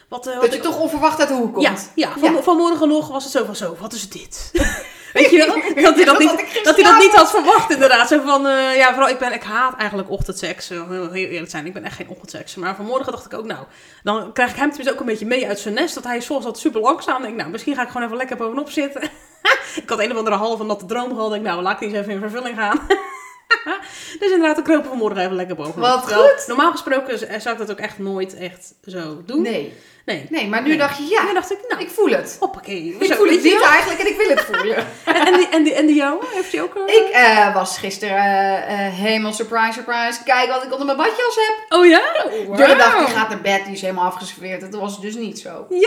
wat... 0.10 0.26
wat 0.26 0.42
Dat 0.42 0.52
je 0.52 0.56
ik- 0.58 0.62
toch 0.64 0.80
onverwacht 0.80 1.20
uit 1.20 1.28
de 1.28 1.34
hoek 1.36 1.54
komt. 1.54 1.66
Ja, 1.66 2.08
ja, 2.08 2.20
van, 2.20 2.34
Ja. 2.34 2.42
vanmorgen 2.42 2.88
nog 2.88 3.08
was 3.08 3.24
het 3.24 3.32
zo 3.34 3.46
van, 3.46 3.56
zo, 3.56 3.76
wat 3.80 3.94
is 3.94 4.10
dit? 4.10 4.52
Weet 5.18 5.30
je 5.30 5.38
wel? 5.38 5.56
Dat 5.86 5.96
hij 5.96 6.06
dat, 6.06 6.20
niet, 6.20 6.64
dat 6.64 6.76
hij 6.76 6.84
dat 6.84 6.98
niet 7.00 7.16
had 7.16 7.30
verwacht 7.30 7.72
inderdaad. 7.72 8.08
Zo 8.08 8.22
van, 8.26 8.48
eh, 8.48 8.76
ja, 8.76 8.90
vooral 8.90 9.10
ik 9.10 9.18
ben, 9.18 9.34
ik 9.34 9.44
haat 9.44 9.78
eigenlijk 9.78 10.10
ochtendseks. 10.10 10.70
Heel 10.70 11.14
eerlijk 11.14 11.52
zijn, 11.52 11.66
ik 11.66 11.74
ben 11.74 11.84
echt 11.84 11.96
geen 11.96 12.10
ochtendsekser. 12.10 12.62
Maar 12.62 12.76
vanmorgen 12.76 13.12
dacht 13.12 13.26
ik 13.26 13.34
ook, 13.34 13.46
nou, 13.46 13.66
dan 14.04 14.34
krijg 14.34 14.50
ik 14.50 14.56
hem 14.56 14.68
tenminste 14.68 14.94
ook 14.94 15.00
een 15.00 15.06
beetje 15.06 15.26
mee 15.26 15.48
uit 15.48 15.60
zijn 15.60 15.74
nest. 15.74 15.96
Dat 15.96 16.04
hij 16.04 16.20
soms 16.20 16.46
altijd 16.46 16.64
super 16.64 16.82
langzaam. 16.82 17.22
denk 17.22 17.36
nou, 17.36 17.50
misschien 17.50 17.76
ga 17.76 17.82
ik 17.82 17.88
gewoon 17.88 18.04
even 18.04 18.18
lekker 18.18 18.38
bovenop 18.38 18.70
zitten. 18.70 19.02
ik 19.84 19.90
had 19.90 20.00
een 20.00 20.12
of 20.12 20.18
andere 20.18 20.36
halve 20.36 20.64
natte 20.64 20.86
droom 20.86 21.10
gehad. 21.10 21.26
Ik 21.26 21.32
denk, 21.32 21.46
nou, 21.46 21.62
laat 21.62 21.74
ik 21.74 21.80
die 21.80 21.88
eens 21.88 21.98
even 21.98 22.12
in 22.12 22.20
vervulling 22.20 22.56
gaan. 22.58 22.80
dus 24.20 24.32
inderdaad, 24.32 24.58
ik 24.58 24.64
kroop 24.64 24.84
er 24.84 24.90
vanmorgen 24.90 25.22
even 25.24 25.36
lekker 25.36 25.56
bovenop. 25.56 25.80
Wat 25.90 26.08
Terwijl, 26.08 26.30
goed. 26.30 26.48
Normaal 26.48 26.72
gesproken 26.72 27.42
zou 27.42 27.50
ik 27.56 27.58
dat 27.58 27.72
ook 27.72 27.80
echt 27.80 28.00
nooit 28.00 28.38
echt 28.38 28.74
zo 28.86 29.22
doen. 29.26 29.42
Nee. 29.42 29.74
Nee. 30.06 30.26
Nee, 30.30 30.48
maar 30.48 30.62
nu 30.62 30.68
Nee. 30.68 30.78
dacht 30.78 30.98
je, 30.98 31.04
ja, 31.04 31.26
toen 31.26 31.34
dacht 31.34 31.52
ik, 31.52 31.58
nou, 31.70 31.82
ik 31.82 31.90
voel 31.90 32.10
het. 32.10 32.38
hoppakee. 32.40 32.96
Ik 33.00 33.08
Zo, 33.08 33.16
voel 33.16 33.28
het 33.28 33.44
je 33.44 33.50
niet 33.50 33.62
eigenlijk 33.62 34.00
en 34.00 34.08
ik 34.08 34.18
wil 34.18 34.30
het 34.30 34.42
voelen. 34.52 34.78
En, 35.06 35.16
en, 35.26 35.34
die, 35.38 35.48
en, 35.48 35.64
die, 35.64 35.74
en 35.74 35.86
die 35.86 35.96
jouwe? 35.96 36.26
Heeft 36.34 36.52
hij 36.52 36.62
ook 36.62 36.76
een... 36.76 36.88
Ik 36.88 37.10
eh, 37.14 37.54
was 37.54 37.78
gisteren 37.78 38.18
eh, 38.18 38.88
eh, 38.88 38.94
helemaal 38.94 39.34
surprise, 39.34 39.72
surprise. 39.74 40.24
Kijk 40.24 40.50
wat 40.50 40.64
ik 40.64 40.72
onder 40.72 40.86
mijn 40.86 40.98
badjas 40.98 41.36
heb. 41.36 41.80
Oh 41.80 41.86
ja? 41.86 42.02
Door 42.46 42.68
de 42.68 42.76
dag, 42.76 42.98
die 43.06 43.16
gaat 43.16 43.30
naar 43.30 43.42
bed, 43.42 43.64
die 43.66 43.74
is 43.74 43.82
helemaal 43.82 44.06
afgeserveerd. 44.06 44.62
Dat 44.72 44.80
was 44.82 45.02
dus 45.02 45.16
niet 45.16 45.40
zo. 45.40 45.66
Ja, 45.70 45.78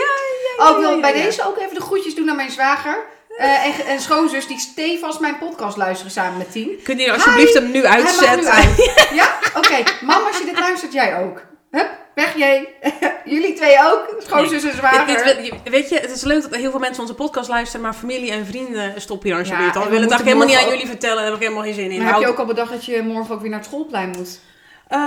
ja, 0.57 0.65
Oh, 0.65 0.69
ik 0.71 0.77
wil 0.77 0.89
ja, 0.89 0.95
ja, 0.95 1.01
bij 1.01 1.17
ja. 1.17 1.23
deze 1.23 1.47
ook 1.47 1.57
even 1.57 1.73
de 1.75 1.81
groetjes 1.81 2.15
doen 2.15 2.25
naar 2.25 2.35
mijn 2.35 2.51
zwager. 2.51 3.05
Eh, 3.37 3.65
en, 3.65 3.85
en 3.85 3.99
schoonzus 3.99 4.47
die 4.47 4.59
stevast 4.59 5.19
mijn 5.19 5.37
podcast 5.37 5.77
luisteren 5.77 6.11
samen 6.11 6.37
met 6.37 6.51
Tien. 6.51 6.79
Kun 6.83 6.97
je 6.97 7.13
alsjeblieft 7.13 7.53
hem 7.53 7.71
nu 7.71 7.85
Hij 7.85 8.01
mag 8.01 8.19
nu 8.21 8.27
uitzetten? 8.27 8.51
uit. 8.51 8.91
Ja? 9.19 9.29
Oké. 9.57 9.83
Mam, 10.05 10.23
als 10.27 10.37
je 10.37 10.45
dit 10.45 10.59
luistert, 10.59 10.93
jij 10.93 11.19
ook. 11.23 11.41
Hup, 11.71 11.89
weg 12.15 12.37
jij. 12.37 12.67
Jullie 13.25 13.53
twee 13.53 13.75
ook. 13.85 14.15
Schoonzus 14.19 14.63
en 14.63 14.75
zwager. 14.75 15.05
dit- 15.37 15.51
weet 15.63 15.89
je, 15.89 15.99
het 15.99 16.11
is 16.11 16.21
leuk 16.23 16.41
dat 16.41 16.55
heel 16.55 16.71
veel 16.71 16.79
mensen 16.79 17.01
onze 17.01 17.13
podcast 17.15 17.49
luisteren, 17.49 17.81
maar 17.81 17.93
familie 17.93 18.31
en 18.31 18.45
vrienden 18.45 19.01
stop 19.01 19.23
hier 19.23 19.37
alsjeblieft. 19.37 19.73
Ja, 19.73 19.79
al. 19.79 19.85
en 19.85 19.91
we 19.91 19.95
willen 19.95 20.09
het 20.09 20.11
eigenlijk 20.11 20.25
helemaal 20.25 20.47
niet 20.47 20.57
aan 20.57 20.77
jullie 20.77 20.87
vertellen, 20.87 21.15
daar 21.15 21.25
heb 21.25 21.33
ik 21.35 21.41
helemaal 21.41 21.63
geen 21.63 21.73
zin 21.73 21.91
in. 21.91 22.03
maar 22.03 22.11
heb 22.13 22.21
je 22.21 22.27
ook 22.27 22.37
al 22.39 22.45
bedacht 22.45 22.71
dat 22.71 22.85
je 22.85 23.01
morgen 23.01 23.33
ook 23.35 23.41
weer 23.41 23.49
naar 23.49 23.59
het 23.59 23.67
schoolplein 23.67 24.09
moet? 24.09 24.39
eh, 24.87 24.99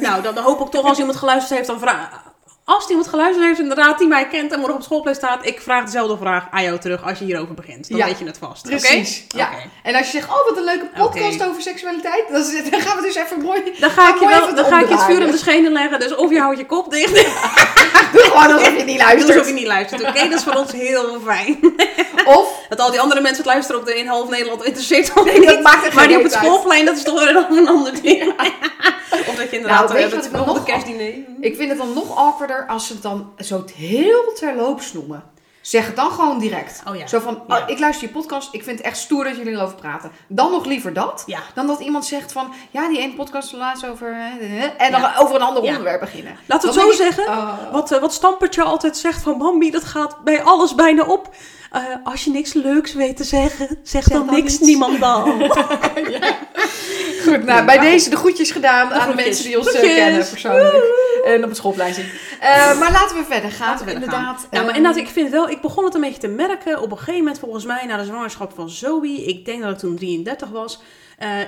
nou, 0.00 0.22
dan, 0.22 0.34
dan 0.34 0.44
hoop 0.44 0.60
ik 0.60 0.70
toch 0.70 0.84
als 0.84 0.98
iemand 0.98 1.16
geluisterd 1.16 1.54
heeft, 1.54 1.66
dan 1.66 1.78
vraag... 1.78 2.08
Als 2.68 2.88
iemand 2.88 3.08
geluisterd 3.08 3.46
heeft, 3.46 3.60
inderdaad, 3.60 3.98
die 3.98 4.06
mij 4.08 4.28
kent 4.28 4.52
en 4.52 4.58
morgen 4.58 4.76
op 4.76 4.82
schoolplein 4.82 5.16
staat, 5.16 5.46
ik 5.46 5.60
vraag 5.60 5.84
dezelfde 5.84 6.16
vraag 6.16 6.46
aan 6.50 6.62
jou 6.62 6.78
terug 6.78 7.04
als 7.04 7.18
je 7.18 7.24
hierover 7.24 7.54
begint. 7.54 7.88
Dan 7.88 7.98
Ja, 7.98 8.06
weet 8.06 8.18
je 8.18 8.24
het 8.24 8.38
vast. 8.38 8.62
Precies. 8.62 9.24
Ja. 9.28 9.48
En 9.82 9.94
als 9.94 10.06
je 10.06 10.12
zegt, 10.12 10.28
oh 10.28 10.48
wat 10.48 10.56
een 10.56 10.64
leuke 10.64 10.86
podcast 10.96 11.44
over 11.44 11.62
seksualiteit, 11.62 12.24
dan, 12.30 12.80
gaan 12.80 12.96
we 12.96 13.02
dus 13.02 13.14
even 13.14 13.40
mooi... 13.42 13.62
Dan 13.80 13.90
ga 13.90 14.08
ik 14.14 14.20
je 14.20 14.26
wel, 14.26 14.54
dan 14.54 14.64
ga 14.64 14.80
ik 14.80 14.88
je 14.88 14.94
het 14.94 15.02
vuur 15.02 15.20
in 15.22 15.30
de 15.30 15.36
schenen 15.36 15.72
leggen, 15.72 15.98
dus 16.00 16.14
of 16.14 16.30
je 16.30 16.40
houdt 16.40 16.58
je 16.58 16.66
kop 16.66 16.90
dicht, 16.90 17.14
Doe 18.12 18.22
gewoon 18.22 18.52
alsof 18.52 18.76
je 18.76 18.84
niet 18.84 18.98
luistert. 19.00 19.40
of 19.40 19.46
je 19.46 19.52
niet 19.52 19.66
luistert. 19.66 20.02
Oké, 20.02 20.28
dat 20.28 20.38
is 20.38 20.42
voor 20.44 20.54
ons 20.54 20.72
heel 20.72 21.20
fijn. 21.24 21.58
Of, 22.24 22.58
Dat 22.68 22.80
al 22.80 22.90
die 22.90 23.00
andere 23.00 23.20
mensen 23.20 23.42
het 23.42 23.52
luisteren 23.52 23.80
op 23.80 23.86
de 23.86 23.98
in 23.98 24.06
half 24.06 24.28
Nederland 24.28 24.64
interesseert 24.64 25.24
Nee, 25.24 25.38
niet. 25.38 25.48
dat 25.48 25.62
maakt 25.62 25.92
maar 25.94 26.08
die 26.08 26.16
op 26.16 26.22
het 26.22 26.32
schoolplein, 26.32 26.84
dat 26.84 26.96
is 26.96 27.02
toch 27.02 27.24
weer 27.24 27.36
een 27.36 27.68
ander 27.68 28.02
ding. 28.02 28.32
of 29.28 29.34
dat 29.36 29.50
je 29.50 29.56
inderdaad 29.56 29.88
Nou, 29.88 29.92
weet 30.10 30.10
je 30.24 30.30
wat 30.30 30.46
nog- 30.46 30.64
kerstdiner. 30.64 31.12
ik 31.40 31.56
vind 31.56 31.68
het 31.68 31.78
dan 31.78 31.92
nog 31.92 32.16
awkwarder 32.16 32.55
als 32.68 32.86
ze 32.86 32.92
het 32.92 33.02
dan 33.02 33.32
zo 33.38 33.64
heel 33.74 34.32
terloops 34.34 34.92
noemen. 34.92 35.22
Zeg 35.60 35.86
het 35.86 35.96
dan 35.96 36.10
gewoon 36.10 36.38
direct. 36.38 36.82
Oh 36.88 36.96
ja. 36.96 37.06
Zo 37.06 37.20
van, 37.20 37.42
Ja. 37.48 37.56
oh, 37.58 37.62
ik 37.68 37.78
luister 37.78 38.06
je 38.06 38.12
podcast, 38.14 38.54
ik 38.54 38.62
vind 38.64 38.78
het 38.78 38.86
echt 38.86 38.96
stoer 38.96 39.24
dat 39.24 39.36
jullie 39.36 39.52
erover 39.52 39.76
praten. 39.76 40.10
Dan 40.28 40.50
nog 40.50 40.64
liever 40.64 40.92
dat, 40.92 41.22
Ja. 41.26 41.38
dan 41.54 41.66
dat 41.66 41.80
iemand 41.80 42.04
zegt 42.04 42.32
van, 42.32 42.52
ja, 42.70 42.88
die 42.88 42.98
ene 42.98 43.14
podcast 43.14 43.52
laatst 43.52 43.86
over... 43.86 44.10
eh, 44.12 44.62
En 44.86 44.92
dan 44.92 45.00
Ja. 45.00 45.14
over 45.18 45.34
een 45.34 45.42
ander 45.42 45.62
Ja. 45.62 45.68
onderwerp 45.68 46.00
beginnen. 46.00 46.36
Laten 46.46 46.68
we 46.70 46.74
Dan 46.76 46.86
het 46.86 46.96
zo 46.96 47.04
ik, 47.04 47.12
zeggen. 47.14 47.32
oh. 47.32 47.72
Wat, 47.72 47.92
eh, 47.92 48.00
wat 48.00 48.12
Stampertje 48.12 48.62
altijd 48.62 48.96
zegt 48.96 49.22
van 49.22 49.38
Bambi, 49.38 49.70
dat 49.70 49.84
gaat 49.84 50.24
bij 50.24 50.42
alles 50.42 50.74
bijna 50.74 51.02
op. 51.02 51.34
Eh, 51.76 51.96
als 52.04 52.24
je 52.24 52.30
niks 52.30 52.52
leuks 52.52 52.92
weet 52.94 53.16
te 53.16 53.24
zeggen, 53.24 53.78
zeg, 53.82 54.04
dan, 54.08 54.26
dan 54.26 54.34
niks 54.34 54.52
niets. 54.52 54.66
niemand 54.66 55.00
dan. 55.00 55.24
Goed, 57.24 57.44
nou, 57.44 57.64
bij 57.64 57.78
deze 57.78 58.10
de 58.10 58.16
groetjes 58.16 58.50
gedaan 58.50 58.92
aan 58.92 59.08
de 59.08 59.14
mensen 59.14 59.44
die 59.44 59.58
ons 59.58 59.66
eh, 59.66 59.72
Groetjes. 59.72 59.96
kennen 59.96 60.28
persoonlijk. 60.28 60.84
En 61.24 61.42
op 61.42 61.48
het 61.48 61.56
schoolplein 61.56 61.94
zien. 61.94 62.06
Eh, 62.40 62.78
maar 62.78 62.92
laten 62.92 63.16
we 63.16 63.24
verder 63.28 63.50
gaan. 63.50 63.68
Laten 63.70 63.86
we 63.86 63.90
verder 63.90 64.08
gaan. 64.08 64.18
inderdaad. 64.18 64.46
Ja, 64.50 64.60
maar 64.60 64.70
eh, 64.70 64.76
inderdaad, 64.76 65.02
ik 65.02 65.08
vind 65.08 65.30
wel, 65.30 65.48
ik 65.48 65.60
begon 65.60 65.84
het 65.84 65.94
een 65.94 66.00
beetje 66.00 66.20
te 66.20 66.28
merken 66.28 66.80
op 66.80 66.90
een 66.90 66.96
gegeven 66.98 67.18
moment, 67.18 67.38
volgens 67.38 67.64
mij, 67.64 67.84
na 67.86 67.96
de 67.96 68.04
zwangerschap 68.04 68.52
van 68.54 68.70
Zoe. 68.70 69.24
Ik 69.24 69.44
denk 69.44 69.62
dat 69.62 69.72
ik 69.72 69.78
toen 69.78 69.96
33 69.96 70.48
was. 70.48 70.80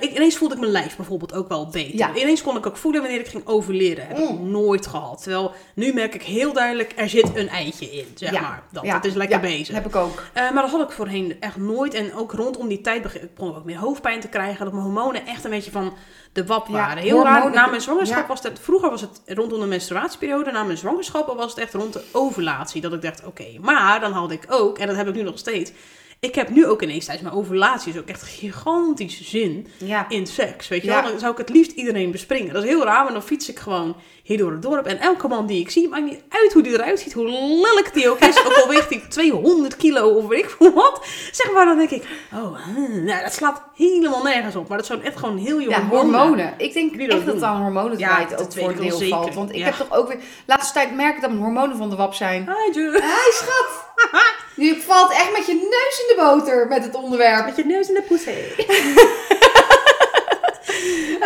Ik, 0.00 0.10
ineens 0.16 0.36
voelde 0.36 0.54
ik 0.54 0.60
mijn 0.60 0.72
lijf 0.72 0.96
bijvoorbeeld 0.96 1.34
ook 1.34 1.48
wel 1.48 1.66
beter. 1.66 1.96
Ja. 1.96 2.14
Ineens 2.14 2.42
kon 2.42 2.56
ik 2.56 2.66
ook 2.66 2.76
voelen 2.76 3.00
wanneer 3.02 3.20
ik 3.20 3.28
ging 3.28 3.46
overleren. 3.46 4.06
Heb 4.06 4.18
ik 4.18 4.28
Mm. 4.30 4.50
nooit 4.50 4.86
gehad. 4.86 5.22
Terwijl 5.22 5.52
nu 5.74 5.92
merk 5.92 6.14
ik 6.14 6.22
heel 6.22 6.52
duidelijk, 6.52 6.92
er 6.96 7.08
zit 7.08 7.30
een 7.36 7.48
eitje 7.48 7.86
in, 7.90 8.06
zeg 8.14 8.30
Ja. 8.32 8.40
maar. 8.40 8.62
Dat, 8.72 8.84
ja, 8.84 8.92
dat 8.92 9.04
is 9.04 9.14
lekker 9.14 9.36
ja, 9.36 9.42
bezig. 9.42 9.74
heb 9.74 9.86
ik 9.86 9.96
ook. 9.96 10.22
Eh, 10.32 10.50
maar 10.50 10.62
dat 10.62 10.70
had 10.70 10.80
ik 10.82 10.90
voorheen 10.90 11.36
echt 11.40 11.56
nooit. 11.56 11.94
En 11.94 12.14
ook 12.14 12.32
rondom 12.32 12.68
die 12.68 12.80
tijd 12.80 13.02
begon 13.02 13.50
ik 13.50 13.56
ook 13.56 13.64
meer 13.64 13.78
hoofdpijn 13.78 14.20
te 14.20 14.28
krijgen. 14.28 14.64
Dat 14.64 14.72
mijn 14.72 14.84
hormonen 14.84 15.26
echt 15.26 15.44
een 15.44 15.50
beetje 15.50 15.70
van 15.70 15.92
de 16.32 16.46
wap 16.46 16.68
waren. 16.68 17.02
Heel 17.02 17.22
raar. 17.24 17.50
Na 17.50 17.66
mijn 17.66 17.80
zwangerschap 17.80 18.28
was 18.28 18.42
het... 18.42 18.58
Vroeger 18.62 18.90
was 18.90 19.00
het 19.00 19.20
rondom 19.26 19.60
de 19.60 19.66
menstruatieperiode. 19.66 20.50
Na 20.50 20.62
mijn 20.62 20.78
zwangerschap 20.78 21.36
was 21.36 21.50
het 21.50 21.58
echt 21.60 21.74
rond 21.74 21.92
de 21.92 22.02
ovulatie. 22.12 22.80
Dat 22.80 22.92
ik 22.92 23.02
dacht, 23.02 23.24
oké. 23.24 23.46
Maar 23.60 24.00
dan 24.00 24.12
had 24.12 24.30
ik 24.30 24.44
ook, 24.48 24.78
en 24.78 24.86
dat 24.86 24.96
heb 24.96 25.08
ik 25.08 25.14
nu 25.14 25.22
nog 25.22 25.38
steeds... 25.38 25.72
ik 26.20 26.34
heb 26.34 26.48
nu 26.48 26.66
ook 26.66 26.82
ineens 26.82 27.04
tijdens 27.04 27.26
mijn 27.28 27.40
ovulatie 27.42 27.98
ook 27.98 28.08
echt 28.08 28.22
gigantische 28.22 29.24
zin 29.24 29.66
Ja. 29.78 30.06
in 30.08 30.26
seks. 30.26 30.68
Weet 30.68 30.82
je 30.82 30.88
Ja. 30.88 31.02
wel, 31.02 31.10
dan 31.10 31.20
zou 31.20 31.32
ik 31.32 31.38
het 31.38 31.48
liefst 31.48 31.70
iedereen 31.72 32.10
bespringen. 32.10 32.54
Dat 32.54 32.62
is 32.62 32.68
heel 32.68 32.84
raar, 32.84 33.04
maar 33.04 33.12
dan 33.12 33.22
fiets 33.22 33.48
ik 33.48 33.58
gewoon 33.58 33.96
hier 34.22 34.38
door 34.38 34.50
het 34.52 34.62
dorp. 34.62 34.86
En 34.86 34.98
elke 34.98 35.28
man 35.28 35.46
die 35.46 35.60
ik 35.60 35.70
zie, 35.70 35.88
maakt 35.88 36.04
niet 36.04 36.20
uit 36.28 36.52
hoe 36.52 36.62
die 36.62 36.72
eruit 36.72 37.00
ziet, 37.00 37.12
hoe 37.12 37.28
lelijk 37.28 37.90
die 37.94 38.10
ook 38.10 38.18
is. 38.18 38.38
ook 38.46 38.52
al 38.56 38.68
weegt 38.68 38.88
hij 38.90 39.02
200 39.08 39.76
kilo 39.76 40.08
of 40.08 40.26
weet 40.26 40.44
ik 40.44 40.50
veel 40.50 40.72
wat. 40.72 41.06
Zeg 41.32 41.52
maar, 41.52 41.64
dan 41.64 41.76
denk 41.78 41.90
ik, 41.90 42.04
oh, 42.34 42.58
huh, 42.66 43.02
nou, 43.04 43.22
dat 43.22 43.32
slaat 43.34 43.62
helemaal 43.74 44.22
nergens 44.22 44.56
op. 44.56 44.68
Maar 44.68 44.78
dat 44.78 44.86
zijn 44.86 45.02
echt 45.02 45.16
gewoon 45.16 45.36
heel 45.38 45.60
jonge 45.60 45.70
Ja, 45.76 45.86
hormonen. 45.86 46.54
Ik 46.56 46.72
denk 46.72 46.92
Die 46.98 47.08
echt 47.08 47.24
dat 47.26 47.34
het 47.34 47.42
aan 47.42 47.62
hormonen 47.62 47.98
Ja, 47.98 48.08
draait 48.08 48.30
dat 48.30 48.40
ook 48.40 48.52
voor 48.52 48.70
een 48.70 48.76
deel 48.76 48.96
zeker. 48.96 49.16
valt. 49.16 49.34
Want 49.34 49.54
ik 49.54 49.62
heb 49.64 49.74
toch 49.74 49.92
ook 49.92 50.08
weer... 50.08 50.18
Laatste 50.46 50.72
tijd 50.72 50.94
merk 50.94 51.14
ik 51.14 51.20
dat 51.20 51.30
mijn 51.30 51.42
hormonen 51.42 51.76
van 51.76 51.90
de 51.90 51.96
wap 51.96 52.14
zijn. 52.14 52.42
Hi. 52.72 52.80
Hi 52.80 53.30
schat! 53.30 53.86
Je 54.58 54.82
valt 54.86 55.12
echt 55.12 55.32
met 55.32 55.46
je 55.46 55.54
neus 55.54 56.00
in 56.00 56.16
de 56.16 56.22
boter 56.22 56.66
met 56.68 56.82
het 56.82 56.94
onderwerp. 56.94 57.44
Met 57.44 57.56
je 57.56 57.64
neus 57.64 57.88
in 57.88 57.94
de 57.94 58.02
poes. 58.02 58.24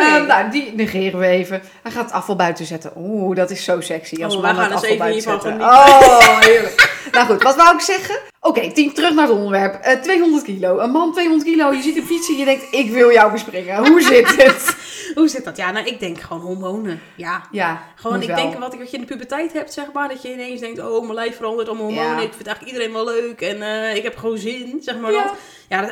Ehm, 0.03 0.27
nou, 0.27 0.51
die 0.51 0.73
negeren 0.75 1.19
we 1.21 1.27
even. 1.27 1.63
Hij 1.83 1.93
gaat 1.93 2.05
het 2.05 2.13
afval 2.13 2.37
buiten 2.37 2.65
zetten. 2.67 2.93
Oeh, 2.97 3.37
dat 3.37 3.51
is 3.51 3.65
zo 3.65 3.81
sexy. 3.81 4.25
Als 4.25 4.37
Oh, 4.37 4.43
wij 4.43 4.55
gaan 4.55 4.65
het 4.65 4.73
afval 4.73 4.97
buiten 4.97 5.23
zetten. 5.23 5.61
Oh, 5.61 6.39
heerlijk. 6.41 7.07
nou 7.13 7.27
goed, 7.27 7.43
wat 7.43 7.57
wou 7.57 7.75
ik 7.75 7.81
zeggen? 7.81 8.19
Oké, 8.41 8.73
team, 8.73 8.95
terug 8.95 9.15
naar 9.15 9.27
het 9.27 9.37
onderwerp. 9.37 9.75
Eh, 9.83 10.01
200 10.01 10.45
kilo. 10.45 10.79
Een 10.79 10.91
man 10.91 11.13
200 11.13 11.51
kilo. 11.51 11.73
Je 11.73 11.83
ziet 11.83 11.97
hem 11.97 12.05
fietsen. 12.07 12.37
Je 12.37 12.45
denkt, 12.45 12.65
ik 12.71 12.91
wil 12.91 13.13
jou 13.13 13.33
bespringen. 13.33 13.87
Hoe 13.87 14.01
zit 14.03 14.37
het? 14.37 14.77
Hoe 15.15 15.29
zit 15.29 15.45
dat? 15.45 15.57
Ja, 15.57 15.71
nou, 15.71 15.87
ik 15.87 16.01
denk 16.01 16.21
gewoon 16.21 16.43
hormonen. 16.43 17.01
Ja. 17.17 17.43
Ja, 17.51 17.83
Gewoon, 17.95 18.23
ik 18.23 18.35
denk 18.35 18.59
wat, 18.59 18.75
wat 18.77 18.91
je 18.91 18.97
in 18.97 19.03
de 19.03 19.09
puberteit 19.09 19.53
hebt, 19.53 19.73
zeg 19.73 19.85
maar. 19.93 20.09
Dat 20.09 20.23
je 20.23 20.33
ineens 20.33 20.61
denkt, 20.61 20.81
oh, 20.81 21.01
mijn 21.03 21.15
lijf 21.15 21.37
verandert 21.37 21.69
allemaal 21.69 21.87
hormonen. 21.87 22.17
Ja. 22.17 22.23
Ik 22.23 22.33
vind 22.35 22.47
eigenlijk 22.47 22.77
iedereen 22.77 22.93
wel 22.93 23.05
leuk. 23.05 23.41
En 23.41 23.63
eh, 23.63 23.97
ik 23.97 24.03
heb 24.03 24.17
gewoon 24.17 24.39
zin, 24.39 24.79
zeg 24.81 24.99
maar 24.99 25.13
Ja. 25.13 25.23
dat. 25.23 25.33
Ja, 25.73 25.81
dat, 25.81 25.91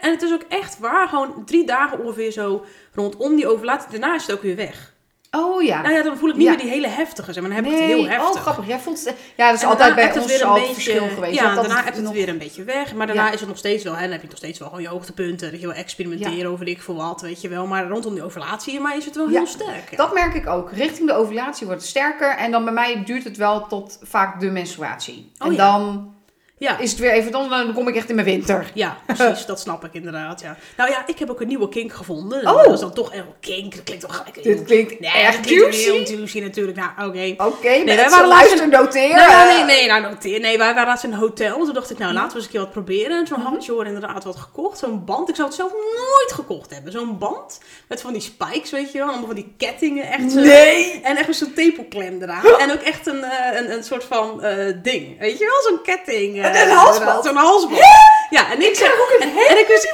en, 0.00 0.10
het 0.10 0.22
is 0.22 0.32
ook 0.32 0.44
echt 0.48 0.78
waar. 0.78 1.08
Gewoon 1.08 1.42
drie 1.44 1.66
dagen 1.66 1.98
ongeveer 2.04 2.30
zo 2.30 2.64
rondom 2.94 3.36
die 3.36 3.48
ovulatie. 3.48 3.90
Daarna 3.90 4.14
is 4.14 4.26
het 4.26 4.36
ook 4.36 4.42
weer 4.42 4.56
weg. 4.56 4.90
Oh 5.36 5.62
ja. 5.62 5.80
Nou 5.82 5.94
ja, 5.94 6.02
dan 6.02 6.16
voel 6.16 6.28
ik 6.28 6.34
niet 6.36 6.44
Ja. 6.44 6.50
meer 6.50 6.60
die 6.60 6.70
hele 6.70 6.86
heftige, 6.88 7.32
zeg 7.32 7.42
maar. 7.42 7.52
Dan 7.54 7.64
heb 7.64 7.72
ik 7.72 7.78
het 7.80 7.88
heel 7.88 8.06
heftig. 8.08 8.34
oh 8.34 8.40
grappig. 8.40 8.66
Jij 8.66 8.78
vond 8.78 9.04
het... 9.04 9.14
Ja, 9.36 9.46
dat 9.46 9.56
is 9.56 9.62
En 9.62 9.68
altijd 9.68 9.94
bij 9.94 10.04
het 10.04 10.16
ons 10.16 10.26
weer 10.26 10.40
een 10.40 10.46
al 10.46 10.54
het 10.54 10.60
beetje- 10.66 10.74
verschil 10.74 11.08
geweest. 11.08 11.34
Ja, 11.34 11.54
daarna 11.54 11.74
heb 11.76 11.84
je 11.84 11.90
het 11.92 12.02
nog- 12.02 12.12
weer 12.12 12.28
een 12.28 12.38
beetje 12.38 12.64
weg. 12.64 12.94
Maar 12.94 13.06
daarna 13.06 13.26
Ja. 13.26 13.32
is 13.32 13.40
het 13.40 13.48
nog 13.48 13.58
steeds 13.58 13.84
wel, 13.84 13.94
hè, 13.94 14.02
dan 14.02 14.10
heb 14.10 14.20
je 14.22 14.28
nog 14.28 14.36
steeds 14.36 14.58
wel 14.58 14.68
gewoon 14.68 14.82
je 14.82 14.88
hoogtepunten. 14.88 15.50
Dat 15.50 15.60
je 15.60 15.66
wil 15.66 15.76
experimenteren 15.76 16.50
over 16.50 16.64
dik 16.64 16.82
voor 16.82 16.94
wat, 16.94 17.20
weet 17.20 17.40
je 17.40 17.48
wel. 17.48 17.66
Maar 17.66 17.88
rondom 17.88 18.14
die 18.14 18.22
ovulatie, 18.24 18.80
maar 18.80 18.96
is 18.96 19.04
het 19.04 19.16
wel 19.16 19.28
heel 19.28 19.46
sterk. 19.46 19.96
Dat 19.96 20.12
merk 20.14 20.34
ik 20.34 20.46
ook. 20.48 20.72
Richting 20.72 21.08
de 21.08 21.14
ovulatie 21.14 21.66
wordt 21.66 21.80
het 21.80 21.90
sterker. 21.90 22.36
En 22.36 22.50
dan 22.50 22.64
bij 22.64 22.72
mij 22.72 23.02
duurt 23.04 23.24
het 23.24 23.36
wel 23.36 23.66
tot 23.66 23.98
vaak 24.02 24.40
de 24.40 24.50
menstruatie. 24.50 25.32
Oh 25.38 25.46
en 25.46 25.52
ja. 25.54 25.72
dan 25.72 26.11
ja. 26.62 26.78
is 26.78 26.90
het 26.90 27.00
weer 27.00 27.12
even... 27.12 27.32
Dan, 27.32 27.48
dan 27.48 27.72
kom 27.72 27.88
ik 27.88 27.96
echt 27.96 28.08
in 28.08 28.14
mijn 28.14 28.26
winter. 28.26 28.70
Ja, 28.74 28.98
precies, 29.06 29.46
dat 29.46 29.60
snap 29.60 29.84
ik 29.84 29.94
inderdaad. 29.94 30.40
Ja. 30.40 30.56
Nou 30.76 30.90
ja, 30.90 31.06
ik 31.06 31.18
heb 31.18 31.30
ook 31.30 31.40
een 31.40 31.48
nieuwe 31.48 31.68
kink 31.68 31.92
gevonden. 31.92 32.46
Oh. 32.46 32.64
Dat 32.64 32.72
is 32.72 32.80
dan 32.80 32.92
toch 32.92 33.12
heel 33.12 33.34
kink. 33.40 33.74
Dat 33.74 33.82
klinkt 33.84 34.02
toch 34.02 34.16
gelijk. 34.16 34.42
Dit 34.42 34.64
klinkt 34.64 35.00
nee, 35.00 35.10
echt 35.10 35.36
dat 35.36 35.46
klinkt 35.46 35.62
juicy. 35.62 35.90
heel 35.90 36.16
juicy 36.16 36.40
natuurlijk. 36.40 36.78
Nou, 36.78 36.90
oké. 37.08 37.34
Oké, 37.44 37.68
wij 37.68 37.84
mensen, 37.84 38.10
waren 38.10 38.28
luister, 38.28 38.68
noteer. 38.68 39.14
Nee, 39.14 39.26
nee, 39.26 39.64
nee, 39.64 39.64
nee, 39.64 39.86
nou, 39.86 40.02
noteer. 40.02 40.40
nee, 40.40 40.58
wij 40.58 40.74
waren 40.74 40.86
laatst 40.86 41.04
in 41.04 41.12
een 41.12 41.18
hotel. 41.18 41.64
Toen 41.64 41.74
dacht 41.74 41.90
ik, 41.90 41.98
nou, 41.98 42.12
laten 42.12 42.28
we 42.30 42.36
eens 42.36 42.44
een 42.44 42.50
keer 42.50 42.60
wat 42.60 42.72
proberen. 42.72 43.18
En 43.18 43.24
toen 43.24 43.40
had 43.40 43.64
Jor 43.64 43.86
inderdaad 43.86 44.24
wat 44.24 44.36
gekocht. 44.36 44.78
Zo'n 44.78 45.04
band. 45.04 45.28
Ik 45.28 45.34
zou 45.34 45.48
het 45.48 45.56
zelf 45.56 45.72
nooit 45.72 46.32
gekocht 46.32 46.70
hebben. 46.70 46.92
Zo'n 46.92 47.18
band 47.18 47.60
met 47.88 48.00
van 48.00 48.12
die 48.12 48.22
spikes, 48.22 48.70
weet 48.70 48.92
je 48.92 48.98
wel. 48.98 49.08
Allemaal 49.08 49.26
van 49.26 49.34
die 49.34 49.54
kettingen. 49.56 50.04
Echt 50.04 50.32
zo. 50.32 50.40
Nee! 50.40 51.00
En 51.02 51.16
echt 51.16 51.36
zo'n 51.36 51.52
tepelklem 51.52 52.22
eraan. 52.22 52.40
En 52.62 52.72
ook 52.72 52.80
echt 52.80 53.06
een, 53.06 53.24
eh, 53.24 53.60
een, 53.60 53.72
een 53.72 53.84
soort 53.84 54.04
van 54.04 54.42
eh, 54.42 54.74
ding. 54.82 55.18
Weet 55.18 55.38
je 55.38 55.44
wel? 55.44 55.72
Zo'n 55.72 55.82
ketting. 55.82 56.50
Eh, 56.54 56.68
Een 57.24 57.36
halsband? 57.36 57.80
Ja, 58.30 58.50
en 58.52 58.62
ik, 58.62 58.72
krijg 58.72 58.92
ook 58.92 59.14
een 59.18 59.28
en, 59.28 59.36
en 59.48 59.58
ik 59.58 59.66
wist, 59.66 59.84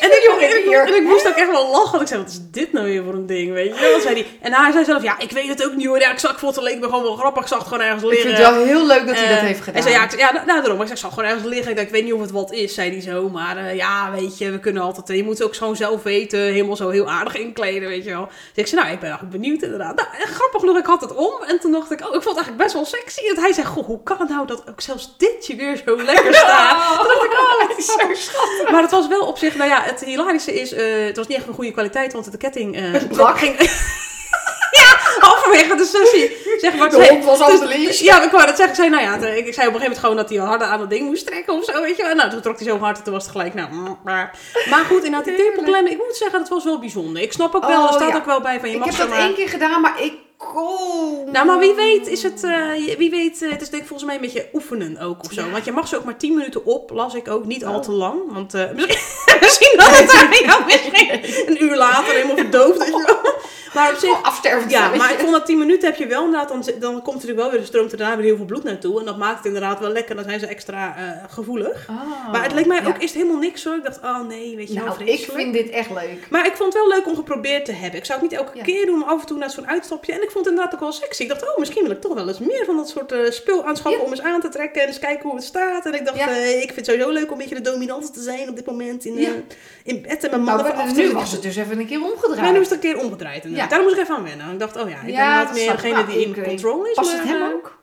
en 0.00 0.08
ik, 0.10 0.36
en, 0.40 0.56
ik, 0.56 0.88
en 0.88 0.94
ik 0.94 1.02
moest 1.02 1.28
ook 1.28 1.34
echt 1.34 1.50
wel 1.50 1.70
lachen. 1.70 1.90
Want 1.90 2.02
ik 2.02 2.08
zei, 2.08 2.20
wat 2.20 2.30
is 2.30 2.38
dit 2.50 2.72
nou 2.72 2.86
weer 2.86 3.04
voor 3.04 3.12
een 3.14 3.26
ding, 3.26 3.52
weet 3.52 3.74
je 3.74 3.80
wel? 3.80 4.00
Zei 4.00 4.14
die, 4.14 4.38
en 4.40 4.52
hij 4.52 4.72
zei 4.72 4.84
zelf, 4.84 5.02
ja, 5.02 5.18
ik 5.18 5.30
weet 5.30 5.48
het 5.48 5.64
ook 5.64 5.74
niet 5.74 5.86
hoor. 5.86 5.98
Ja, 5.98 6.10
ik 6.12 6.18
zag, 6.18 6.32
ik 6.32 6.38
het 6.40 6.56
leek 6.62 6.78
me 6.78 6.84
gewoon 6.84 7.02
wel 7.02 7.16
grappig. 7.16 7.42
Ik 7.42 7.48
zag 7.48 7.58
het 7.58 7.68
gewoon 7.68 7.82
ergens 7.82 8.02
Ik 8.02 8.08
liggen. 8.08 8.26
vind 8.28 8.42
het 8.46 8.54
wel 8.54 8.64
heel 8.64 8.86
leuk 8.86 9.06
dat 9.06 9.16
hij 9.16 9.28
dat 9.28 9.36
Eh, 9.38 9.42
heeft 9.44 9.58
gedaan. 9.60 9.82
Hij 9.82 9.92
zei, 9.92 9.94
ja, 9.94 10.04
ik, 10.04 10.18
ja, 10.18 10.32
nou, 10.32 10.46
daarom. 10.60 10.72
Ik 10.80 10.86
zei, 10.86 10.90
ik 10.90 10.96
zag 10.96 11.14
gewoon 11.14 11.28
ergens 11.28 11.44
liggen. 11.48 11.70
Ik 11.70 11.76
dacht, 11.76 11.86
ik 11.88 11.92
weet 11.92 12.04
niet 12.04 12.12
of 12.12 12.20
het 12.20 12.30
wat 12.30 12.52
is, 12.52 12.74
zei 12.74 12.90
hij 12.90 13.00
zo. 13.00 13.28
Maar 13.28 13.56
eh, 13.56 13.76
ja, 13.76 14.10
weet 14.10 14.38
je, 14.38 14.50
we 14.50 14.58
kunnen 14.60 14.82
altijd... 14.82 15.18
Je 15.18 15.24
moet 15.24 15.38
het 15.38 15.46
ook 15.46 15.56
gewoon 15.56 15.76
zelf 15.76 16.02
weten. 16.02 16.38
Helemaal 16.40 16.76
zo 16.76 16.88
heel 16.90 17.10
aardig 17.10 17.34
inkleden, 17.36 17.88
weet 17.88 18.04
je 18.04 18.10
wel. 18.10 18.26
Dus 18.26 18.64
ik 18.64 18.66
zei, 18.66 18.80
nou, 18.80 18.92
ik 18.92 19.00
ben 19.00 19.08
eigenlijk 19.10 19.40
benieuwd 19.42 19.62
inderdaad. 19.62 19.96
Nou, 19.96 20.08
en 20.20 20.26
grappig 20.26 20.60
genoeg, 20.60 20.78
ik 20.78 20.86
had 20.86 21.00
het 21.00 21.14
om. 21.14 21.32
En 21.46 21.60
toen 21.60 21.72
dacht 21.72 21.90
ik, 21.90 22.00
oh, 22.00 22.06
ik 22.14 22.22
vond 22.22 22.36
het 22.36 22.46
eigenlijk 22.46 22.62
best 22.62 22.74
wel 22.74 22.84
sexy. 22.84 23.20
En 23.28 23.38
hij 23.42 23.52
zei, 23.52 23.66
goh, 23.66 23.86
hoe 23.86 24.02
kan 24.02 24.16
het 24.18 24.28
nou 24.28 24.46
dat 24.46 24.62
ook 24.68 24.80
zelfs 24.80 25.14
dit 25.18 25.46
je 25.46 25.56
weer 25.56 25.82
zo 25.86 25.96
lekker 26.04 26.34
staat? 26.34 26.76
Toen 26.98 27.06
dacht 27.08 27.24
ik, 27.24 27.32
oh, 27.32 27.78
is 27.78 27.86
zo 27.86 27.92
schattig. 28.32 28.70
Maar 28.70 28.82
het 28.82 28.90
was 28.90 29.08
wel 29.08 29.26
op 29.26 29.38
zich, 29.38 29.54
nou 29.54 29.70
ja, 29.70 29.82
het 29.82 30.00
hilarische 30.04 30.60
is... 30.60 30.72
eh, 30.72 31.04
het 31.06 31.16
was 31.16 31.26
niet 31.26 31.36
echt 31.38 31.46
een 31.46 31.54
goede 31.54 31.70
kwaliteit, 31.72 32.12
want 32.12 32.30
de 32.32 32.38
ketting... 32.38 32.76
eh, 32.76 33.02
brak. 33.08 33.38
ging... 33.38 33.56
ja, 34.80 34.96
halverwege 35.18 35.76
de 35.76 35.84
sessie. 35.84 36.36
Zeg 36.60 36.74
maar, 36.76 36.88
De 36.90 36.96
zei- 36.96 37.08
hond 37.08 37.24
was 37.24 37.38
dus- 37.50 37.58
de 37.60 37.66
leash. 37.66 38.00
Ja, 38.00 38.22
ik 38.22 38.30
wou 38.30 38.46
dat 38.46 38.56
zeggen. 38.56 38.68
Ik 38.68 38.74
zei, 38.74 38.88
nou 38.88 39.02
ja, 39.02 39.14
ik, 39.28 39.46
ik 39.46 39.54
zei 39.54 39.68
op 39.68 39.74
een 39.74 39.80
gegeven 39.80 39.80
moment 39.80 39.98
gewoon 39.98 40.16
dat 40.16 40.28
hij 40.28 40.38
harder 40.38 40.66
aan 40.68 40.78
dat 40.78 40.90
ding 40.90 41.06
moest 41.06 41.26
trekken 41.26 41.54
of 41.54 41.64
zo, 41.64 41.80
weet 41.82 41.96
je 41.96 42.02
wel. 42.02 42.14
Nou, 42.14 42.30
toen 42.30 42.40
trok 42.40 42.58
hij 42.58 42.68
zo 42.68 42.78
hard 42.78 42.98
en 42.98 43.04
toen 43.04 43.12
was 43.12 43.22
het 43.22 43.32
gelijk, 43.32 43.54
nou, 43.54 43.72
mm, 43.72 43.98
maar. 44.04 44.38
Maar 44.70 44.84
goed, 44.84 45.04
inderdaad, 45.04 45.24
die 45.24 45.36
tepelklemmen, 45.36 45.92
ik 45.92 45.98
moet 45.98 46.16
zeggen, 46.16 46.38
dat 46.38 46.48
was 46.48 46.64
wel 46.64 46.78
bijzonder. 46.78 47.22
Ik 47.22 47.32
snap 47.32 47.54
ook 47.54 47.66
wel, 47.66 47.80
Oh, 47.82 47.86
er 47.88 47.92
staat 47.94 48.08
ja. 48.08 48.16
ook 48.16 48.26
wel 48.26 48.40
bij 48.40 48.60
van 48.60 48.68
je 48.68 48.74
Ik 48.74 48.80
mag 48.80 48.88
heb 48.88 48.96
zo 48.96 49.02
dat 49.02 49.10
maar... 49.16 49.20
één 49.26 49.34
keer 49.34 49.48
gedaan, 49.48 49.80
maar 49.80 50.02
ik... 50.02 50.12
Nou, 51.32 51.46
maar 51.46 51.58
wie 51.58 51.74
weet 51.74 52.06
is 52.06 52.22
het, 52.22 52.44
eh, 52.44 52.96
wie 52.98 53.10
weet, 53.10 53.42
eh, 53.42 53.50
het 53.50 53.60
is 53.62 53.68
denk 53.70 53.82
ik 53.82 53.88
volgens 53.88 54.08
mij 54.08 54.14
een 54.14 54.24
beetje 54.24 54.48
oefenen 54.52 54.98
ook 54.98 55.24
of 55.24 55.32
zo. 55.32 55.44
Ja. 55.44 55.50
Want 55.50 55.64
je 55.64 55.72
mag 55.72 55.88
ze 55.88 55.96
ook 55.96 56.04
maar 56.04 56.16
10 56.16 56.34
minuten 56.34 56.64
op, 56.66 56.90
las 56.90 57.14
ik 57.14 57.28
ook, 57.28 57.44
niet 57.44 57.64
al 57.64 57.74
Oh. 57.74 57.80
te 57.80 57.92
lang. 57.92 58.20
Want 58.32 58.54
eh, 58.54 58.70
misschien, 58.76 59.38
misschien 59.40 59.76
dat 59.76 59.86
het 59.96 60.64
misschien 60.66 61.46
een 61.48 61.62
uur 61.62 61.76
later 61.76 62.14
helemaal 62.14 62.36
verdoofd 62.36 62.80
is. 62.80 62.90
Maar 63.74 63.90
op 63.92 63.98
zich, 63.98 64.10
Oh, 64.10 64.22
afsterven. 64.22 64.70
ja, 64.70 64.94
maar 64.94 65.12
ik 65.12 65.18
vond 65.18 65.32
dat 65.32 65.46
10 65.46 65.58
minuten 65.58 65.88
heb 65.88 65.98
je 65.98 66.06
wel 66.06 66.24
inderdaad, 66.24 66.48
dan, 66.48 66.64
dan 66.80 66.92
komt 67.02 67.14
natuurlijk 67.14 67.40
wel 67.40 67.50
weer, 67.50 67.60
de 67.60 67.66
stroomt 67.66 67.92
er 67.92 67.98
daarna 67.98 68.16
weer 68.16 68.24
heel 68.24 68.36
veel 68.36 68.44
bloed 68.44 68.64
naartoe. 68.64 68.98
En 69.00 69.04
dat 69.06 69.16
maakt 69.18 69.36
het 69.36 69.46
inderdaad 69.46 69.80
wel 69.80 69.90
lekker, 69.90 70.14
dan 70.14 70.24
zijn 70.24 70.40
ze 70.40 70.46
extra 70.46 70.94
gevoelig. 71.30 71.86
Oh, 71.90 72.32
maar 72.32 72.42
het 72.42 72.52
leek 72.52 72.66
mij 72.66 72.80
ja. 72.82 72.88
ook 72.88 72.98
eerst 72.98 73.14
helemaal 73.14 73.36
niks 73.38 73.64
hoor. 73.64 73.74
Ik 73.76 73.84
dacht, 73.84 73.98
oh 74.02 74.20
nee, 74.28 74.56
weet 74.56 74.68
je 74.68 74.74
wel, 74.74 74.84
Nou, 74.84 75.04
ik 75.04 75.28
vind 75.32 75.52
dit 75.52 75.70
echt 75.70 75.90
leuk. 75.90 76.26
Maar 76.30 76.46
ik 76.46 76.56
vond 76.56 76.72
het 76.72 76.82
wel 76.82 76.92
leuk 76.92 77.06
om 77.06 77.14
geprobeerd 77.14 77.64
te 77.64 77.72
hebben. 77.72 77.98
Ik 77.98 78.04
zou 78.04 78.20
het 78.20 78.30
niet 78.30 78.38
elke 78.38 78.56
Ja. 78.58 78.62
keer 78.64 78.86
doen, 78.86 78.98
maar 78.98 79.08
af 79.08 79.20
en 79.20 79.26
toe 79.26 79.38
naar 79.38 79.50
zo'n 79.50 79.68
uitstapje. 79.68 80.12
En 80.12 80.22
ik 80.22 80.30
vond 80.32 80.44
het 80.44 80.54
inderdaad 80.54 80.74
ook 80.74 80.80
wel 80.80 80.92
sexy. 80.92 81.22
Ik 81.22 81.28
dacht, 81.28 81.42
oh, 81.52 81.58
misschien 81.58 81.82
wil 81.82 81.90
ik 81.92 82.00
toch 82.00 82.14
wel 82.14 82.28
eens 82.28 82.38
meer 82.38 82.64
van 82.64 82.76
dat 82.76 82.88
soort 82.88 83.12
eh, 83.12 83.18
spul 83.30 83.64
aanschaffen 83.64 84.00
Ja. 84.00 84.06
om 84.06 84.10
eens 84.12 84.22
aan 84.22 84.40
te 84.40 84.48
trekken 84.48 84.82
en 84.82 84.88
eens 84.88 84.98
kijken 84.98 85.22
hoe 85.28 85.34
het 85.34 85.44
staat. 85.44 85.86
En 85.86 85.94
ik 85.94 86.04
dacht, 86.04 86.18
Ja. 86.18 86.28
eh, 86.28 86.50
ik 86.56 86.62
vind 86.72 86.76
het 86.76 86.86
sowieso 86.86 87.10
leuk 87.10 87.24
om 87.26 87.32
een 87.32 87.38
beetje 87.38 87.54
de 87.62 87.70
dominante 87.70 88.10
te 88.10 88.20
zijn 88.20 88.48
op 88.48 88.56
dit 88.56 88.66
moment 88.66 89.04
in, 89.04 89.18
eh, 89.18 89.28
in 89.84 90.02
bed 90.02 90.24
en 90.24 90.30
mijn 90.30 90.42
Nou, 90.42 90.44
man 90.44 90.56
maar 90.62 90.72
af 90.72 90.94
nu 90.94 91.12
was 91.12 91.32
het 91.32 91.42
dus 91.42 91.56
even 91.56 91.78
een 91.78 91.86
keer 91.86 92.02
omgedraaid. 92.02 92.40
Maar 92.40 92.52
nu 92.52 92.60
is 92.60 92.70
het 92.70 92.84
een 92.84 92.90
keer 92.92 92.98
omgedraaid. 93.04 93.44
Ja. 93.46 93.66
Daar 93.66 93.82
moest 93.82 93.94
ik 93.94 94.00
even 94.00 94.14
aan 94.16 94.24
wennen. 94.24 94.52
Ik 94.52 94.58
dacht, 94.58 94.76
oh 94.76 94.88
ja, 94.88 94.96
ik 95.06 95.14
ben 95.14 95.44
wat 95.44 95.52
meer 95.54 95.70
degene 95.72 95.92
Nou, 95.94 96.06
die 96.06 96.20
in 96.26 96.42
control 96.44 96.84
is. 96.86 96.94
Past 96.94 97.12
het 97.12 97.22
hem 97.24 97.42
ook? 97.52 97.80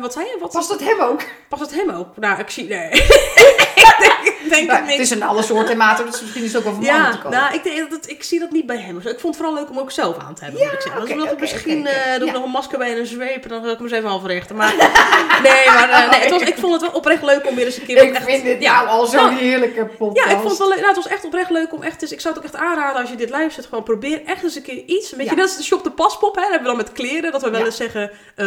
wat 0.00 0.12
zei 0.12 0.24
je? 0.26 0.36
Wat 0.40 0.52
Past 0.52 0.70
het 0.70 0.80
hem 0.80 1.00
ook? 1.00 1.22
Past 1.48 1.62
het 1.62 1.74
hem 1.74 1.90
ook? 1.90 2.16
Nou, 2.16 2.40
ik 2.40 2.50
zie... 2.50 2.68
Nee. 2.68 2.90
ik 3.84 3.96
denk, 3.98 4.12
ik 4.44 4.50
denk 4.50 4.70
het 4.70 4.90
het 4.90 4.98
is 4.98 5.10
een 5.10 5.22
alle 5.22 5.42
soorten 5.42 5.70
en 5.70 5.76
maten, 5.76 6.06
dus 6.10 6.20
misschien 6.20 6.42
is 6.44 6.48
het 6.52 6.56
ook 6.58 6.64
wel 6.64 6.74
voor 6.74 6.82
mannen 6.84 7.10
te 7.10 7.16
Ja, 7.16 7.22
kopen. 7.22 7.38
nou, 7.38 7.54
ik, 7.54 7.62
denk 7.62 7.90
dat, 7.90 8.10
ik 8.10 8.22
zie 8.22 8.38
dat 8.40 8.50
niet 8.50 8.66
bij 8.66 8.78
hem. 8.78 8.96
Ik 8.96 9.02
vond 9.02 9.22
het 9.22 9.36
vooral 9.36 9.54
leuk 9.54 9.70
om 9.70 9.78
ook 9.78 9.90
zelf 9.90 10.16
aan 10.18 10.34
te 10.34 10.44
hebben, 10.44 10.60
Ja, 10.60 10.66
moet 10.66 10.74
ik 10.74 10.80
zeggen. 10.80 11.16
dus 11.18 11.24
dat 11.28 11.40
misschien 11.40 11.86
eh, 11.86 12.04
doe 12.18 12.20
ik 12.20 12.26
Ja. 12.26 12.32
nog 12.32 12.44
een 12.44 12.50
masker 12.50 12.78
bij 12.78 12.92
en 12.92 12.98
een 12.98 13.06
zweep 13.06 13.42
en 13.42 13.48
dan 13.48 13.62
ga 13.64 13.70
ik 13.70 13.76
hem 13.76 13.86
eens 13.86 13.92
even 13.96 14.08
africhten. 14.10 14.56
Maar 14.56 14.74
nee, 15.42 15.66
maar 15.66 15.90
eh, 15.90 16.10
nee, 16.10 16.20
het 16.20 16.30
was, 16.30 16.42
ik 16.42 16.56
vond 16.58 16.72
het 16.72 16.80
wel 16.80 16.90
oprecht 16.90 17.22
leuk 17.22 17.48
om 17.48 17.54
weer 17.54 17.64
eens 17.66 17.76
een 17.76 17.84
keer... 17.86 18.02
ik 18.02 18.14
echt- 18.14 18.24
vind 18.24 18.44
dit 18.44 18.62
ja, 18.62 18.76
nou 18.76 18.88
al 18.88 19.06
zo'n 19.06 19.16
nou, 19.24 19.34
heerlijke 19.34 19.84
podcast. 19.86 20.26
ja, 20.28 20.32
ik 20.34 20.38
vond 20.38 20.48
het 20.48 20.58
wel 20.58 20.68
leuk. 20.68 20.76
Nou, 20.80 20.94
het 20.94 21.04
was 21.04 21.12
echt 21.12 21.24
oprecht 21.24 21.50
leuk 21.50 21.72
om 21.72 21.82
echt 21.82 22.02
eens... 22.02 22.12
Ik 22.12 22.20
zou 22.20 22.34
het 22.34 22.44
ook 22.44 22.50
echt 22.52 22.62
aanraden 22.62 23.00
als 23.00 23.10
je 23.10 23.16
dit 23.16 23.30
luistert. 23.30 23.66
Gewoon 23.66 23.84
probeer 23.84 24.22
echt 24.26 24.42
eens 24.42 24.54
een 24.56 24.62
keer 24.62 24.82
iets. 24.86 25.10
Beetje 25.10 25.24
Ja. 25.24 25.34
net 25.34 25.44
als 25.44 25.56
de 25.56 25.62
shop 25.62 25.84
de 25.84 25.90
paspop. 25.90 26.34
Hè. 26.34 26.40
Dat 26.40 26.50
hebben 26.50 26.70
we 26.70 26.76
dan 26.76 26.84
met 26.84 26.92
kleren. 26.94 27.32
Dat 27.32 27.42
we 27.42 27.50
wel 27.50 27.60
Ja. 27.60 27.66
eens 27.66 27.76
zeggen, 27.76 28.10
eh, 28.36 28.46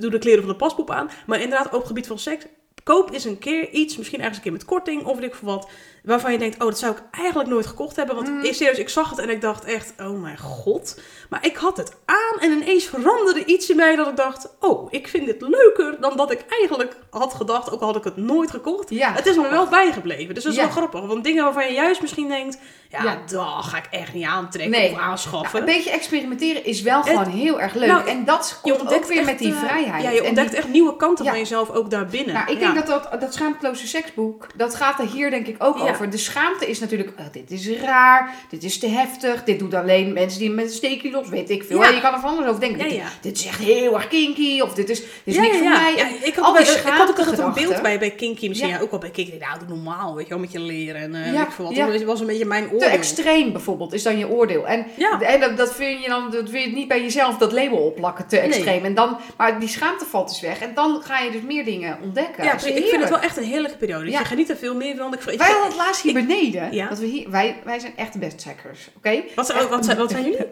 doe 0.00 0.10
de 0.10 0.18
kleren 0.18 0.40
van 0.40 0.50
de 0.50 0.56
paspop 0.56 0.90
aan. 0.90 1.10
Maar 1.26 1.40
inderdaad, 1.40 1.66
ook 1.66 1.72
op 1.72 1.78
het 1.78 1.86
gebied 1.86 2.06
van 2.06 2.18
seks. 2.18 2.44
Koop 2.84 3.12
eens 3.12 3.24
een 3.24 3.38
keer 3.38 3.68
iets. 3.70 3.96
Misschien 3.96 4.18
ergens 4.18 4.36
een 4.36 4.42
keer 4.42 4.52
met 4.52 4.64
korting 4.64 5.04
of 5.04 5.14
weet 5.18 5.24
ik 5.24 5.34
veel 5.34 5.48
wat. 5.48 5.68
Waarvan 6.04 6.32
je 6.32 6.38
denkt, 6.38 6.54
oh, 6.62 6.68
dat 6.68 6.78
zou 6.78 6.92
ik 6.92 7.02
eigenlijk 7.10 7.48
nooit 7.48 7.66
gekocht 7.66 7.96
hebben. 7.96 8.14
Want 8.14 8.28
Mm. 8.28 8.44
serieus, 8.44 8.78
ik 8.78 8.88
zag 8.88 9.10
het 9.10 9.18
en 9.18 9.30
ik 9.30 9.40
dacht 9.40 9.64
echt, 9.64 9.92
oh 9.98 10.20
mijn 10.22 10.38
god. 10.38 11.00
Maar 11.28 11.46
ik 11.46 11.56
had 11.56 11.76
het 11.76 11.92
aan 12.04 12.40
en 12.40 12.50
ineens 12.50 12.84
veranderde 12.84 13.44
iets 13.44 13.70
in 13.70 13.76
mij 13.76 13.96
dat 13.96 14.08
ik 14.08 14.16
dacht, 14.16 14.48
oh, 14.60 14.86
ik 14.92 15.08
vind 15.08 15.26
dit 15.26 15.40
leuker 15.42 15.96
dan 16.00 16.16
dat 16.16 16.30
ik 16.30 16.44
eigenlijk 16.60 16.96
had 17.10 17.34
gedacht. 17.34 17.70
Ook 17.72 17.80
al 17.80 17.86
had 17.86 17.96
ik 17.96 18.04
het 18.04 18.16
nooit 18.16 18.50
gekocht. 18.50 18.90
Ja, 18.90 19.12
Het 19.12 19.26
is 19.26 19.36
me 19.36 19.48
wel 19.48 19.66
bijgebleven. 19.68 20.34
Dus 20.34 20.42
dat 20.44 20.52
is 20.52 20.58
Ja. 20.58 20.64
wel 20.64 20.72
grappig. 20.72 21.00
Want 21.06 21.24
dingen 21.24 21.44
waarvan 21.44 21.66
je 21.66 21.72
juist 21.72 22.00
misschien 22.00 22.28
denkt, 22.28 22.58
ja, 22.90 23.02
Ja. 23.02 23.18
dat 23.26 23.64
ga 23.64 23.76
ik 23.76 23.86
echt 23.90 24.14
niet 24.14 24.24
aantrekken 24.26 24.80
Nee. 24.80 24.90
of 24.92 24.98
aanschaffen. 24.98 25.58
een 25.60 25.64
beetje 25.66 25.90
experimenteren 25.90 26.64
is 26.64 26.82
wel 26.82 27.02
gewoon 27.02 27.24
heel 27.26 27.60
erg 27.60 27.74
leuk. 27.74 27.88
Nou, 27.88 28.08
en 28.08 28.24
dat 28.24 28.48
je 28.48 28.70
komt 28.70 28.74
ook 28.74 28.80
ontdekt 28.80 29.08
weer 29.08 29.24
met 29.24 29.38
die 29.38 29.52
eh, 29.52 29.58
vrijheid. 29.58 30.02
Ja, 30.02 30.10
je 30.10 30.24
ontdekt 30.24 30.48
die- 30.50 30.58
echt 30.58 30.68
nieuwe 30.68 30.96
kanten 30.96 31.24
van 31.26 31.38
jezelf 31.38 31.70
ook 31.70 31.90
daarbinnen. 31.90 32.34
Nou, 32.34 32.50
ik 32.52 32.60
ja. 32.60 32.69
Denk 32.74 32.86
dat, 32.86 33.08
dat 33.10 33.20
dat 33.20 33.34
schaamteloze 33.34 33.86
seksboek, 33.86 34.46
dat 34.56 34.74
gaat 34.74 34.98
er 34.98 35.06
hier 35.06 35.30
denk 35.30 35.46
ik 35.46 35.56
ook 35.58 35.78
Ja. 35.78 35.90
over. 35.90 36.10
De 36.10 36.16
schaamte 36.16 36.66
is 36.66 36.78
natuurlijk, 36.80 37.12
eh, 37.16 37.24
dit 37.32 37.50
is 37.50 37.68
raar, 37.80 38.34
dit 38.48 38.64
is 38.64 38.78
te 38.78 38.88
heftig, 38.88 39.44
dit 39.44 39.58
doet 39.58 39.74
alleen 39.74 40.12
mensen 40.12 40.38
die 40.40 40.50
met 40.50 40.64
een 40.64 40.70
steekje 40.70 41.10
los, 41.10 41.28
weet 41.28 41.50
ik 41.50 41.62
veel. 41.64 41.82
Ja. 41.82 41.88
Je 41.88 42.00
kan 42.00 42.14
er 42.14 42.20
van 42.20 42.36
alles 42.36 42.48
over 42.48 42.60
denken. 42.60 42.88
Dit-. 42.88 43.02
Dit 43.20 43.36
is 43.38 43.46
echt 43.46 43.58
heel 43.58 43.94
erg 43.94 44.08
kinky, 44.08 44.60
of 44.60 44.74
dit 44.74 44.90
is, 44.90 45.00
dit 45.00 45.08
is 45.24 45.36
niks 45.38 45.56
voor 45.56 45.68
mij. 45.68 45.92
Ik 46.22 46.34
had, 46.34 46.52
bij- 46.52 46.62
ik 46.62 46.78
had 46.84 47.08
ook 47.10 47.18
altijd 47.18 47.38
een 47.38 47.52
beeld 47.52 47.82
bij, 47.82 47.98
bij 47.98 48.10
Kinky. 48.10 48.48
Misschien 48.48 48.80
ook 48.80 48.90
wel 48.90 49.00
bij 49.00 49.10
Kinky. 49.10 49.36
Nou, 49.38 49.58
doe 49.58 49.68
normaal, 49.76 50.14
weet 50.14 50.24
je 50.24 50.30
wel, 50.30 50.38
met 50.38 50.52
je 50.52 50.60
leren. 50.60 51.00
En 51.00 51.12
weet 51.32 51.40
ik 51.40 51.50
veel 51.50 51.64
wat. 51.64 51.74
Dat 51.74 52.02
was 52.02 52.20
een 52.20 52.26
beetje 52.26 52.44
mijn 52.44 52.68
Te 52.68 52.74
oordeel. 52.74 52.88
extreem 52.88 53.52
bijvoorbeeld 53.52 53.92
is 53.92 54.02
dan 54.02 54.18
je 54.18 54.28
oordeel. 54.28 54.66
En, 54.66 54.86
dat, 55.40 55.56
dat 55.56 55.74
vind 55.74 56.02
je 56.02 56.08
dan, 56.08 56.30
dat 56.30 56.50
wil 56.50 56.60
je 56.60 56.68
niet 56.72 56.88
bij 56.88 57.02
jezelf 57.02 57.36
dat 57.36 57.52
label 57.52 57.78
opplakken, 57.78 58.26
te 58.26 58.38
extreem. 58.38 58.84
En 58.84 58.94
dan, 58.94 59.16
maar 59.36 59.60
die 59.60 59.68
schaamte 59.68 60.04
valt 60.04 60.28
dus 60.28 60.40
weg. 60.40 60.58
En 60.60 60.74
dan 60.74 61.02
ga 61.04 61.18
je 61.18 61.30
dus 61.30 61.40
meer 61.42 61.64
dingen 61.64 61.98
ontdekken. 62.02 62.44
Ja, 62.44 62.58
Ik 62.64 62.86
vind 62.86 63.00
het 63.00 63.08
wel 63.10 63.20
echt 63.20 63.36
een 63.36 63.42
heerlijke 63.44 63.76
periode. 63.76 64.04
Dus 64.04 64.12
Ja. 64.12 64.18
je 64.18 64.24
geniet 64.24 64.50
er 64.50 64.56
veel 64.56 64.74
meer 64.74 64.96
van. 64.96 65.14
Ik, 65.14 65.20
ik, 65.24 65.38
Wij 65.38 65.46
hadden 65.48 65.66
het 65.66 65.76
laatst 65.76 66.02
hier 66.02 66.12
beneden. 66.12 66.72
Ja. 66.72 66.88
Dat 66.88 66.98
we 66.98 67.06
hier, 67.06 67.30
wij, 67.30 67.56
wij 67.64 67.78
zijn 67.78 67.92
echt 67.96 68.12
de 68.12 68.18
oké? 68.96 69.22
wat, 69.34 69.52
wat, 69.68 69.94
wat 69.94 70.10
zijn 70.10 70.24
jullie? 70.30 70.46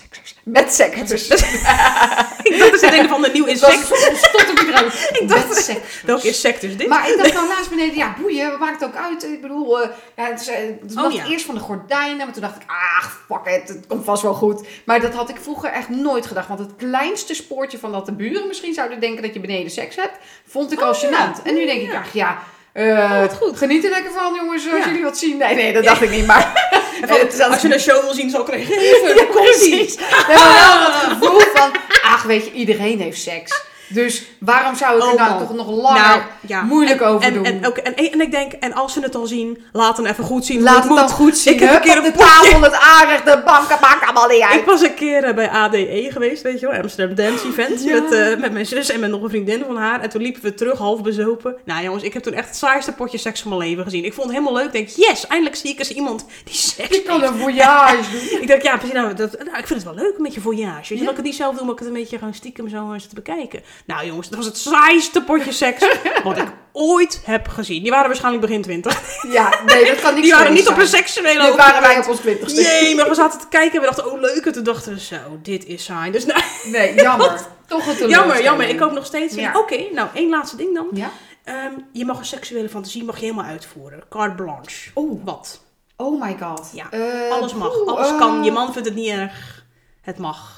Bestsekkers. 0.00 0.34
Bestsekkers. 0.44 1.28
ik 2.48 2.58
dacht, 2.58 2.72
er 2.72 2.78
zit 2.78 2.92
een 2.92 3.08
van 3.08 3.22
de 3.22 3.30
nieuw 3.32 3.44
Dat 3.54 3.54
insect. 3.54 3.86
stond 4.16 4.50
op 4.50 4.58
je 4.58 5.18
Ik 5.20 5.28
dacht-. 5.28 5.72
Welk 6.04 6.22
insect 6.22 6.62
is 6.62 6.76
dit? 6.76 6.88
Maar 6.88 7.10
ik 7.10 7.16
dacht 7.18 7.32
nou 7.32 7.48
laatst 7.48 7.70
beneden, 7.70 7.96
ja 7.96 8.14
boeien, 8.20 8.58
maakt 8.58 8.80
het 8.80 8.88
ook 8.88 8.96
uit? 8.96 9.24
Ik 9.24 9.40
bedoel, 9.40 9.80
eh, 9.82 9.88
ja, 10.16 10.24
het, 10.24 10.40
is, 10.40 10.48
eh, 10.48 10.56
was 10.94 11.04
Oh, 11.04 11.12
ja. 11.12 11.26
eerst 11.26 11.44
van 11.44 11.54
de 11.54 11.60
gordijnen, 11.60 12.16
maar 12.16 12.32
toen 12.32 12.42
dacht 12.42 12.56
ik, 12.56 12.62
ah, 12.66 13.04
fuck 13.28 13.54
it, 13.54 13.68
het 13.68 13.86
komt 13.86 14.04
vast 14.04 14.22
wel 14.22 14.34
goed. 14.34 14.66
Maar 14.84 15.00
dat 15.00 15.14
had 15.14 15.28
ik 15.28 15.36
vroeger 15.42 15.70
echt 15.70 15.88
nooit 15.88 16.26
gedacht, 16.26 16.48
want 16.48 16.60
het 16.60 16.70
kleinste 16.76 17.34
spoortje 17.34 17.78
van 17.78 17.92
dat 17.92 18.06
de 18.06 18.12
buren 18.12 18.46
misschien 18.46 18.74
zouden 18.74 19.00
denken 19.00 19.22
dat 19.22 19.34
je 19.34 19.40
beneden 19.40 19.70
seks 19.70 19.96
hebt, 19.96 20.16
vond 20.46 20.72
ik 20.72 20.80
al 20.80 20.94
Oh, 20.94 21.00
ja. 21.00 21.08
gênant. 21.08 21.42
En 21.42 21.54
nu 21.54 21.66
denk 21.66 21.80
ik, 21.82 21.94
ach 21.94 22.12
ja, 22.12 22.38
eh, 22.72 23.20
wat 23.20 23.34
goed. 23.34 23.56
geniet 23.58 23.84
er 23.84 23.90
lekker 23.90 24.12
van 24.12 24.34
jongens, 24.34 24.70
als 24.72 24.84
jullie 24.84 25.02
wat 25.02 25.18
zien. 25.18 25.36
Nee, 25.36 25.54
nee, 25.54 25.72
dat 25.72 25.84
dacht 25.84 26.02
ik 26.02 26.10
niet, 26.10 26.26
maar... 26.26 26.64
Van, 27.06 27.18
het 27.18 27.40
als 27.42 27.62
je 27.62 27.72
een 27.72 27.80
show 27.80 28.02
wil 28.02 28.14
zien, 28.14 28.30
zal 28.30 28.40
ik 28.40 28.48
er 28.48 28.58
geven. 28.58 29.14
Ja, 29.16 29.24
precies. 29.24 29.96
Maar 29.96 30.26
wel 30.26 30.86
dat 30.86 31.02
gevoel 31.10 31.40
van, 31.54 31.70
ach 32.04 32.22
weet 32.22 32.44
je, 32.44 32.52
iedereen 32.52 33.00
heeft 33.00 33.20
seks. 33.20 33.62
Dus 33.88 34.22
waarom 34.40 34.74
zou 34.76 34.96
ik 34.96 35.02
er 35.02 35.08
Oh, 35.08 35.14
nou 35.18 35.38
toch 35.38 35.54
nog 35.54 35.70
langer 35.70 36.00
Nou, 36.02 36.20
ja. 36.40 36.62
moeilijk 36.62 37.00
en, 37.00 37.06
over 37.06 37.26
en, 37.26 37.34
doen? 37.34 37.44
En, 37.44 37.66
ook- 37.66 37.76
en, 37.76 37.94
en 37.96 38.20
ik 38.20 38.30
denk, 38.30 38.52
en 38.52 38.72
als 38.72 38.92
ze 38.92 39.00
het 39.00 39.14
al 39.14 39.26
zien, 39.26 39.64
laat 39.72 39.96
dan 39.96 40.06
even 40.06 40.24
goed 40.24 40.44
zien 40.44 40.62
Laat 40.62 40.74
het 40.74 40.88
het 40.88 40.96
dan 40.96 41.08
goed 41.08 41.38
zien. 41.38 41.52
Ik 41.54 41.60
heb 41.60 41.74
een 41.74 41.80
keer 41.80 41.98
op 41.98 42.04
de 42.04 42.12
tafel, 42.12 42.60
het 42.60 42.72
aardig, 42.74 43.22
de 43.22 43.42
banken, 43.44 43.76
maakt 43.80 44.02
allemaal 44.04 44.28
niet 44.28 44.40
uit. 44.42 44.54
Ik 44.60 44.64
was 44.64 44.80
een 44.82 44.94
keer 44.94 45.24
eh, 45.24 45.34
bij 45.34 45.48
ADE 45.50 46.08
geweest, 46.12 46.42
weet 46.42 46.60
je 46.60 46.66
wel, 46.66 46.80
Amsterdam 46.80 47.14
Dance 47.16 47.46
Event. 47.46 47.84
Ja. 47.84 48.00
Met, 48.00 48.12
eh, 48.12 48.36
met 48.36 48.52
mijn 48.52 48.66
zus 48.66 48.90
en 48.90 49.00
met 49.00 49.10
nog 49.10 49.22
een 49.22 49.28
vriendin 49.28 49.62
van 49.66 49.76
haar. 49.76 50.00
En 50.00 50.08
toen 50.10 50.22
liepen 50.22 50.42
we 50.42 50.54
terug, 50.54 50.78
half 50.78 51.02
bezopen. 51.02 51.56
Nou 51.64 51.82
jongens, 51.82 52.02
ik 52.02 52.12
heb 52.12 52.22
toen 52.22 52.32
echt 52.32 52.46
het 52.48 52.56
saaiste 52.56 52.92
potje 52.92 53.18
seks 53.18 53.40
van 53.40 53.56
mijn 53.56 53.68
leven 53.70 53.84
gezien. 53.84 54.04
Ik 54.04 54.12
vond 54.12 54.26
het 54.26 54.36
helemaal 54.36 54.56
leuk. 54.62 54.66
Ik 54.66 54.72
denk, 54.72 54.88
yes, 55.08 55.26
eindelijk 55.26 55.56
zie 55.56 55.70
ik 55.70 55.78
eens 55.78 55.90
iemand 55.90 56.24
die 56.44 56.54
seks 56.54 56.96
Ik 56.96 57.04
kan 57.04 57.22
een 57.22 57.34
voyage 57.38 57.96
doen. 58.30 58.40
Ik 58.40 58.48
dacht, 58.48 58.62
ja, 58.62 58.76
precies, 58.76 58.94
nou, 58.94 59.14
dat, 59.14 59.32
nou, 59.32 59.58
ik 59.58 59.66
vind 59.66 59.82
het 59.82 59.94
wel 59.94 60.04
leuk 60.04 60.18
met 60.18 60.34
je 60.34 60.40
voyage. 60.40 60.74
Weet 60.78 60.88
je, 60.88 60.94
Ja. 60.94 61.00
dat 61.00 61.10
ik 61.10 61.16
het 61.16 61.24
niet 61.26 61.34
zelf 61.34 61.54
doe, 61.56 61.64
maar 61.64 61.72
ik 61.72 61.78
het 61.78 61.88
een 61.88 61.94
beetje 61.94 62.18
gewoon 62.18 62.34
stiekem 62.34 62.68
zo 62.68 62.92
eens 62.92 63.06
te 63.06 63.14
bekijken. 63.14 63.62
Nou 63.86 64.06
jongens, 64.06 64.28
dat 64.28 64.36
was 64.38 64.46
het 64.46 64.58
saaiste 64.58 65.22
potje 65.22 65.52
seks 65.52 65.86
wat 66.24 66.38
ik 66.38 66.48
ooit 66.72 67.20
heb 67.24 67.48
gezien. 67.48 67.82
Die 67.82 67.90
waren 67.90 68.06
waarschijnlijk 68.06 68.46
begin 68.46 68.62
twintig. 68.62 69.22
Ja, 69.28 69.52
nee, 69.66 69.84
dat 69.84 70.00
kan 70.00 70.14
niet 70.14 70.22
Die 70.22 70.32
waren 70.32 70.52
niet 70.52 70.68
op 70.68 70.78
een 70.78 70.86
seksuele 70.86 71.42
Dit 71.46 71.56
waren 71.56 71.82
wij 71.82 71.98
op 71.98 72.08
ons 72.08 72.20
twintigste. 72.20 72.60
Nee, 72.62 72.94
maar 72.94 73.08
we 73.08 73.14
zaten 73.14 73.40
te 73.40 73.48
kijken 73.48 73.74
en 73.74 73.80
we 73.80 73.86
dachten, 73.86 74.12
oh 74.12 74.20
leuk. 74.20 74.46
En 74.46 74.52
toen 74.52 74.64
dachten 74.64 74.92
we, 74.94 75.00
zo, 75.00 75.16
dit 75.42 75.64
is 75.66 75.84
saai. 75.84 76.10
Dus 76.10 76.24
nou, 76.24 76.40
Nee, 76.64 76.94
jammer. 76.94 77.40
Toch 77.68 77.86
een 78.00 78.08
jammer, 78.08 78.42
jammer. 78.42 78.68
Ik 78.68 78.78
hoop 78.78 78.92
nog 78.92 79.06
steeds. 79.06 79.34
Ja. 79.34 79.58
Oké, 79.58 79.76
nou, 79.92 80.08
één 80.14 80.28
laatste 80.28 80.56
ding 80.56 80.74
dan. 80.74 80.86
Ja? 80.92 81.10
Ehm, 81.44 81.72
je 81.92 82.04
mag 82.04 82.18
een 82.18 82.24
seksuele 82.24 82.68
fantasie 82.68 83.04
mag 83.04 83.14
je 83.18 83.24
helemaal 83.24 83.44
uitvoeren. 83.44 84.02
Carte 84.08 84.34
blanche. 84.42 84.90
Oeh. 84.94 85.20
Wat? 85.24 85.60
Oh 85.96 86.20
my 86.22 86.36
god. 86.40 86.70
Ja, 86.72 86.86
Eh, 86.90 87.30
Alles 87.32 87.54
mag. 87.54 87.70
Alles 87.86 88.08
eh, 88.08 88.18
kan. 88.18 88.44
Je 88.44 88.50
man 88.50 88.72
vindt 88.72 88.88
het 88.88 88.96
niet 88.96 89.08
erg. 89.10 89.64
Het 90.00 90.18
mag. 90.18 90.55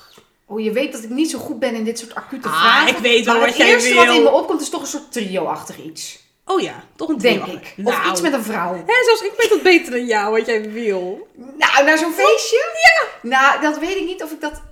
Oh, 0.51 0.61
je 0.61 0.73
weet 0.73 0.93
dat 0.93 1.03
ik 1.03 1.11
niet 1.11 1.31
zo 1.31 1.39
goed 1.39 1.59
ben 1.59 1.75
in 1.75 1.85
dit 1.85 1.99
soort 1.99 2.15
acute 2.15 2.49
Ah, 2.49 2.61
vragen. 2.61 2.89
ik 2.89 2.97
weet 2.97 3.25
wel 3.25 3.35
maar 3.35 3.41
wat 3.43 3.49
het 3.53 3.59
jij 3.59 3.69
eerste 3.69 3.89
wil. 3.95 4.05
wat 4.07 4.15
in 4.15 4.23
me 4.23 4.31
opkomt 4.31 4.61
is 4.61 4.69
toch 4.69 4.81
een 4.81 4.87
soort 4.87 5.13
trio-achtig 5.13 5.79
iets. 5.79 6.27
Oh 6.45 6.61
ja, 6.61 6.85
toch 6.97 7.09
een 7.09 7.19
Denk 7.19 7.43
trio. 7.43 7.55
ik. 7.57 7.75
Of 7.87 7.97
Nou. 7.97 8.11
iets 8.11 8.21
met 8.21 8.33
een 8.33 8.43
vrouw. 8.43 8.75
Hè, 8.75 9.05
zelfs 9.05 9.21
ik 9.23 9.33
weet 9.37 9.51
het 9.51 9.63
beter 9.63 9.93
dan 9.93 10.07
jou, 10.07 10.33
wat 10.37 10.47
jij 10.47 10.71
wil. 10.71 11.29
Nou, 11.35 11.85
naar 11.85 11.99
zo'n 11.99 12.13
feestje? 12.13 12.73
Ja. 12.75 13.29
Nou, 13.29 13.61
dat 13.61 13.79
weet 13.79 13.97
ik 13.97 14.05
niet 14.05 14.23
of 14.23 14.31
ik 14.33 14.41
dat... 14.41 14.63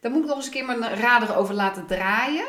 Daar 0.00 0.10
moet 0.12 0.22
ik 0.22 0.26
nog 0.28 0.36
eens 0.36 0.46
een 0.46 0.52
keer 0.52 0.64
mijn 0.64 0.94
radar 1.00 1.36
over 1.36 1.54
laten 1.54 1.86
draaien. 1.86 2.44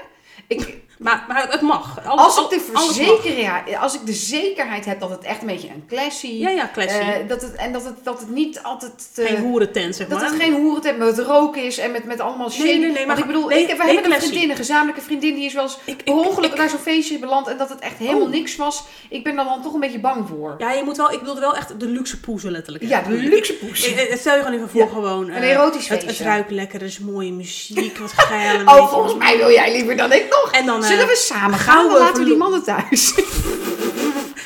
Ik, 0.48 0.78
Maar, 1.00 1.26
maar 1.28 1.48
het 1.52 1.62
mag. 1.62 2.06
Alles, 2.06 2.26
als, 2.26 2.40
ik 2.44 2.50
de 2.50 2.66
alles 2.74 2.86
mag. 2.88 2.96
verzeker, 2.96 3.40
ja, 3.40 3.64
als 3.80 3.94
ik 3.96 4.06
de 4.06 4.14
zekerheid 4.14 4.86
heb 4.86 5.00
dat 5.00 5.10
het 5.10 5.24
echt 5.24 5.42
een 5.42 5.48
beetje 5.48 5.68
een 5.70 5.84
classy... 5.88 6.28
Ja, 6.28 6.50
ja, 6.50 6.70
classy. 6.74 6.98
eh, 6.98 7.08
dat 7.28 7.42
het, 7.42 7.56
en 7.56 7.72
dat 7.72 7.84
het, 7.84 7.94
dat 8.04 8.20
het 8.20 8.30
niet 8.30 8.64
altijd... 8.64 8.92
te- 9.16 9.26
Geen 9.26 9.38
hoerentent, 9.38 9.96
zeg 9.96 10.08
dat 10.08 10.20
maar. 10.22 10.30
het 10.32 10.42
geen 10.42 10.54
hoerentent 10.54 10.98
met 10.98 11.20
rook 11.20 11.56
is 11.56 11.78
en 11.78 11.92
met, 11.92 12.04
met 12.06 12.20
allemaal 12.20 12.50
shit. 12.52 12.64
Nee, 12.64 12.80
nee, 12.80 12.92
nee, 12.92 12.98
maar 13.06 13.06
Want 13.06 13.20
ik 13.20 13.26
bedoel, 13.26 13.48
nee, 13.48 13.62
ik, 13.62 13.78
we 13.78 13.84
nee, 13.84 13.94
hebben 13.94 14.14
een 14.14 14.22
vriendin, 14.22 14.50
een 14.50 14.56
gezamenlijke 14.56 15.02
vriendin, 15.02 15.36
die 15.36 15.46
is 15.46 15.54
wel 15.54 15.64
eens 15.64 15.78
Ik- 15.86 15.98
ik- 15.98 16.04
per 16.04 16.14
ongeluk 16.14 16.52
ik- 16.52 16.58
naar 16.58 16.70
zo'n 16.70 16.80
feestje 16.80 17.20
beland 17.20 17.48
en 17.48 17.58
dat 17.58 17.70
het 17.70 17.80
echt 17.80 17.98
helemaal 17.98 18.22
Oh. 18.22 18.30
niks 18.30 18.56
was. 18.56 18.84
Ik 19.10 19.24
ben 19.24 19.36
daar 19.36 19.46
dan 19.46 19.62
toch 19.62 19.74
een 19.74 19.80
beetje 19.80 20.00
bang 20.00 20.28
voor. 20.28 20.56
Ja, 20.58 20.72
je 20.72 20.84
moet 20.84 20.98
wel, 20.98 21.12
ik 21.12 21.20
wilde 21.22 21.40
wel 21.40 21.56
echt 21.56 21.80
de 21.80 21.86
luxe 21.88 22.20
poezen 22.20 22.52
letterlijk. 22.52 22.84
Ja, 22.88 23.02
de 23.02 23.10
luxe 23.14 23.54
ik- 23.54 24.16
Stel 24.20 24.36
je 24.36 24.42
gewoon 24.44 24.54
even 24.58 24.70
voor 24.70 24.82
Ja, 24.82 24.88
gewoon... 24.88 25.30
een 25.30 25.42
eh, 25.44 25.50
erotisch 25.52 25.88
het, 25.88 25.98
het 25.98 26.08
feestje. 26.08 26.24
ruikt 26.24 26.52
lekker, 26.52 26.80
er 26.80 26.86
is 26.88 27.00
mooie 27.00 27.32
muziek, 27.32 27.98
wat 27.98 28.12
geil. 28.16 28.58
Oh, 28.80 28.90
volgens 28.92 29.14
mij 29.16 29.38
wil 29.38 29.52
jij 29.52 29.72
liever 29.72 29.98
dan 29.98 30.12
ik 30.12 30.26
nog. 30.30 30.50
En 30.52 30.66
dan 30.66 30.84
eh, 30.84 30.89
Zullen 30.90 31.08
we 31.08 31.16
samen 31.16 31.60
gaan? 31.60 31.74
gouden 31.76 31.94
Dan 31.98 32.02
laten 32.08 32.24
we 32.24 32.30
die 32.30 32.38
mannen 32.38 32.64
thuis. 32.64 33.14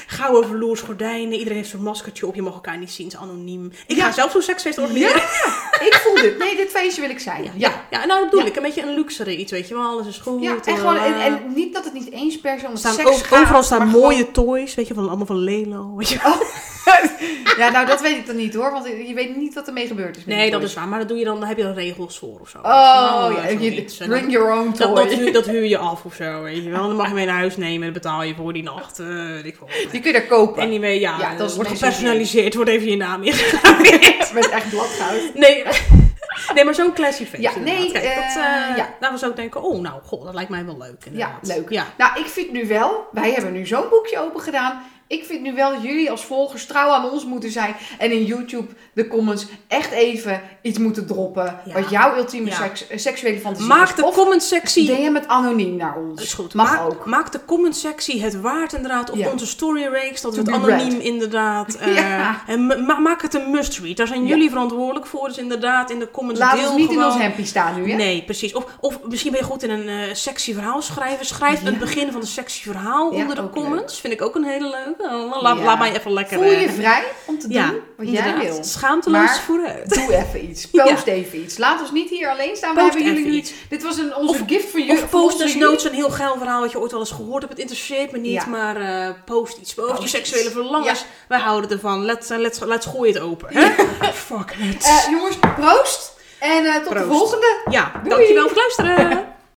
gouden 0.07 0.49
vloers, 0.49 0.81
gordijnen, 0.81 1.33
iedereen 1.37 1.57
heeft 1.57 1.69
zo'n 1.69 1.81
maskertje 1.83 2.27
op, 2.27 2.35
je 2.35 2.41
mag 2.41 2.53
elkaar 2.53 2.77
niet 2.77 2.91
zien, 2.91 3.05
het 3.05 3.15
is 3.15 3.21
anoniem. 3.21 3.71
Ik 3.87 3.95
Ja. 3.95 4.05
ga 4.05 4.11
zelf 4.11 4.31
zo'n 4.31 4.41
seksfeest 4.41 4.77
organiseren. 4.77 5.15
ik 5.87 5.99
voel 6.03 6.15
dit. 6.15 6.37
Nee, 6.37 6.55
dit 6.55 6.69
feestje 6.69 7.01
wil 7.01 7.09
ik 7.09 7.19
zijn. 7.19 7.43
Ja. 7.43 7.51
Ja, 7.55 7.85
ja 7.91 8.05
nou 8.05 8.19
dat 8.19 8.29
bedoel 8.29 8.39
Ja. 8.45 8.51
ik. 8.51 8.55
Een 8.55 8.61
beetje 8.63 8.81
een 8.81 8.93
luxere 8.93 9.37
iets, 9.37 9.51
weet 9.51 9.67
je 9.67 9.73
wel. 9.73 9.83
Alles 9.83 10.07
is 10.07 10.17
goed. 10.17 10.43
Ja, 10.43 10.55
en, 10.65 10.77
gewoon, 10.77 10.97
en, 10.97 11.13
eh, 11.13 11.25
en 11.25 11.41
niet 11.55 11.73
dat 11.73 11.83
het 11.83 11.93
niet 11.93 12.11
eens 12.11 12.39
per 12.39 12.59
se 12.59 12.65
om 12.65 12.71
er 12.71 12.77
seks 12.77 13.21
gaat, 13.21 13.39
overal 13.41 13.63
staan 13.63 13.87
mooie 13.87 14.31
toys, 14.31 14.75
weet 14.75 14.87
je, 14.87 14.93
van, 14.93 15.07
allemaal 15.07 15.25
van 15.25 15.37
Lelo. 15.39 15.95
Weet 15.95 16.09
je. 16.09 16.19
wel. 16.23 16.31
gewoon- 16.31 16.47
ja, 17.57 17.69
nou 17.69 17.85
dat 17.85 18.01
weet 18.01 18.17
ik 18.17 18.25
dan 18.25 18.35
niet 18.35 18.53
hoor, 18.53 18.71
want 18.71 18.85
je 19.07 19.13
weet 19.13 19.35
niet 19.35 19.53
wat 19.53 19.67
ermee 19.67 19.87
gebeurd 19.87 20.17
is. 20.17 20.25
Nee, 20.25 20.51
dat 20.51 20.63
is 20.63 20.73
waar, 20.73 20.87
maar 20.87 20.99
dat 20.99 21.07
doe 21.07 21.17
je 21.17 21.25
dan, 21.25 21.39
daar 21.39 21.47
heb 21.47 21.57
je 21.57 21.63
dan 21.63 21.73
regels 21.73 22.17
voor 22.17 22.39
of 22.41 22.49
zo. 22.49 22.57
Oh, 22.57 22.63
Nou, 22.63 23.33
ja, 23.35 23.47
je, 23.47 23.85
bring 24.07 24.31
your 24.31 24.51
own 24.51 24.71
toy. 24.71 24.87
Dat, 24.87 24.95
dat, 24.95 25.13
huur, 25.13 25.33
dat 25.33 25.45
huur 25.45 25.63
je 25.65 25.77
af 25.77 26.05
of 26.05 26.13
zo, 26.13 26.41
weet 26.41 26.63
je 26.63 26.69
wel. 26.69 26.87
Dan 26.87 26.95
mag 26.95 27.07
je 27.07 27.13
mee 27.13 27.25
naar 27.25 27.35
huis 27.37 27.57
nemen 27.57 27.87
en 27.87 27.93
dan 27.93 28.01
betaal 28.01 28.23
je 28.23 28.35
voor 28.35 28.53
die 28.53 28.63
nacht. 28.63 28.99
eh, 28.99 29.45
ik. 29.45 29.57
Die 29.91 30.01
kun 30.01 30.11
je 30.11 30.17
daar 30.17 30.27
kopen. 30.27 30.61
Anyway, 30.63 30.99
ja, 30.99 31.19
Ja, 31.19 31.35
dat 31.35 31.49
is 31.49 31.55
wordt 31.55 31.71
gepersonaliseerd, 31.71 32.55
wordt 32.55 32.69
even 32.69 32.89
je 32.89 32.97
naam 32.97 33.23
in. 33.29 33.33
Met 34.33 34.49
echt 34.49 34.69
bladgoud. 34.69 35.33
Nee, 35.33 35.63
nee 36.55 36.63
maar 36.65 36.75
zo'n 36.75 36.93
classy 36.93 37.25
feest. 37.25 37.43
Ja, 37.43 37.51
nee, 37.59 37.91
Kijk, 37.91 38.03
dat, 38.03 38.43
eh, 38.43 38.69
eh, 38.69 38.77
ja. 38.77 38.95
Daar 38.99 39.11
was 39.11 39.25
ook 39.25 39.35
denken, 39.35 39.63
oh 39.63 39.81
nou, 39.81 40.01
goh, 40.05 40.25
dat 40.25 40.33
lijkt 40.33 40.49
mij 40.49 40.65
wel 40.65 40.77
leuk. 40.77 41.07
Ja, 41.11 41.39
leuk. 41.41 41.69
Ja. 41.69 41.85
Nou, 41.97 42.19
ik 42.19 42.25
vind 42.25 42.51
nu 42.51 42.67
wel, 42.67 43.07
wij 43.11 43.31
hebben 43.31 43.51
nu 43.53 43.65
zo'n 43.65 43.89
boekje 43.89 44.19
open 44.19 44.41
gedaan. 44.41 44.83
Ik 45.13 45.23
vind 45.25 45.41
nu 45.41 45.53
wel 45.53 45.71
dat 45.73 45.83
jullie 45.83 46.11
als 46.11 46.25
volgers 46.25 46.65
trouw 46.65 46.89
aan 46.91 47.09
ons 47.09 47.25
moeten 47.25 47.51
zijn. 47.51 47.75
En 47.97 48.11
in 48.11 48.23
YouTube 48.25 48.73
de 48.93 49.07
comments 49.07 49.45
echt 49.67 49.91
even 49.91 50.41
iets 50.61 50.77
moeten 50.77 51.05
droppen. 51.07 51.59
Ja. 51.65 51.73
Wat 51.73 51.89
jouw 51.89 52.15
ultieme 52.17 52.49
Ja. 52.49 52.55
seks- 52.55 52.85
seksuele 52.95 53.39
fantasie 53.39 53.67
Maak 53.67 53.87
is. 53.89 53.95
de 53.95 54.11
comment 54.13 54.43
sectie 54.43 54.85
DM 54.85 55.13
het 55.13 55.27
anoniem 55.27 55.75
naar 55.75 55.97
ons. 55.97 56.15
Dat 56.15 56.25
is 56.25 56.33
goed. 56.33 56.53
Mag 56.53 56.71
maak, 56.71 56.85
ook. 56.85 57.05
maak 57.05 57.31
de 57.31 57.39
comment 57.45 57.75
sectie 57.75 58.21
het 58.23 58.41
waard 58.41 58.73
inderdaad 58.73 59.09
op 59.09 59.17
Ja. 59.17 59.31
onze 59.31 59.47
story 59.47 59.83
reeks. 59.85 60.21
Dat 60.21 60.33
we 60.35 60.39
het 60.41 60.49
anoniem 60.51 60.89
read. 60.89 61.01
inderdaad. 61.01 61.75
eh, 61.77 61.95
Ja. 61.95 62.41
En 62.47 62.65
ma- 62.85 62.99
maak 62.99 63.21
het 63.21 63.33
een 63.33 63.51
must 63.51 63.79
read. 63.79 63.97
Daar 63.97 64.07
zijn 64.07 64.25
jullie 64.25 64.49
verantwoordelijk 64.49 65.05
voor. 65.05 65.27
Dus 65.27 65.37
inderdaad 65.37 65.89
in 65.91 65.99
de 65.99 66.11
comments 66.11 66.39
Laat 66.41 66.55
deel 66.57 66.67
ons 66.71 66.77
niet 66.81 66.91
in 66.91 67.03
ons 67.03 67.15
hempie 67.17 67.45
staan 67.45 67.81
nu, 67.81 67.89
hè? 67.89 67.95
Nee, 67.95 68.23
precies. 68.23 68.53
Of, 68.53 68.65
of 68.79 68.99
misschien 69.09 69.31
ben 69.31 69.39
je 69.39 69.45
goed 69.45 69.63
in 69.63 69.69
een 69.69 69.87
eh 69.87 70.13
sexy 70.13 70.53
verhaal 70.53 70.81
schrijven. 70.81 71.25
Schrijf 71.25 71.63
het 71.63 71.79
begin 71.79 72.11
van 72.11 72.21
een 72.21 72.27
sexy 72.27 72.61
verhaal 72.63 73.09
onder 73.09 73.35
de 73.35 73.49
comments. 73.49 73.99
Vind 73.99 74.13
ik 74.13 74.21
ook 74.21 74.35
een 74.35 74.43
hele 74.43 74.69
leuke. 74.69 75.02
Laat, 75.41 75.57
Ja. 75.57 75.63
laat 75.63 75.79
mij 75.79 75.95
even 75.95 76.13
lekker... 76.13 76.37
Voel 76.37 76.51
je 76.51 76.55
eh, 76.65 76.71
vrij 76.73 77.03
om 77.25 77.39
te 77.39 77.47
doen 77.47 77.57
ja, 77.57 77.73
wat 77.97 78.09
jij 78.09 78.35
wil. 78.37 78.63
Schaamteloos 78.63 79.19
Maar- 79.25 79.39
vooruit. 79.45 79.89
Doe 79.93 80.15
even 80.15 80.49
iets. 80.49 80.67
Post 80.69 81.05
even 81.07 81.41
iets. 81.41 81.57
Laat 81.57 81.81
ons 81.81 81.91
niet 81.91 82.09
hier 82.09 82.29
alleen 82.29 82.55
staan. 82.55 82.75
We 82.75 82.81
hebben 82.81 83.03
jullie 83.03 83.25
iets. 83.25 83.53
Dit 83.69 83.83
was 83.83 83.97
een, 83.97 84.15
onze 84.15 84.41
Of- 84.41 84.47
gift 84.47 84.69
voor 84.69 84.79
jullie. 84.79 85.03
Of 85.03 85.09
post 85.09 85.41
onze 85.41 85.57
dus 85.59 85.83
een 85.83 85.93
heel 85.93 86.09
geil 86.09 86.35
verhaal 86.37 86.61
wat 86.61 86.71
je 86.71 86.79
ooit 86.79 86.91
wel 86.91 86.99
eens 86.99 87.11
gehoord 87.11 87.39
hebt. 87.41 87.49
Het 87.53 87.61
interesseert 87.61 88.11
me 88.11 88.17
niet, 88.17 88.45
maar 88.45 88.75
eh, 88.75 89.09
post 89.25 89.57
iets. 89.57 89.73
Post, 89.73 90.01
je 90.01 90.07
seksuele 90.07 90.49
verlangens. 90.49 91.05
Wij 91.27 91.39
houden 91.39 91.69
ervan. 91.69 92.05
Let's, 92.05 92.29
uh, 92.31 92.37
let's, 92.37 92.59
let's 92.59 92.85
gooien 92.85 93.13
het 93.13 93.23
open. 93.23 93.47
Hè? 93.51 93.69
Fuck 94.27 94.55
it. 94.59 95.07
Jongens, 95.11 95.35
proost. 95.55 96.11
En 96.39 96.83
tot 96.83 96.93
de 96.93 97.03
volgende. 97.03 97.61
ja, 97.69 97.91
doei. 98.03 98.09
dankjewel 98.15 98.47
voor 98.49 98.57
het 98.61 98.77
luisteren. 98.77 99.31